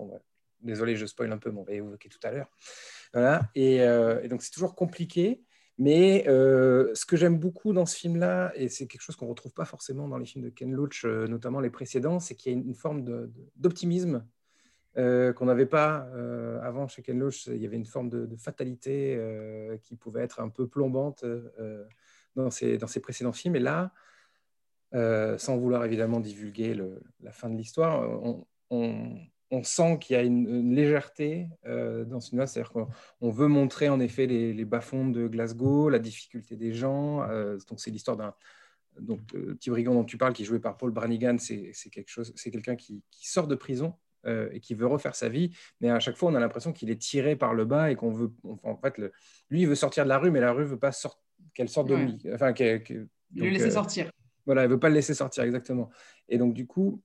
désolé, 0.61 0.95
je 0.95 1.07
spoil 1.07 1.31
un 1.31 1.39
peu, 1.39 1.49
mais 1.49 1.59
on 1.59 1.63
va 1.63 1.73
évoquer 1.73 2.09
tout 2.09 2.19
à 2.23 2.31
l'heure. 2.31 2.49
Voilà. 3.13 3.49
Et, 3.55 3.77
et, 3.77 4.27
donc, 4.27 4.43
c'est 4.43 4.51
toujours 4.51 4.75
compliqué. 4.75 5.41
Mais 5.77 6.23
ce 6.25 7.05
que 7.05 7.17
j'aime 7.17 7.37
beaucoup 7.37 7.73
dans 7.73 7.85
ce 7.85 7.97
film-là, 7.97 8.51
et 8.55 8.69
c'est 8.69 8.87
quelque 8.87 9.01
chose 9.01 9.15
qu'on 9.15 9.25
ne 9.25 9.31
retrouve 9.31 9.53
pas 9.53 9.65
forcément 9.65 10.07
dans 10.07 10.17
les 10.17 10.25
films 10.25 10.45
de 10.45 10.49
Ken 10.49 10.71
Loach, 10.71 11.05
notamment 11.05 11.59
les 11.59 11.69
précédents, 11.69 12.19
c'est 12.19 12.35
qu'il 12.35 12.53
y 12.53 12.55
a 12.55 12.57
une, 12.57 12.75
forme 12.75 13.29
d'optimisme 13.57 14.25
qu'on 14.95 15.45
n'avait 15.45 15.65
pas 15.65 16.07
avant 16.63 16.87
chez 16.87 17.01
Ken 17.01 17.19
Loach. 17.19 17.47
Il 17.47 17.61
y 17.61 17.65
avait 17.65 17.75
une 17.75 17.85
forme 17.85 18.09
de, 18.09 18.35
fatalité 18.37 19.19
qui 19.81 19.95
pouvait 19.95 20.21
être 20.21 20.39
un 20.39 20.49
peu 20.49 20.67
plombante 20.67 21.25
dans, 22.35 22.49
ses, 22.49 22.77
précédents 23.01 23.33
films. 23.33 23.57
Et 23.57 23.59
là, 23.59 23.91
sans 25.37 25.57
vouloir 25.57 25.83
évidemment 25.83 26.21
divulguer 26.21 26.73
la 27.19 27.31
fin 27.33 27.49
de 27.49 27.57
l'histoire, 27.57 28.01
on 28.69 29.19
sent 29.63 29.99
qu'il 29.99 30.15
y 30.15 30.19
a 30.19 30.23
une, 30.23 30.73
légèreté 30.75 31.47
euh, 31.65 32.05
dans 32.05 32.19
ce 32.19 32.29
film 32.29 32.45
c'est-à-dire 32.45 32.71
qu'on 32.71 33.29
veut 33.29 33.47
montrer 33.47 33.89
en 33.89 33.99
effet 33.99 34.25
les, 34.25 34.65
bas-fonds 34.65 35.09
de 35.09 35.27
Glasgow, 35.27 35.89
la 35.89 35.99
difficulté 35.99 36.55
des 36.55 36.73
gens. 36.73 37.23
Euh, 37.23 37.57
donc 37.69 37.79
c'est 37.79 37.91
l'histoire 37.91 38.17
d'un 38.17 38.33
donc 38.99 39.19
le 39.33 39.55
petit 39.55 39.69
brigand 39.69 39.93
dont 39.93 40.05
tu 40.05 40.17
parles, 40.17 40.33
qui 40.33 40.43
est 40.43 40.45
joué 40.45 40.59
par 40.59 40.77
Paul 40.77 40.91
Branigan, 40.91 41.35
c'est 41.37 41.73
quelque 41.91 42.09
chose, 42.09 42.31
c'est 42.35 42.49
quelqu'un 42.49 42.75
qui, 42.77 43.03
sort 43.11 43.47
de 43.47 43.55
prison 43.55 43.93
euh, 44.25 44.49
et 44.53 44.61
qui 44.61 44.73
veut 44.73 44.87
refaire 44.87 45.15
sa 45.15 45.27
vie, 45.27 45.55
mais 45.81 45.89
à 45.89 45.99
chaque 45.99 46.15
fois 46.15 46.31
on 46.31 46.35
a 46.35 46.39
l'impression 46.39 46.71
qu'il 46.71 46.89
est 46.89 47.01
tiré 47.01 47.35
par 47.35 47.53
le 47.53 47.65
bas 47.65 47.91
et 47.91 47.95
qu'on 47.95 48.11
veut, 48.11 48.31
en 48.63 48.77
fait, 48.77 48.97
lui 49.49 49.61
il 49.61 49.67
veut 49.67 49.75
sortir 49.75 50.05
de 50.05 50.09
la 50.09 50.17
rue, 50.17 50.31
mais 50.31 50.39
la 50.39 50.53
rue 50.53 50.63
veut 50.63 50.79
pas 50.79 50.91
qu'elle 51.53 51.69
sorte 51.69 51.89
de 51.89 51.95
lui, 51.95 52.17
enfin 52.33 52.53
qu'elle, 52.53 52.83
le 53.35 53.49
laisser 53.49 53.71
sortir. 53.71 54.09
Voilà, 54.45 54.63
elle 54.63 54.69
veut 54.69 54.79
pas 54.79 54.89
le 54.89 54.95
laisser 54.95 55.13
sortir 55.13 55.43
exactement. 55.43 55.89
Et 56.29 56.37
donc 56.37 56.53
du 56.53 56.67
coup, 56.67 57.01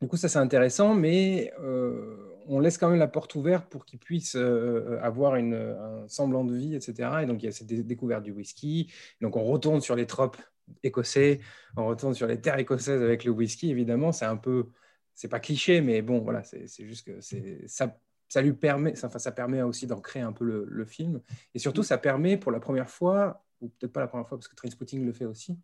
du 0.00 0.08
coup, 0.08 0.16
ça 0.16 0.28
c'est 0.28 0.38
intéressant, 0.38 0.94
mais 0.94 1.52
euh, 1.60 2.40
on 2.46 2.58
laisse 2.58 2.78
quand 2.78 2.88
même 2.88 2.98
la 2.98 3.08
porte 3.08 3.34
ouverte 3.34 3.68
pour 3.68 3.84
qu'ils 3.84 3.98
puissent 3.98 4.36
euh, 4.36 4.98
avoir 5.02 5.36
une, 5.36 5.54
un 5.54 6.08
semblant 6.08 6.44
de 6.44 6.54
vie, 6.54 6.74
etc. 6.74 7.10
Et 7.22 7.26
donc 7.26 7.42
il 7.42 7.46
y 7.46 7.48
a 7.48 7.52
cette 7.52 7.66
découverte 7.66 8.22
du 8.22 8.32
whisky. 8.32 8.92
Donc 9.20 9.36
on 9.36 9.44
retourne 9.44 9.80
sur 9.80 9.94
les 9.96 10.06
tropes 10.06 10.38
écossais, 10.82 11.40
on 11.76 11.86
retourne 11.86 12.14
sur 12.14 12.26
les 12.26 12.40
terres 12.40 12.58
écossaises 12.58 13.02
avec 13.02 13.24
le 13.24 13.30
whisky. 13.30 13.70
Évidemment, 13.70 14.10
c'est 14.12 14.24
un 14.24 14.36
peu, 14.36 14.68
c'est 15.14 15.28
pas 15.28 15.40
cliché, 15.40 15.82
mais 15.82 16.00
bon, 16.00 16.20
voilà, 16.20 16.42
c'est 16.42 16.86
juste 16.86 17.06
que 17.06 17.20
ça, 17.66 17.98
ça 18.28 18.40
lui 18.40 18.54
permet, 18.54 18.94
ça, 18.94 19.10
ça 19.10 19.32
permet 19.32 19.60
aussi 19.60 19.86
d'ancrer 19.86 20.20
un 20.20 20.32
peu 20.32 20.44
le, 20.44 20.64
le, 20.66 20.84
film. 20.86 21.20
Et 21.54 21.58
surtout, 21.58 21.82
ça 21.82 21.98
permet 21.98 22.38
pour 22.38 22.52
la 22.52 22.60
première 22.60 22.88
fois, 22.88 23.44
ou 23.60 23.68
peut-être 23.68 23.92
pas 23.92 24.00
la 24.00 24.06
première 24.06 24.26
fois 24.28 24.38
parce 24.38 24.48
que 24.48 24.54
Trainspotting 24.54 25.04
le 25.04 25.12
fait 25.12 25.26
aussi, 25.26 25.58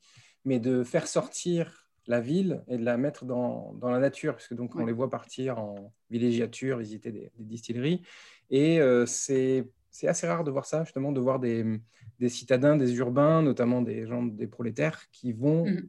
mais 0.44 0.60
de 0.60 0.84
faire 0.84 1.06
sortir 1.06 1.85
la 2.06 2.20
ville 2.20 2.62
et 2.68 2.76
de 2.78 2.84
la 2.84 2.96
mettre 2.96 3.24
dans, 3.24 3.74
dans 3.74 3.90
la 3.90 3.98
nature, 3.98 4.36
puisque 4.36 4.54
donc 4.54 4.76
on 4.76 4.86
les 4.86 4.92
voit 4.92 5.10
partir 5.10 5.58
en 5.58 5.92
villégiature, 6.10 6.78
visiter 6.78 7.10
des, 7.10 7.30
distilleries. 7.38 8.02
Et 8.50 8.80
euh, 8.80 9.06
c'est 9.06 9.66
assez 10.04 10.26
rare 10.26 10.44
de 10.44 10.50
voir 10.50 10.66
ça, 10.66 10.84
justement, 10.84 11.12
de 11.12 11.20
voir 11.20 11.40
des, 11.40 11.80
des, 12.20 12.28
citadins, 12.28 12.76
des 12.76 12.94
urbains, 12.96 13.42
notamment 13.42 13.82
des 13.82 14.06
gens, 14.06 14.22
des 14.22 14.46
prolétaires, 14.46 15.10
qui 15.10 15.32
vont 15.32 15.66
mmh. 15.66 15.88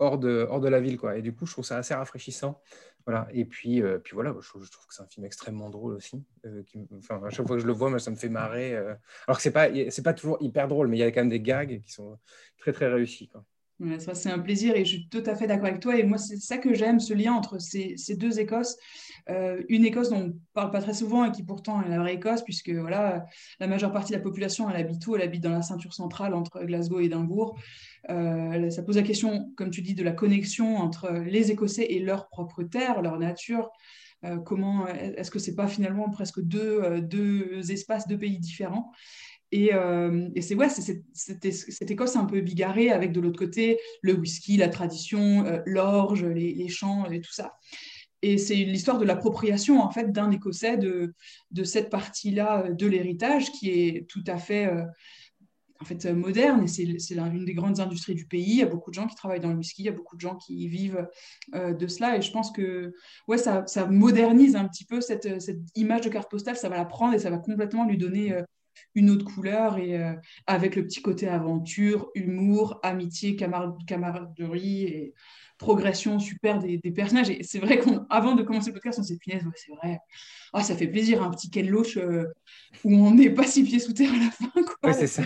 hors, 0.00 0.18
de, 0.18 0.46
hors 0.48 0.60
de 0.60 0.68
la 0.68 0.80
ville. 0.80 0.98
Quoi. 0.98 1.18
Et 1.18 1.22
du 1.22 1.32
coup, 1.32 1.46
je 1.46 1.52
trouve 1.52 1.64
ça 1.64 1.76
assez 1.76 1.94
rafraîchissant. 1.94 2.60
Voilà. 3.06 3.28
Et 3.32 3.44
puis, 3.44 3.82
euh, 3.82 3.98
puis 3.98 4.14
voilà, 4.14 4.34
je, 4.40 4.48
trouve 4.48 4.86
que 4.86 4.94
c'est 4.94 5.02
un 5.02 5.06
film 5.06 5.26
extrêmement 5.26 5.68
drôle 5.68 5.94
aussi. 5.94 6.24
Euh, 6.46 6.62
qui, 6.64 6.88
enfin, 6.96 7.20
à 7.24 7.30
chaque 7.30 7.46
fois 7.46 7.56
que 7.56 7.62
je 7.62 7.66
le 7.66 7.74
vois, 7.74 7.90
moi, 7.90 7.98
ça 7.98 8.10
me 8.10 8.16
fait 8.16 8.30
marrer. 8.30 8.74
alors 8.74 9.36
que 9.36 9.42
ce 9.42 9.50
n'est 9.50 9.52
pas, 9.52 9.68
pas 10.02 10.14
toujours 10.14 10.38
hyper 10.40 10.66
drôle, 10.66 10.88
mais 10.88 10.96
il 10.96 11.00
y 11.00 11.04
a 11.04 11.12
quand 11.12 11.20
même 11.20 11.28
des 11.28 11.40
gags 11.40 11.80
qui 11.82 11.92
sont 11.92 12.18
très, 12.58 12.72
très 12.72 12.88
réussis. 12.88 13.28
Quoi 13.28 13.44
c'est 13.98 14.30
un 14.30 14.38
plaisir 14.38 14.76
et 14.76 14.84
je 14.84 14.90
suis 14.90 15.08
tout 15.08 15.22
à 15.26 15.34
fait 15.34 15.46
d'accord 15.46 15.66
avec 15.66 15.80
toi. 15.80 15.98
Et 15.98 16.04
moi, 16.04 16.18
c'est 16.18 16.36
ça 16.36 16.58
que 16.58 16.74
j'aime, 16.74 17.00
ce 17.00 17.12
lien 17.12 17.32
entre 17.32 17.58
ces, 17.58 17.96
deux 18.16 18.38
Écosses. 18.38 18.76
Euh, 19.30 19.62
une 19.68 19.84
Écosse 19.84 20.10
dont 20.10 20.16
on 20.16 20.26
ne 20.28 20.32
parle 20.52 20.70
pas 20.70 20.80
très 20.80 20.94
souvent 20.94 21.24
et 21.24 21.32
qui 21.32 21.42
pourtant 21.42 21.82
est 21.82 21.88
la 21.88 21.98
vraie 21.98 22.14
Écosse, 22.14 22.42
puisque 22.42 22.70
voilà, 22.70 23.24
la 23.58 23.66
majeure 23.66 23.92
partie 23.92 24.12
de 24.12 24.18
la 24.18 24.22
population, 24.22 24.70
elle 24.70 24.76
habite 24.76 25.04
où? 25.06 25.16
Elle 25.16 25.22
habite 25.22 25.42
dans 25.42 25.50
la 25.50 25.62
ceinture 25.62 25.94
centrale 25.94 26.34
entre 26.34 26.62
Glasgow 26.64 27.00
et 27.00 27.04
Édimbourg. 27.04 27.58
Euh, 28.10 28.70
ça 28.70 28.82
pose 28.82 28.96
la 28.96 29.02
question, 29.02 29.52
comme 29.56 29.70
tu 29.70 29.82
dis, 29.82 29.94
de 29.94 30.04
la 30.04 30.12
connexion 30.12 30.76
entre 30.76 31.10
les 31.10 31.50
Écossais 31.50 31.86
et 31.90 31.98
leur 31.98 32.28
propre 32.28 32.62
terre, 32.62 33.02
leur 33.02 33.18
nature. 33.18 33.70
Euh, 34.24 34.38
comment 34.38 34.86
est-ce 34.86 35.30
que 35.30 35.38
c'est 35.38 35.54
pas 35.54 35.68
finalement 35.68 36.08
presque 36.10 36.40
deux, 36.40 37.00
deux 37.00 37.70
espaces, 37.72 38.06
deux 38.06 38.18
pays 38.18 38.38
différents? 38.38 38.92
Euh, 39.72 40.28
et, 40.34 40.42
c'est 40.42 40.56
cette, 41.12 41.90
Écosse 41.90 42.16
un 42.16 42.24
peu 42.24 42.40
bigarrée 42.40 42.90
avec 42.90 43.12
de 43.12 43.20
l'autre 43.20 43.38
côté 43.38 43.78
le 44.02 44.14
whisky, 44.14 44.56
la 44.56 44.68
tradition, 44.68 45.44
euh, 45.46 45.60
l'orge, 45.66 46.24
les, 46.24 46.68
champs 46.68 47.10
et 47.10 47.20
tout 47.20 47.32
ça. 47.32 47.54
Et 48.22 48.38
c'est 48.38 48.54
l'histoire 48.56 48.98
de 48.98 49.04
l'appropriation 49.04 49.80
en 49.80 49.90
fait 49.90 50.10
d'un 50.10 50.30
Écossais 50.30 50.78
de, 50.78 51.14
cette 51.64 51.90
partie-là 51.90 52.70
de 52.70 52.86
l'héritage 52.86 53.52
qui 53.52 53.70
est 53.70 54.08
tout 54.08 54.24
à 54.26 54.38
fait 54.38 54.70
en 55.80 55.84
fait 55.84 56.06
moderne 56.06 56.64
et 56.64 56.66
c'est 56.66 57.14
l'une 57.14 57.44
des 57.44 57.54
grandes 57.54 57.80
industries 57.80 58.14
du 58.14 58.26
pays. 58.26 58.44
Il 58.44 58.56
y 58.56 58.62
a 58.62 58.66
beaucoup 58.66 58.90
de 58.90 58.94
gens 58.94 59.06
qui 59.06 59.14
travaillent 59.14 59.40
dans 59.40 59.50
le 59.50 59.58
whisky, 59.58 59.82
il 59.82 59.86
y 59.86 59.88
a 59.90 59.92
beaucoup 59.92 60.16
de 60.16 60.20
gens 60.20 60.36
qui 60.36 60.66
vivent 60.68 61.06
euh, 61.54 61.74
de 61.74 61.86
cela 61.86 62.16
et 62.16 62.22
je 62.22 62.32
pense 62.32 62.50
que 62.50 62.94
ouais, 63.28 63.36
ça, 63.36 63.64
modernise 63.90 64.56
un 64.56 64.66
petit 64.66 64.86
peu 64.86 65.02
cette, 65.02 65.28
image 65.74 66.00
de 66.00 66.08
carte 66.08 66.30
postale, 66.30 66.56
ça 66.56 66.70
va 66.70 66.76
la 66.76 66.86
prendre 66.86 67.14
et 67.14 67.18
ça 67.18 67.28
va 67.28 67.38
complètement 67.38 67.84
lui 67.84 67.98
donner 67.98 68.34
une 68.94 69.10
autre 69.10 69.24
couleur 69.24 69.78
et 69.78 70.02
euh, 70.02 70.14
avec 70.46 70.76
le 70.76 70.84
petit 70.84 71.02
côté 71.02 71.28
aventure, 71.28 72.10
humour, 72.14 72.80
amitié, 72.82 73.36
camaraderie 73.36 74.84
et 74.84 75.14
progression 75.58 76.18
super 76.18 76.58
des, 76.58 76.78
personnages. 76.94 77.30
Et 77.30 77.42
c'est 77.42 77.58
vrai 77.58 77.78
qu'avant 77.78 78.34
de 78.34 78.42
commencer 78.42 78.70
le 78.70 78.74
podcast, 78.74 78.98
on 78.98 79.02
s'est 79.02 79.14
dit, 79.14 79.32
c'est 79.56 79.72
vrai, 79.72 80.00
ah, 80.52 80.62
ça 80.62 80.74
fait 80.74 80.88
plaisir, 80.88 81.22
un 81.22 81.30
petit 81.30 81.50
Ken 81.50 81.68
Loach 81.68 81.96
euh, 81.96 82.26
où 82.84 82.92
on 82.92 83.12
n'est 83.12 83.30
pas 83.30 83.44
six 83.44 83.62
pieds 83.62 83.78
sous 83.78 83.92
terre 83.92 84.12
à 84.12 84.16
la 84.16 84.30
fin. 84.30 84.62
Quoi. 84.80 84.92
c'est 84.92 85.06
ça. 85.06 85.22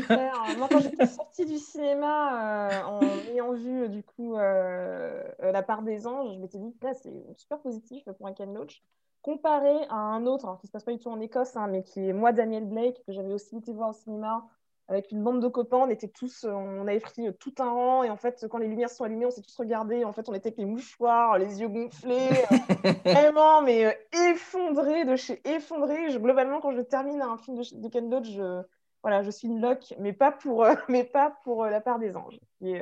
Moi, 0.57 0.69
quand 0.71 0.81
j'étais 0.81 1.07
sortie 1.07 1.47
du 1.47 1.59
cinéma 1.59 2.71
euh, 2.71 2.83
en 2.85 3.01
ayant 3.33 3.53
vu 3.55 3.89
du 3.89 4.03
coup 4.03 4.37
La 4.37 5.63
part 5.67 5.83
des 5.83 6.07
anges, 6.07 6.35
je 6.35 6.41
m'étais 6.41 6.59
dit, 6.59 6.75
c'est 7.03 7.39
super 7.39 7.61
positif 7.61 8.05
pour 8.17 8.27
un 8.27 8.33
Ken 8.33 8.53
Loach 8.55 8.83
comparé 9.23 9.75
à 9.89 9.97
un 9.97 10.27
autre, 10.27 10.57
qui 10.59 10.67
ne 10.67 10.69
se 10.69 10.73
passe 10.73 10.85
pas 10.85 10.93
du 10.93 10.99
tout 10.99 11.11
en 11.11 11.21
Écosse, 11.21 11.57
hein, 11.57 11.67
mais 11.69 11.83
qui 11.83 12.09
est 12.09 12.13
moi, 12.13 12.33
Daniel 12.33 12.67
Blake, 12.67 13.03
que 13.07 13.13
j'avais 13.13 13.33
aussi 13.33 13.57
été 13.57 13.73
voir 13.73 13.91
au 13.91 13.95
cinéma 13.95 14.47
avec 14.89 15.13
une 15.13 15.23
bande 15.23 15.43
de 15.43 15.49
copains. 15.49 15.79
On 15.79 15.91
était 15.91 16.09
tous, 16.09 16.45
euh, 16.45 16.51
on 16.51 16.87
avait 16.89 17.01
pris 17.01 17.33
tout 17.39 17.55
un 17.59 17.71
rang, 17.71 18.03
et 18.03 18.11
en 18.11 18.17
fait, 18.17 18.47
quand 18.51 18.59
les 18.59 18.69
lumières 18.69 18.91
sont 18.91 19.05
allumées, 19.05 19.27
on 19.27 19.31
s'est 19.31 19.43
tous 19.43 19.57
regardés. 19.57 20.05
En 20.05 20.13
fait, 20.13 20.29
on 20.29 20.35
était 20.35 20.49
avec 20.49 20.59
les 20.59 20.65
mouchoirs, 20.65 21.39
les 21.39 21.61
yeux 21.61 21.69
gonflés, 21.69 22.31
euh, 22.51 22.93
vraiment, 23.05 23.63
mais 23.63 23.87
euh, 23.87 23.93
effondrés 24.31 25.05
de 25.05 25.15
chez 25.17 25.41
effondrés. 25.47 26.19
globalement, 26.19 26.61
quand 26.61 26.73
je 26.73 26.81
termine 26.81 27.21
un 27.21 27.37
film 27.37 27.59
de, 27.59 27.81
de 27.81 27.89
Ken 27.89 28.11
Loach, 28.11 28.27
je, 28.27 28.63
voilà, 29.03 29.23
je 29.23 29.31
suis 29.31 29.49
une 29.49 29.61
loque, 29.61 29.95
mais 29.99 30.13
pas 30.13 30.33
pour, 30.33 30.65
mais 30.89 31.05
pas 31.05 31.37
pour 31.45 31.67
la 31.67 31.81
part 31.81 31.99
des 31.99 32.17
anges. 32.17 32.41
Et 32.63 32.81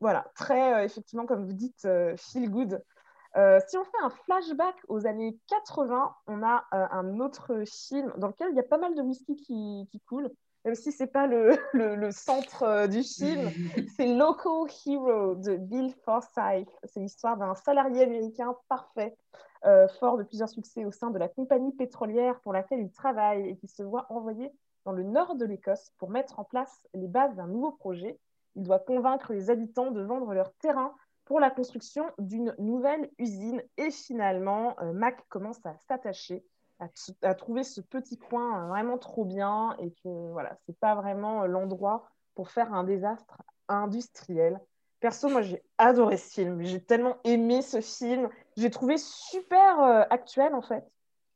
voilà, 0.00 0.30
très 0.36 0.84
effectivement, 0.84 1.26
comme 1.26 1.44
vous 1.44 1.54
dites, 1.54 1.88
feel 2.16 2.50
good. 2.50 2.82
Euh, 3.36 3.60
si 3.68 3.76
on 3.76 3.84
fait 3.84 4.02
un 4.02 4.10
flashback 4.10 4.76
aux 4.88 5.06
années 5.06 5.38
80, 5.48 6.14
on 6.26 6.42
a 6.42 6.64
euh, 6.72 6.86
un 6.90 7.20
autre 7.20 7.62
film 7.66 8.12
dans 8.16 8.28
lequel 8.28 8.48
il 8.50 8.56
y 8.56 8.60
a 8.60 8.64
pas 8.64 8.78
mal 8.78 8.94
de 8.94 9.02
whisky 9.02 9.36
qui, 9.36 9.86
qui 9.90 10.00
coule, 10.00 10.30
même 10.64 10.74
si 10.74 10.92
ce 10.92 11.02
n'est 11.02 11.10
pas 11.10 11.26
le, 11.26 11.58
le, 11.72 12.10
centre 12.10 12.62
euh, 12.62 12.86
du 12.86 13.02
film. 13.02 13.50
C'est 13.96 14.06
Local 14.06 14.72
Hero 14.86 15.34
de 15.34 15.56
Bill 15.56 15.92
Forsyth. 16.04 16.70
C'est 16.84 17.00
l'histoire 17.00 17.36
d'un 17.36 17.54
salarié 17.54 18.02
américain 18.02 18.56
parfait, 18.68 19.16
fort 20.00 20.16
de 20.16 20.22
plusieurs 20.22 20.48
succès 20.48 20.84
au 20.84 20.92
sein 20.92 21.10
de 21.10 21.18
la 21.18 21.28
compagnie 21.28 21.72
pétrolière 21.72 22.40
pour 22.40 22.52
laquelle 22.52 22.80
il 22.80 22.92
travaille 22.92 23.48
et 23.48 23.56
qui 23.56 23.68
se 23.68 23.82
voit 23.82 24.06
envoyé 24.08 24.52
dans 24.84 24.92
le 24.92 25.02
nord 25.02 25.34
de 25.34 25.44
l'Écosse 25.44 25.92
pour 25.98 26.10
mettre 26.10 26.38
en 26.38 26.44
place 26.44 26.86
les 26.94 27.08
bases 27.08 27.34
d'un 27.34 27.48
nouveau 27.48 27.72
projet. 27.72 28.18
Il 28.54 28.62
doit 28.62 28.78
convaincre 28.78 29.32
les 29.32 29.50
habitants 29.50 29.90
de 29.90 30.00
vendre 30.00 30.32
leur 30.32 30.52
terrain 30.62 30.94
pour 31.28 31.40
la 31.40 31.50
construction 31.50 32.06
d'une 32.18 32.54
nouvelle 32.58 33.10
usine. 33.18 33.62
Et 33.76 33.90
finalement, 33.90 34.74
euh, 34.80 34.94
Mac 34.94 35.28
commence 35.28 35.64
à 35.66 35.76
s'attacher, 35.86 36.42
à, 36.80 37.34
trouver 37.34 37.64
ce 37.64 37.82
petit 37.82 38.16
coin 38.16 38.64
euh, 38.64 38.68
vraiment 38.68 38.96
trop 38.96 39.26
bien 39.26 39.76
et 39.78 39.90
que 39.90 40.32
voilà, 40.32 40.56
c'est 40.64 40.78
pas 40.78 40.94
vraiment 40.94 41.42
euh, 41.42 41.46
l'endroit 41.46 42.08
pour 42.34 42.50
faire 42.50 42.72
un 42.72 42.82
désastre 42.82 43.42
industriel. 43.68 44.58
Perso, 45.00 45.28
moi, 45.28 45.42
j'ai 45.42 45.62
adoré 45.76 46.16
ce 46.16 46.32
film. 46.32 46.62
J'ai 46.62 46.82
tellement 46.82 47.18
aimé 47.24 47.60
ce 47.60 47.82
film. 47.82 48.30
J'ai 48.56 48.70
trouvé 48.70 48.96
super 48.96 49.80
actuel, 50.10 50.54
en 50.54 50.62
fait. 50.62 50.84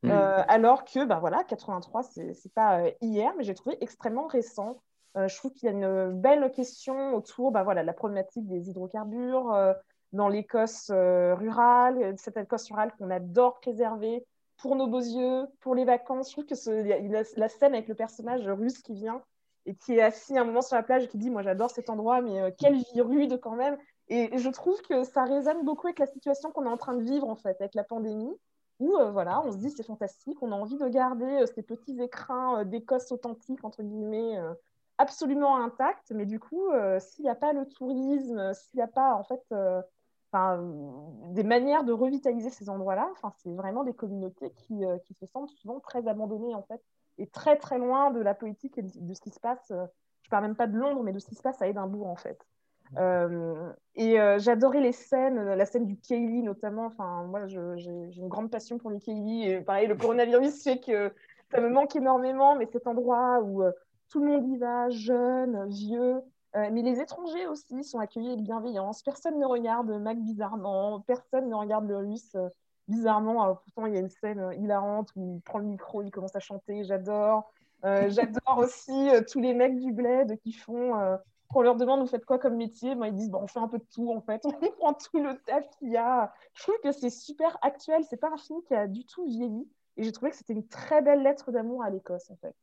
Mmh. 0.05 0.11
alors 0.11 0.85
que, 0.85 1.05
bah 1.05 1.21
voilà, 1.21 1.45
83, 1.45 2.03
c'est 2.03 2.53
pas 2.55 2.89
hier, 3.01 3.33
mais 3.37 3.45
j'ai 3.45 3.55
trouvé 3.55 3.77
extrêmement 3.81 4.27
récent. 4.27 4.83
Euh, 5.17 5.29
je 5.29 5.37
trouve 5.37 5.53
qu'il 5.53 5.67
y 5.67 5.69
a 5.69 5.73
une 5.73 6.21
belle 6.21 6.51
question 6.53 7.15
autour 7.15 7.53
bah, 7.53 7.63
voilà, 7.65 7.83
de 7.83 7.87
la 7.87 7.93
problématique 7.93 8.47
des 8.47 8.71
hydrocarbures 8.71 9.53
euh, 9.53 9.75
dans 10.13 10.29
l'Écosse 10.29 10.91
euh, 10.91 11.35
rurale, 11.35 12.15
cette 12.17 12.37
Écosse 12.37 12.69
rurale 12.71 12.93
qu'on 12.99 13.11
adore 13.11 13.61
préserver 13.61 14.25
pour 14.57 14.77
nos 14.77 14.87
beaux 14.87 15.01
yeux, 15.01 15.47
pour 15.61 15.75
les 15.75 15.85
vacances. 15.85 16.29
Je 16.29 16.33
trouve 16.33 16.47
que 16.47 17.39
la, 17.39 17.49
scène 17.49 17.75
avec 17.75 17.89
le 17.89 17.95
personnage 17.95 18.49
russe 18.49 18.81
qui 18.81 18.95
vient 18.95 19.23
et 19.67 19.75
qui 19.75 19.95
est 19.95 20.03
assis 20.03 20.37
un 20.39 20.45
moment 20.45 20.63
sur 20.63 20.77
la 20.77 20.83
plage 20.83 21.05
et 21.05 21.09
qui 21.09 21.19
dit 21.19 21.31
Moi, 21.31 21.43
j'adore 21.43 21.71
cet 21.71 21.91
endroit, 21.91 22.21
mais 22.21 22.55
quelle 22.59 22.77
vie 22.77 23.01
rude 23.01 23.39
quand 23.41 23.57
même. 23.57 23.77
Et 24.09 24.37
je 24.39 24.49
trouve 24.51 24.81
que 24.83 25.05
ça 25.05 25.25
résonne 25.25 25.65
beaucoup 25.65 25.89
avec 25.89 25.99
la 25.99 26.07
situation 26.07 26.51
qu'on 26.51 26.65
est 26.65 26.71
en 26.71 26.77
train 26.77 26.95
de 26.95 27.03
vivre, 27.03 27.29
en 27.29 27.37
fait, 27.37 27.61
avec 27.61 27.75
la 27.75 27.85
pandémie 27.85 28.35
où 28.79 28.97
voilà, 29.13 29.41
on 29.45 29.53
se 29.53 29.59
dit 29.59 29.71
c'est 29.71 29.85
fantastique, 29.85 30.43
on 30.43 30.51
a 30.51 30.57
envie 30.57 30.77
de 30.77 30.89
garder 30.89 31.45
ces 31.55 31.63
petits 31.63 32.01
écrins 32.03 32.65
d'Écosse 32.65 33.13
authentique, 33.13 33.65
entre 33.65 33.83
guillemets, 33.83 34.39
absolument 35.03 35.57
intact, 35.57 36.13
mais 36.13 36.27
du 36.27 36.41
coup, 36.41 36.71
euh, 36.71 36.99
s'il 36.99 37.25
n'y 37.25 37.31
a 37.31 37.35
pas 37.35 37.53
le 37.53 37.67
tourisme, 37.69 38.55
s'il 38.55 38.79
n'y 38.79 38.83
a 38.83 38.89
pas 38.89 39.15
en 39.15 39.25
fait 39.25 39.43
euh, 39.53 39.83
des 41.33 41.43
manières 41.43 41.85
de 41.85 41.93
revitaliser 41.93 42.51
ces 42.51 42.71
endroits-là. 42.71 43.11
C'est 43.39 43.53
vraiment 43.55 43.85
des 43.85 43.93
communautés 43.93 44.51
qui, 44.53 44.83
qui, 45.05 45.15
se 45.15 45.27
sentent 45.27 45.51
souvent 45.51 45.79
très 45.81 46.09
abandonnées 46.09 46.55
en 46.55 46.63
fait, 46.63 46.81
et 47.19 47.27
très 47.27 47.57
très 47.57 47.79
loin 47.79 48.11
de 48.11 48.21
la 48.21 48.35
politique 48.35 48.79
et 48.79 48.83
de 48.83 49.15
ce 49.15 49.21
qui 49.21 49.31
se 49.31 49.41
passe. 49.41 49.71
je 50.23 50.31
parle 50.31 50.45
même 50.45 50.57
pas 50.57 50.67
de 50.67 50.79
Londres, 50.79 51.03
mais 51.03 51.13
de 51.13 51.19
ce 51.19 51.27
qui 51.27 51.35
se 51.35 51.43
passe 51.43 51.61
à 51.61 51.67
Édimbourg 51.67 52.07
en 52.07 52.17
fait. 52.17 52.39
Euh, 52.99 53.73
et 53.95 54.21
euh, 54.21 54.39
j'adorais 54.39 54.81
les 54.81 54.93
scènes, 54.93 55.43
la 55.43 55.65
scène 55.65 55.87
du 55.87 55.97
Kaylee 55.97 56.43
notamment. 56.43 56.87
Enfin, 56.87 57.25
moi, 57.25 57.47
j'ai 57.47 57.59
une 57.59 58.29
grande 58.29 58.51
passion 58.51 58.79
pour 58.79 58.91
les 58.91 59.01
Kaylee. 59.01 59.49
Et 59.49 59.61
pareil, 59.61 59.87
le 59.87 59.97
coronavirus 59.97 60.63
fait 60.63 60.79
que 60.79 61.13
ça 61.51 61.61
me 61.61 61.69
manque 61.69 61.95
énormément, 61.97 62.57
mais 62.57 62.67
cet 62.67 62.87
endroit 62.87 63.41
où 63.41 63.63
euh, 63.63 63.73
tout 64.13 64.21
le 64.21 64.27
monde 64.27 64.47
y 64.49 64.59
va, 64.59 64.91
jeune, 64.91 65.69
vieux. 65.69 66.21
mais 66.55 66.83
les 66.83 67.01
étrangers 67.01 67.47
aussi 67.47 67.83
sont 67.83 67.99
accueillis 67.99 68.29
avec 68.29 68.43
bienveillance. 68.43 69.03
Personne 69.03 69.39
ne 69.39 69.47
regarde 69.47 69.91
Mac 69.91 70.19
bizarrement, 70.19 71.01
personne 71.01 71.49
ne 71.49 71.55
regarde 71.55 71.89
le 71.89 71.97
russe 71.97 72.37
bizarrement. 72.89 73.55
pourtant, 73.55 73.87
il 73.87 73.95
y 73.95 73.97
a 73.97 74.01
une 74.01 74.11
scène 74.11 74.53
hilarante 74.59 75.11
où 75.17 75.37
il 75.37 75.41
prend 75.41 75.59
le 75.59 75.65
micro, 75.65 76.03
il 76.03 76.11
commence 76.11 76.37
à 76.37 76.41
chanter. 76.41 76.85
J'adore. 76.85 77.51
J'adore 77.83 78.59
aussi 78.59 79.09
tous 79.31 79.41
les 79.41 79.55
mecs 79.55 79.79
du 79.79 79.93
bled 79.93 80.39
qui 80.41 80.53
font 80.53 81.19
on 81.55 81.63
leur 81.63 81.77
demande 81.77 82.01
vous 82.01 82.07
faites 82.07 82.25
quoi 82.25 82.39
comme 82.39 82.57
métier, 82.57 82.93
ils 82.93 83.15
disent 83.15 83.31
bon, 83.31 83.41
on 83.43 83.47
fait 83.47 83.59
un 83.59 83.69
peu 83.69 83.79
de 83.79 83.87
tout 83.93 84.11
en 84.13 84.21
fait, 84.21 84.43
on 84.45 84.53
prend 84.53 84.95
tout 84.95 85.19
le 85.19 85.37
taf 85.45 85.69
qu'il 85.79 85.91
y 85.91 85.97
a. 85.97 86.33
Je 86.55 86.63
trouve 86.63 86.79
que 86.83 86.93
c'est 86.93 87.11
super 87.11 87.59
actuel, 87.63 88.05
c'est 88.09 88.17
pas 88.17 88.31
un 88.31 88.37
film 88.37 88.61
qui 88.67 88.75
a 88.75 88.87
du 88.87 89.05
tout 89.05 89.25
vieilli 89.27 89.69
et 89.97 90.03
j'ai 90.03 90.13
trouvé 90.13 90.31
que 90.31 90.37
c'était 90.37 90.55
une 90.55 90.67
très 90.67 91.03
belle 91.03 91.23
lettre 91.23 91.53
d'amour 91.53 91.83
à 91.83 91.91
l'Écosse 91.91 92.31
en 92.31 92.37
fait. 92.37 92.55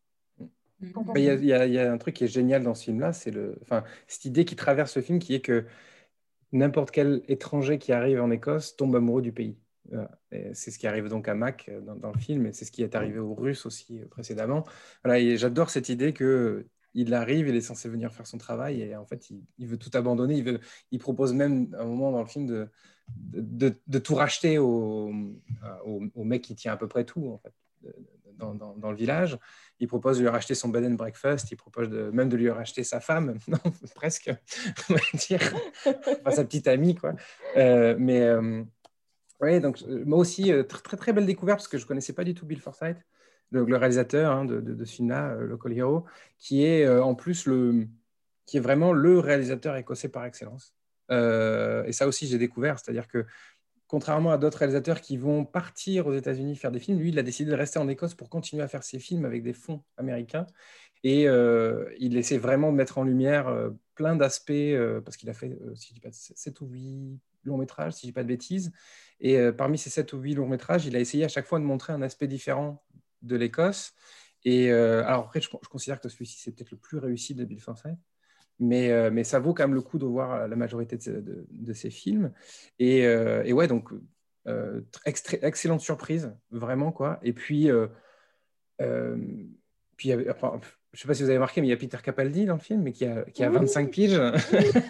Mm. 0.82 1.14
Il 1.16 1.46
y, 1.46 1.80
a 1.80 1.92
un 1.92 1.98
truc 1.98 2.16
qui 2.16 2.24
est 2.24 2.28
génial 2.28 2.64
dans 2.64 2.74
ce 2.74 2.86
film-là, 2.86 3.14
c'est 3.14 3.32
le, 3.32 3.58
enfin, 3.62 3.84
cette 4.08 4.26
idée 4.26 4.46
qui 4.46 4.56
traverse 4.56 4.96
le 4.96 5.02
film 5.02 5.20
qui 5.20 5.34
est 5.34 5.42
que 5.42 5.66
n'importe 6.52 6.92
quel 6.92 7.22
étranger 7.28 7.78
qui 7.78 7.92
arrive 7.92 8.22
en 8.22 8.32
Écosse 8.32 8.76
tombe 8.76 8.96
amoureux 8.96 9.22
du 9.22 9.32
pays. 9.32 9.58
C'est 10.54 10.72
ce 10.72 10.78
qui 10.78 10.88
arrive 10.88 11.10
donc 11.10 11.28
à 11.28 11.34
Mac 11.34 11.68
euh, 11.70 11.82
dans, 11.82 12.12
le 12.12 12.20
film, 12.20 12.46
et 12.46 12.54
c'est 12.54 12.66
ce 12.66 12.72
qui 12.72 12.84
est 12.84 12.96
arrivé 12.96 13.18
aux 13.20 13.34
Russes 13.34 13.66
aussi 13.66 14.00
euh, 14.00 14.06
précédemment. 14.06 14.64
Voilà, 15.04 15.20
et 15.20 15.36
j'adore 15.38 15.72
cette 15.72 15.90
idée 15.90 16.14
que 16.14 16.68
il 16.94 17.14
arrive, 17.14 17.48
il 17.48 17.56
est 17.56 17.62
censé 17.62 17.88
venir 17.88 18.14
faire 18.14 18.28
son 18.28 18.38
travail 18.38 18.82
et 18.82 18.96
en 18.96 19.06
fait, 19.06 19.30
il, 19.30 19.68
veut 19.68 19.78
tout 19.78 19.92
abandonner. 19.94 20.36
Il, 20.36 20.44
veut, 20.44 20.60
il 20.92 21.00
propose 21.00 21.34
même 21.34 21.74
à 21.78 21.82
un 21.82 21.86
moment 21.86 22.12
dans 22.12 22.22
le 22.22 22.28
film 22.28 22.48
de, 22.48 22.68
de, 23.32 24.00
tout 24.00 24.16
racheter 24.16 24.58
au, 24.58 25.12
au, 25.86 26.24
mec 26.24 26.42
qui 26.42 26.56
tient 26.56 26.74
à 26.74 26.78
peu 26.78 26.88
près 26.88 27.06
tout 27.06 27.28
en 27.28 27.38
fait, 27.38 27.54
dans, 28.40 28.90
le 28.90 28.96
village. 28.96 29.38
Il 29.80 29.88
propose 29.88 30.18
de 30.18 30.24
lui 30.24 30.30
racheter 30.30 30.56
son 30.56 30.70
bed 30.70 30.86
and 30.86 30.96
breakfast. 30.96 31.52
Il 31.52 31.56
propose 31.58 31.90
de, 31.90 32.10
même 32.12 32.30
de 32.30 32.38
lui 32.38 32.50
racheter 32.50 32.84
sa 32.84 33.00
femme, 33.00 33.38
presque, 33.96 34.32
on 34.90 34.94
va 34.94 35.00
dire, 35.14 35.42
sa 36.32 36.44
petite 36.44 36.68
amie 36.68 36.96
quoi. 36.96 37.14
Euh, 37.58 37.96
mais 38.00 38.22
euh, 38.22 38.64
oui, 39.42 39.60
donc 39.60 39.82
euh, 39.88 40.04
moi 40.06 40.20
aussi 40.20 40.52
très, 40.68 40.82
très 40.82 40.98
très 40.98 41.14
belle 41.14 41.26
découverte 41.26 41.60
parce 41.60 41.68
que 41.68 41.78
je 41.78 41.86
connaissais 41.86 42.14
pas 42.14 42.24
du 42.24 42.34
tout 42.34 42.46
Bill 42.46 42.60
Forsyth 42.60 42.98
le, 43.52 43.78
réalisateur 43.78 44.32
hein, 44.32 44.46
de, 44.46 44.60
de, 44.60 44.86
ce 44.86 44.96
film-là, 44.96 45.32
euh, 45.32 45.48
Local 45.48 45.74
Hero, 45.74 46.06
qui 46.38 46.64
est 46.64 46.86
euh, 46.86 47.04
en 47.04 47.16
plus 47.16 47.46
le, 47.46 47.88
qui 48.46 48.58
est 48.58 48.62
vraiment 48.62 48.94
le 48.94 49.20
réalisateur 49.20 49.76
écossais 49.76 50.10
par 50.10 50.26
excellence. 50.26 50.76
Euh, 51.12 51.84
et 51.86 51.92
ça 51.92 52.08
aussi, 52.08 52.28
j'ai 52.28 52.38
découvert, 52.38 52.80
c'est-à-dire 52.80 53.08
que 53.08 53.26
contrairement 53.90 54.32
à 54.32 54.38
d'autres 54.38 54.60
réalisateurs 54.60 55.02
qui 55.02 55.18
vont 55.18 55.44
partir 55.44 56.08
aux 56.08 56.14
États-Unis 56.14 56.56
faire 56.56 56.72
des 56.72 56.80
films, 56.80 57.00
lui, 57.00 57.10
il 57.10 57.20
a 57.20 57.24
décidé 57.24 57.52
de 57.52 57.56
rester 57.56 57.80
en 57.80 57.90
Écosse 57.90 58.14
pour 58.14 58.30
continuer 58.30 58.64
à 58.64 58.70
faire 58.70 58.84
ses 58.84 59.00
films 59.00 59.26
avec 59.26 59.44
des 59.44 59.52
fonds 59.52 59.84
américains. 59.98 60.48
Et 61.04 61.24
il 61.24 62.18
essaie 62.18 62.38
vraiment 62.38 62.72
de 62.72 62.78
mettre 62.78 62.98
en 62.98 63.04
lumière 63.04 63.72
plein 63.96 64.16
d'aspects, 64.16 64.52
parce 65.04 65.18
qu'il 65.18 65.30
a 65.30 65.34
fait, 65.34 65.58
si 65.76 65.90
je 65.90 65.94
dis 65.96 66.00
pas 66.00 66.12
7 66.12 66.62
ou 66.62 66.68
8 66.68 67.20
longs 67.46 67.58
métrages, 67.58 67.94
si 67.94 68.02
je 68.02 68.08
dis 68.08 68.14
pas 68.14 68.24
de 68.24 68.28
bêtises. 68.28 68.72
Et 69.20 69.38
parmi 69.58 69.78
ces 69.78 69.90
7 69.90 70.14
ou 70.14 70.20
8 70.20 70.36
longs 70.36 70.48
métrages, 70.48 70.86
il 70.86 70.96
a 70.96 71.00
essayé 71.00 71.26
à 71.26 71.30
chaque 71.30 71.46
fois 71.46 71.60
de 71.60 71.64
montrer 71.66 71.94
un 71.94 72.02
aspect 72.02 72.28
différent 72.28 72.84
de 73.22 73.36
l'Écosse. 73.36 73.94
Et 74.44 74.72
euh, 74.72 75.04
alors 75.06 75.26
après, 75.26 75.42
je, 75.42 75.50
considère 75.50 76.00
que 76.00 76.10
celui-ci, 76.10 76.40
c'est 76.40 76.52
peut-être 76.52 76.72
le 76.72 76.78
plus 76.78 76.98
réussi 76.98 77.36
de 77.36 77.44
Bill 77.44 77.60
Forsyth. 77.60 77.98
Mais, 78.60 78.92
euh, 78.92 79.10
mais 79.12 79.24
ça 79.24 79.40
vaut 79.40 79.54
quand 79.54 79.64
même 79.64 79.74
le 79.76 79.82
coup 79.82 79.98
de 79.98 80.06
voir 80.06 80.48
la 80.48 80.56
majorité 80.56 80.98
de, 80.98 81.46
de, 81.50 81.74
ces 81.74 81.90
films. 81.90 82.32
Et, 82.78 83.06
euh, 83.06 83.42
et 83.46 83.54
ouais, 83.54 83.68
donc, 83.68 83.90
excellente 85.06 85.82
surprise, 85.82 86.34
vraiment, 86.52 86.92
quoi. 86.92 87.20
Et 87.24 87.34
puis, 87.34 87.70
puis 89.96 90.14
enfin, 90.30 90.60
je 90.94 91.02
sais 91.02 91.08
pas 91.08 91.14
si 91.14 91.24
vous 91.24 91.30
avez 91.30 91.40
marqué, 91.40 91.62
mais 91.62 91.68
il 91.68 91.70
y 91.70 91.74
a 91.74 91.78
Peter 91.78 91.98
Capaldi 92.04 92.46
dans 92.46 92.56
le 92.56 92.60
film, 92.60 92.82
mais 92.82 92.92
qui 92.92 93.06
a, 93.06 93.24
qui 93.24 93.44
a 93.44 93.50
25 93.50 93.92
piges. 93.92 94.20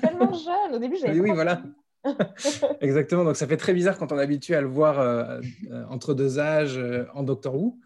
tellement 0.01 0.33
jeune. 0.33 0.75
Au 0.75 0.79
début, 0.79 0.97
j'avais. 0.97 1.19
Oui, 1.19 1.31
voilà. 1.31 1.61
Exactement. 2.81 3.23
Donc, 3.23 3.35
ça 3.35 3.45
fait 3.47 3.57
très 3.57 3.73
bizarre 3.73 3.97
quand 3.97 4.11
on 4.11 4.17
est 4.17 4.23
habitué 4.23 4.55
à 4.55 4.61
le 4.61 4.67
voir 4.67 5.41
entre 5.89 6.13
deux 6.13 6.39
âges 6.39 6.79
en 7.13 7.23
Doctor 7.23 7.53
Who. 7.55 7.79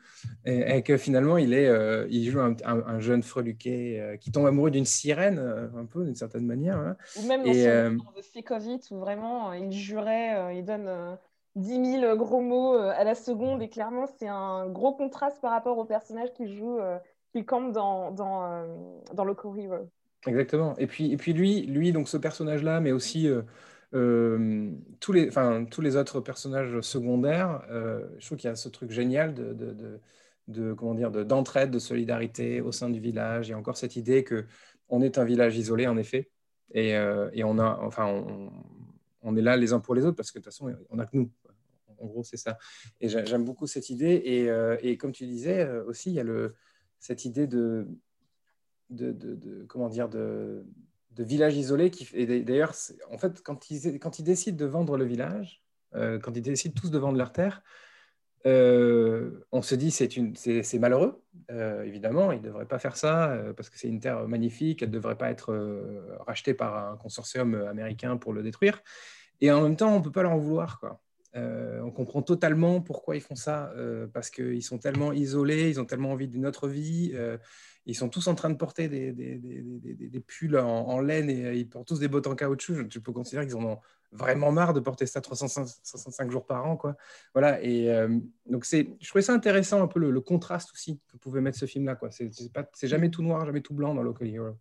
Et, 0.46 0.82
que 0.84 0.98
finalement, 0.98 1.38
il, 1.38 1.54
est, 1.54 1.68
euh, 1.68 2.06
il 2.10 2.30
joue 2.30 2.40
un, 2.40 3.00
jeune 3.00 3.24
freluquet 3.24 4.00
euh, 4.00 4.18
qui 4.18 4.32
tombe 4.32 4.46
amoureux 4.46 4.72
d'une 4.72 4.86
sirène, 4.86 5.40
euh, 5.40 5.68
un 5.78 5.86
peu, 5.86 6.04
d'une 6.04 6.16
certaine 6.16 6.46
manière. 6.46 6.78
Hein. 6.78 6.98
Ou 7.18 7.28
même 7.28 7.44
dans 7.44 7.54
son 7.54 8.12
de 8.18 8.22
Fikovit, 8.22 8.82
où 8.92 9.00
vraiment, 9.00 9.54
il 9.54 9.72
jurait, 9.72 10.56
il 10.58 10.66
donne 10.66 11.18
10 11.56 12.00
000 12.02 12.18
gros 12.18 12.42
mots 12.42 12.74
à 12.74 13.04
la 13.04 13.16
seconde. 13.16 13.62
Et 13.62 13.70
clairement, 13.70 14.06
c'est 14.20 14.28
un 14.28 14.68
gros 14.68 14.94
contraste 14.94 15.42
par 15.42 15.52
rapport 15.52 15.78
au 15.78 15.86
personnage 15.86 16.34
qu'il 16.34 16.52
joue, 16.54 16.80
qu'il 17.32 17.46
campe 17.46 17.72
dans, 17.72 18.12
dans, 18.12 18.66
dans 19.14 19.24
Loco 19.24 19.56
Hero. 19.56 19.90
Exactement. 20.26 20.76
Et 20.78 20.88
puis, 20.88 21.12
et 21.12 21.18
puis 21.18 21.34
lui, 21.34 21.62
lui, 21.62 21.92
donc 21.92 22.08
ce 22.08 22.18
personnage-là, 22.18 22.80
mais 22.80 22.92
aussi 22.92 23.30
tous, 23.94 25.12
les, 25.12 25.30
tous 25.70 25.82
les 25.82 25.96
autres 25.96 26.20
personnages 26.20 26.82
secondaires, 26.82 27.64
je 28.18 28.26
trouve 28.26 28.38
qu'il 28.38 28.50
y 28.50 28.52
a 28.52 28.56
ce 28.56 28.70
truc 28.70 28.92
génial 28.92 29.34
de, 29.34 29.54
de, 29.54 30.00
de, 30.48 30.74
comment 30.74 30.96
dire, 30.96 31.12
d'entraide, 31.12 31.72
de, 31.72 31.80
solidarité 31.80 32.62
au 32.62 32.72
sein 32.72 32.90
du 32.90 33.00
village. 33.00 33.48
Il 33.48 33.52
y 33.52 33.54
a 33.54 33.58
encore 33.58 33.78
cette 33.78 33.96
idée 33.96 34.24
que 34.24 34.46
on 34.90 35.02
est 35.02 35.18
un 35.18 35.24
village 35.24 35.58
isolé, 35.58 35.88
en 35.88 35.98
effet, 35.98 36.30
et, 36.74 36.90
et 36.92 37.44
on 37.44 37.60
a, 37.60 37.80
enfin, 37.82 38.06
on, 38.08 38.52
on, 39.22 39.36
est 39.36 39.42
là 39.42 39.58
les 39.58 39.74
uns 39.74 39.80
pour 39.80 39.96
les 39.96 40.06
autres 40.06 40.18
parce 40.18 40.32
que 40.32 40.40
de 40.40 40.44
toute 40.44 40.54
façon, 40.54 40.74
on 40.90 40.96
n'a 40.96 41.06
que 41.06 41.16
nous. 41.18 41.32
En 42.00 42.08
gros, 42.08 42.24
c'est 42.24 42.38
ça. 42.38 42.58
Et 43.00 43.08
j'aime 43.08 43.46
beaucoup 43.46 43.68
cette 43.68 43.90
idée. 43.90 44.22
Et, 44.26 44.90
et, 44.90 44.98
comme 44.98 45.12
tu 45.12 45.26
disais 45.26 45.70
aussi, 45.88 46.10
il 46.10 46.16
y 46.16 46.20
a 46.20 46.24
le, 46.24 46.56
cette 47.00 47.26
idée 47.26 47.48
de, 47.48 47.88
de, 48.90 49.12
de 49.12 49.66
comment 49.68 49.90
dire, 49.90 50.10
de 50.10 50.66
de 51.16 51.24
village 51.24 51.56
isolé. 51.56 51.90
Qui, 51.92 52.08
et 52.14 52.44
d'ailleurs, 52.44 52.74
en 53.12 53.18
fait, 53.18 53.42
quand 53.44 53.70
ils, 53.70 54.00
quand 54.00 54.20
ils 54.20 54.24
décident 54.24 54.58
de 54.58 54.66
vendre 54.66 54.98
le 54.98 55.06
village, 55.06 55.64
euh, 55.96 56.20
quand 56.20 56.36
ils 56.36 56.42
décident 56.42 56.74
tous 56.80 56.92
de 56.92 56.98
vendre 56.98 57.18
leur 57.18 57.32
terre, 57.32 57.62
euh, 58.46 59.46
on 59.52 59.62
se 59.62 59.74
dit 59.76 59.90
c'est 59.90 60.80
malheureux 60.80 61.24
euh, 61.50 61.84
évidemment 61.84 62.34
ils 62.34 62.42
ne 62.42 62.44
devraient 62.44 62.66
pas 62.66 62.78
faire 62.78 62.98
ça 62.98 63.38
parce 63.56 63.70
que 63.70 63.80
c'est 63.80 63.88
une 63.88 64.02
terre 64.02 64.28
magnifique 64.28 64.82
elle 64.82 64.90
ne 64.90 64.96
devrait 64.96 65.18
pas 65.18 65.30
être 65.30 65.56
rachetée 66.28 66.54
par 66.54 66.92
un 66.92 66.98
consortium 66.98 67.56
américain 67.56 68.18
pour 68.18 68.34
le 68.34 68.44
détruire 68.44 68.82
et 69.40 69.50
en 69.50 69.62
même 69.62 69.78
temps 69.78 69.96
on 69.96 70.00
ne 70.00 70.04
peut 70.04 70.12
pas 70.12 70.24
leur 70.24 70.34
en 70.34 70.40
vouloir 70.40 70.82
quoi 70.82 71.00
on 71.36 71.92
comprend 71.92 72.22
totalement 72.22 72.82
pourquoi 72.82 73.16
ils 73.16 73.22
font 73.22 73.36
ça 73.36 73.74
parce 74.14 74.30
qu'ils 74.30 74.64
sont 74.64 74.78
tellement 74.78 75.14
isolés 75.14 75.70
ils 75.70 75.80
ont 75.80 75.86
tellement 75.86 76.12
envie 76.12 76.28
d'une 76.28 76.46
autre 76.46 76.68
vie 76.68 77.12
ils 77.86 77.96
sont 77.96 78.10
tous 78.10 78.28
en 78.28 78.36
train 78.36 78.50
de 78.50 78.56
porter 78.56 78.88
des, 78.88 80.24
pulls 80.26 80.58
en, 80.58 81.00
laine 81.00 81.30
et 81.30 81.46
euh, 81.46 81.54
ils 81.54 81.68
portent 81.68 81.88
tous 81.88 82.00
des 82.00 82.08
bottes 82.08 82.28
en 82.28 82.36
caoutchouc. 82.36 82.90
Je, 82.90 83.00
peux 83.00 83.12
considérer 83.12 83.46
qu'ils 83.46 83.58
en 83.58 83.66
ont 83.66 83.80
vraiment 84.12 84.52
marre 84.52 84.74
de 84.74 84.80
porter 84.80 85.06
ça 85.06 85.22
365 85.22 86.32
jours 86.32 86.46
par 86.46 86.66
an. 86.66 86.78
Quoi. 86.78 86.96
Voilà, 87.34 87.62
et 87.62 87.90
euh, 87.90 88.20
donc 88.46 88.66
c'est, 88.66 88.96
je 89.02 89.10
trouvais 89.10 89.22
ça 89.22 89.34
intéressant 89.34 89.82
un 89.84 89.88
peu 89.88 90.00
le, 90.00 90.22
contraste 90.22 90.72
aussi 90.72 91.00
que 91.12 91.18
pouvait 91.18 91.42
mettre 91.42 91.58
ce 91.58 91.66
film-là. 91.66 92.00
C'est, 92.12 92.32
c'est, 92.74 92.88
jamais 92.88 93.10
tout 93.10 93.22
noir, 93.22 93.46
jamais 93.46 93.62
tout 93.62 93.74
blanc 93.74 93.94
dans 93.94 94.04
Local 94.04 94.28
Hero. 94.30 94.58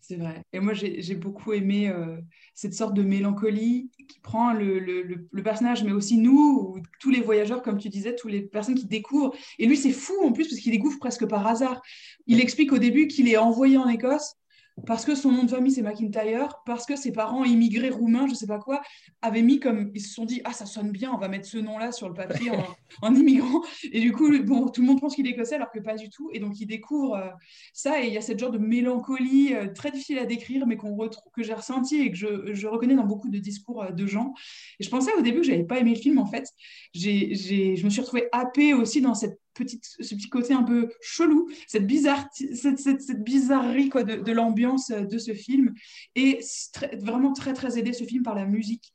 C'est 0.00 0.16
vrai. 0.16 0.42
Et 0.52 0.60
moi, 0.60 0.72
j'ai 0.74 1.14
beaucoup 1.14 1.52
aimé 1.52 1.88
euh, 1.88 2.16
cette 2.54 2.72
sorte 2.72 2.94
de 2.94 3.02
mélancolie 3.02 3.90
qui 4.08 4.20
prend 4.20 4.54
le, 4.54 4.78
le, 4.78 5.02
le, 5.02 5.42
personnage, 5.42 5.84
mais 5.84 5.92
aussi 5.92 6.16
nous, 6.16 6.72
ou 6.76 6.82
tous 6.98 7.10
les 7.10 7.20
voyageurs, 7.20 7.62
comme 7.62 7.78
tu 7.78 7.90
disais, 7.90 8.16
toutes 8.16 8.30
les 8.30 8.42
personnes 8.42 8.74
qui 8.74 8.86
découvrent. 8.86 9.34
Et 9.58 9.66
lui, 9.66 9.76
c'est 9.76 9.92
fou 9.92 10.14
en 10.22 10.32
plus, 10.32 10.48
parce 10.48 10.60
qu'il 10.60 10.72
découvre 10.72 10.98
presque 10.98 11.26
par 11.26 11.46
hasard. 11.46 11.82
Il 12.26 12.40
explique 12.40 12.72
au 12.72 12.78
début 12.78 13.06
qu'il 13.06 13.28
est 13.28 13.36
envoyé 13.36 13.76
en 13.76 13.88
Écosse 13.88 14.37
parce 14.86 15.04
que 15.04 15.14
son 15.14 15.32
nom 15.32 15.44
de 15.44 15.50
famille 15.50 15.72
c'est 15.72 15.82
McIntyre, 15.82 16.62
parce 16.66 16.86
que 16.86 16.96
ses 16.96 17.12
parents 17.12 17.44
immigrés 17.44 17.90
roumains, 17.90 18.26
je 18.26 18.34
sais 18.34 18.46
pas 18.46 18.58
quoi, 18.58 18.82
avaient 19.22 19.42
mis 19.42 19.60
comme 19.60 19.90
ils 19.94 20.00
se 20.00 20.14
sont 20.14 20.24
dit 20.24 20.40
ah 20.44 20.52
ça 20.52 20.66
sonne 20.66 20.90
bien, 20.90 21.12
on 21.12 21.18
va 21.18 21.28
mettre 21.28 21.46
ce 21.46 21.58
nom-là 21.58 21.92
sur 21.92 22.08
le 22.08 22.14
papier 22.14 22.50
en, 23.02 23.14
immigrant. 23.14 23.62
Et 23.92 24.00
du 24.00 24.12
coup 24.12 24.30
bon 24.42 24.68
tout 24.68 24.80
le 24.80 24.86
monde 24.86 25.00
pense 25.00 25.14
qu'il 25.14 25.26
est 25.26 25.30
écossais 25.30 25.56
alors 25.56 25.70
que 25.70 25.80
pas 25.80 25.96
du 25.96 26.10
tout. 26.10 26.30
Et 26.32 26.40
donc 26.40 26.60
il 26.60 26.66
découvre 26.66 27.16
euh, 27.16 27.28
ça 27.72 28.02
et 28.02 28.08
il 28.08 28.12
y 28.12 28.18
a 28.18 28.20
cette 28.20 28.38
genre 28.38 28.50
de 28.50 28.58
mélancolie 28.58 29.54
euh, 29.54 29.68
très 29.72 29.90
difficile 29.90 30.18
à 30.18 30.26
décrire 30.26 30.66
mais 30.66 30.76
qu'on 30.76 30.96
retrouve 30.96 31.32
que 31.32 31.42
j'ai 31.42 31.54
ressenti 31.54 32.00
et 32.00 32.10
que 32.10 32.16
je, 32.16 32.54
je, 32.54 32.66
reconnais 32.66 32.94
dans 32.94 33.06
beaucoup 33.06 33.28
de 33.28 33.38
discours 33.38 33.82
euh, 33.82 33.90
de 33.90 34.06
gens. 34.06 34.34
Et 34.80 34.84
je 34.84 34.90
pensais 34.90 35.12
au 35.14 35.22
début 35.22 35.40
que 35.40 35.46
j'avais 35.46 35.64
pas 35.64 35.78
aimé 35.78 35.94
le 35.94 36.00
film 36.00 36.18
en 36.18 36.26
fait. 36.26 36.46
J'ai, 36.94 37.34
je 37.34 37.84
me 37.84 37.90
suis 37.90 38.00
retrouvée 38.00 38.28
happée 38.32 38.74
aussi 38.74 39.00
dans 39.00 39.14
cette 39.14 39.38
ce 39.66 40.14
petit 40.14 40.28
côté 40.28 40.54
un 40.54 40.62
peu 40.62 40.90
chelou, 41.00 41.48
cette, 41.66 41.86
bizarre, 41.86 42.28
cette, 42.32 42.78
cette, 42.78 43.24
bizarrerie 43.24 43.88
quoi, 43.88 44.04
de, 44.04 44.16
de 44.16 44.32
l'ambiance 44.32 44.90
de 44.90 45.18
ce 45.18 45.34
film. 45.34 45.74
Et 46.14 46.40
vraiment 47.00 47.32
très, 47.32 47.54
très 47.54 47.78
aidé 47.78 47.92
ce 47.92 48.04
film 48.04 48.22
par 48.22 48.34
la 48.34 48.46
musique. 48.46 48.92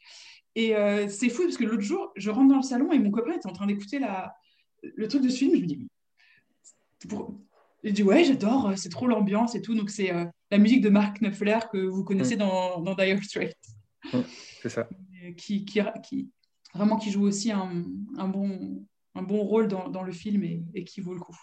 Et 0.55 0.75
euh, 0.75 1.07
c'est 1.09 1.29
fou 1.29 1.43
parce 1.43 1.57
que 1.57 1.63
l'autre 1.63 1.81
jour, 1.81 2.11
je 2.15 2.29
rentre 2.29 2.49
dans 2.49 2.57
le 2.57 2.63
salon 2.63 2.91
et 2.91 2.99
mon 2.99 3.11
copain 3.11 3.33
était 3.33 3.47
en 3.47 3.53
train 3.53 3.65
d'écouter 3.65 3.99
la... 3.99 4.33
le 4.83 5.07
truc 5.07 5.23
de 5.23 5.29
ce 5.29 5.37
film. 5.37 5.55
Je 5.55 5.61
me 5.61 5.65
dis, 5.65 5.87
pour... 7.09 7.39
je 7.83 7.91
dis 7.91 8.03
ouais, 8.03 8.23
j'adore, 8.23 8.73
c'est 8.77 8.89
trop 8.89 9.07
l'ambiance 9.07 9.55
et 9.55 9.61
tout. 9.61 9.73
Donc 9.73 9.89
c'est 9.89 10.13
euh, 10.13 10.25
la 10.51 10.59
musique 10.59 10.81
de 10.81 10.89
Mark 10.89 11.19
Knopfler 11.21 11.59
que 11.71 11.79
vous 11.79 12.03
connaissez 12.03 12.35
mm. 12.35 12.39
dans, 12.39 12.81
dans 12.81 12.93
Dire 12.93 13.23
Straits. 13.23 13.57
Mm, 14.13 14.19
c'est 14.61 14.69
ça. 14.69 14.87
Qui, 15.37 15.65
qui, 15.65 15.81
qui, 16.03 16.29
vraiment 16.75 16.97
qui 16.97 17.09
joue 17.09 17.23
aussi 17.23 17.51
un, 17.51 17.85
un 18.17 18.27
bon, 18.27 18.85
un 19.15 19.21
bon 19.21 19.43
rôle 19.43 19.67
dans, 19.67 19.89
dans 19.89 20.03
le 20.03 20.11
film 20.11 20.43
et, 20.43 20.63
et, 20.73 20.83
qui 20.83 21.01
vaut 21.01 21.13
le 21.13 21.19
coup. 21.19 21.37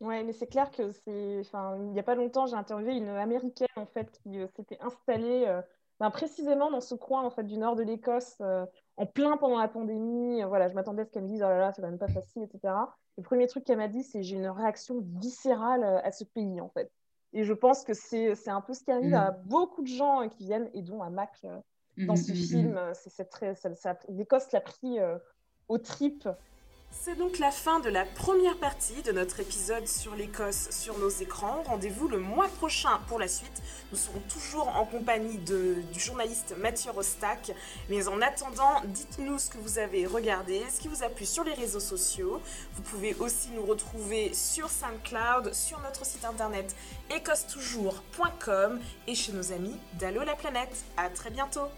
Ouais, 0.00 0.22
mais 0.24 0.32
c'est 0.32 0.46
clair 0.46 0.70
que 0.70 0.92
c'est. 0.92 1.38
Enfin, 1.40 1.76
il 1.78 1.92
n'y 1.92 1.98
a 1.98 2.02
pas 2.02 2.14
longtemps, 2.14 2.46
j'ai 2.46 2.54
interviewé 2.54 2.96
une 2.96 3.08
américaine 3.08 3.68
en 3.76 3.86
fait 3.86 4.10
qui 4.22 4.38
euh, 4.38 4.46
s'était 4.56 4.78
installée 4.80 5.46
ben, 6.00 6.10
précisément 6.10 6.70
dans 6.70 6.80
ce 6.80 6.94
coin 6.94 7.22
en 7.22 7.30
fait 7.30 7.44
du 7.44 7.56
nord 7.56 7.74
de 7.74 7.82
l'Écosse, 7.82 8.36
euh, 8.40 8.66
en 8.96 9.06
plein 9.06 9.36
pendant 9.36 9.58
la 9.58 9.68
pandémie. 9.68 10.42
Euh, 10.42 10.46
voilà, 10.46 10.68
je 10.68 10.74
m'attendais 10.74 11.02
à 11.02 11.04
ce 11.06 11.10
qu'elle 11.10 11.22
me 11.22 11.28
dise 11.28 11.42
oh 11.42 11.48
là 11.48 11.58
là, 11.58 11.72
c'est 11.72 11.80
quand 11.80 11.88
même 11.88 11.98
pas 11.98 12.08
facile, 12.08 12.42
etc. 12.42 12.74
Le 13.16 13.22
premier 13.22 13.46
truc 13.46 13.64
qu'elle 13.64 13.78
m'a 13.78 13.88
dit, 13.88 14.02
c'est 14.02 14.22
j'ai 14.22 14.36
une 14.36 14.48
réaction 14.48 15.02
viscérale 15.20 15.84
euh, 15.84 16.00
à 16.02 16.12
ce 16.12 16.24
pays 16.24 16.60
en 16.60 16.68
fait. 16.68 16.90
Et 17.32 17.44
je 17.44 17.52
pense 17.52 17.82
que 17.82 17.92
c'est 17.94 18.48
un 18.48 18.60
peu 18.60 18.72
ce 18.72 18.84
qui 18.84 18.90
arrive 18.90 19.14
à 19.14 19.32
mm. 19.32 19.42
beaucoup 19.46 19.82
de 19.82 19.88
gens 19.88 20.28
qui 20.28 20.44
viennent, 20.44 20.70
et 20.74 20.82
dont 20.82 21.02
à 21.02 21.10
Mac 21.10 21.32
dans 21.42 22.12
mm, 22.12 22.16
ce 22.16 22.32
mm, 22.32 22.34
film. 22.34 22.80
C'est 22.94 23.28
l'Écosse 24.08 24.52
l'a 24.52 24.60
pris 24.60 24.98
au 25.68 25.78
tripes 25.78 26.28
c'est 27.02 27.16
donc 27.16 27.38
la 27.38 27.50
fin 27.50 27.80
de 27.80 27.88
la 27.88 28.04
première 28.04 28.56
partie 28.58 29.02
de 29.02 29.12
notre 29.12 29.40
épisode 29.40 29.86
sur 29.86 30.14
l'Écosse 30.14 30.68
sur 30.70 30.98
nos 30.98 31.08
écrans. 31.08 31.62
Rendez-vous 31.64 32.08
le 32.08 32.18
mois 32.18 32.48
prochain 32.48 33.00
pour 33.08 33.18
la 33.18 33.28
suite. 33.28 33.62
Nous 33.92 33.98
serons 33.98 34.20
toujours 34.32 34.68
en 34.68 34.84
compagnie 34.84 35.38
du 35.38 35.98
journaliste 35.98 36.54
Mathieu 36.58 36.90
Rostac. 36.90 37.52
Mais 37.88 38.08
en 38.08 38.20
attendant, 38.22 38.82
dites-nous 38.86 39.38
ce 39.38 39.50
que 39.50 39.58
vous 39.58 39.78
avez 39.78 40.06
regardé, 40.06 40.62
ce 40.70 40.80
qui 40.80 40.88
vous 40.88 41.02
a 41.02 41.08
plu 41.08 41.26
sur 41.26 41.44
les 41.44 41.54
réseaux 41.54 41.80
sociaux. 41.80 42.40
Vous 42.74 42.82
pouvez 42.82 43.14
aussi 43.20 43.50
nous 43.50 43.64
retrouver 43.64 44.32
sur 44.34 44.68
SoundCloud, 44.68 45.54
sur 45.54 45.80
notre 45.80 46.04
site 46.04 46.24
internet 46.24 46.74
écossetoujours.com 47.10 48.80
et 49.06 49.14
chez 49.14 49.32
nos 49.32 49.52
amis 49.52 49.76
d'Allo 49.94 50.22
la 50.24 50.34
planète. 50.34 50.84
À 50.96 51.08
très 51.08 51.30
bientôt 51.30 51.68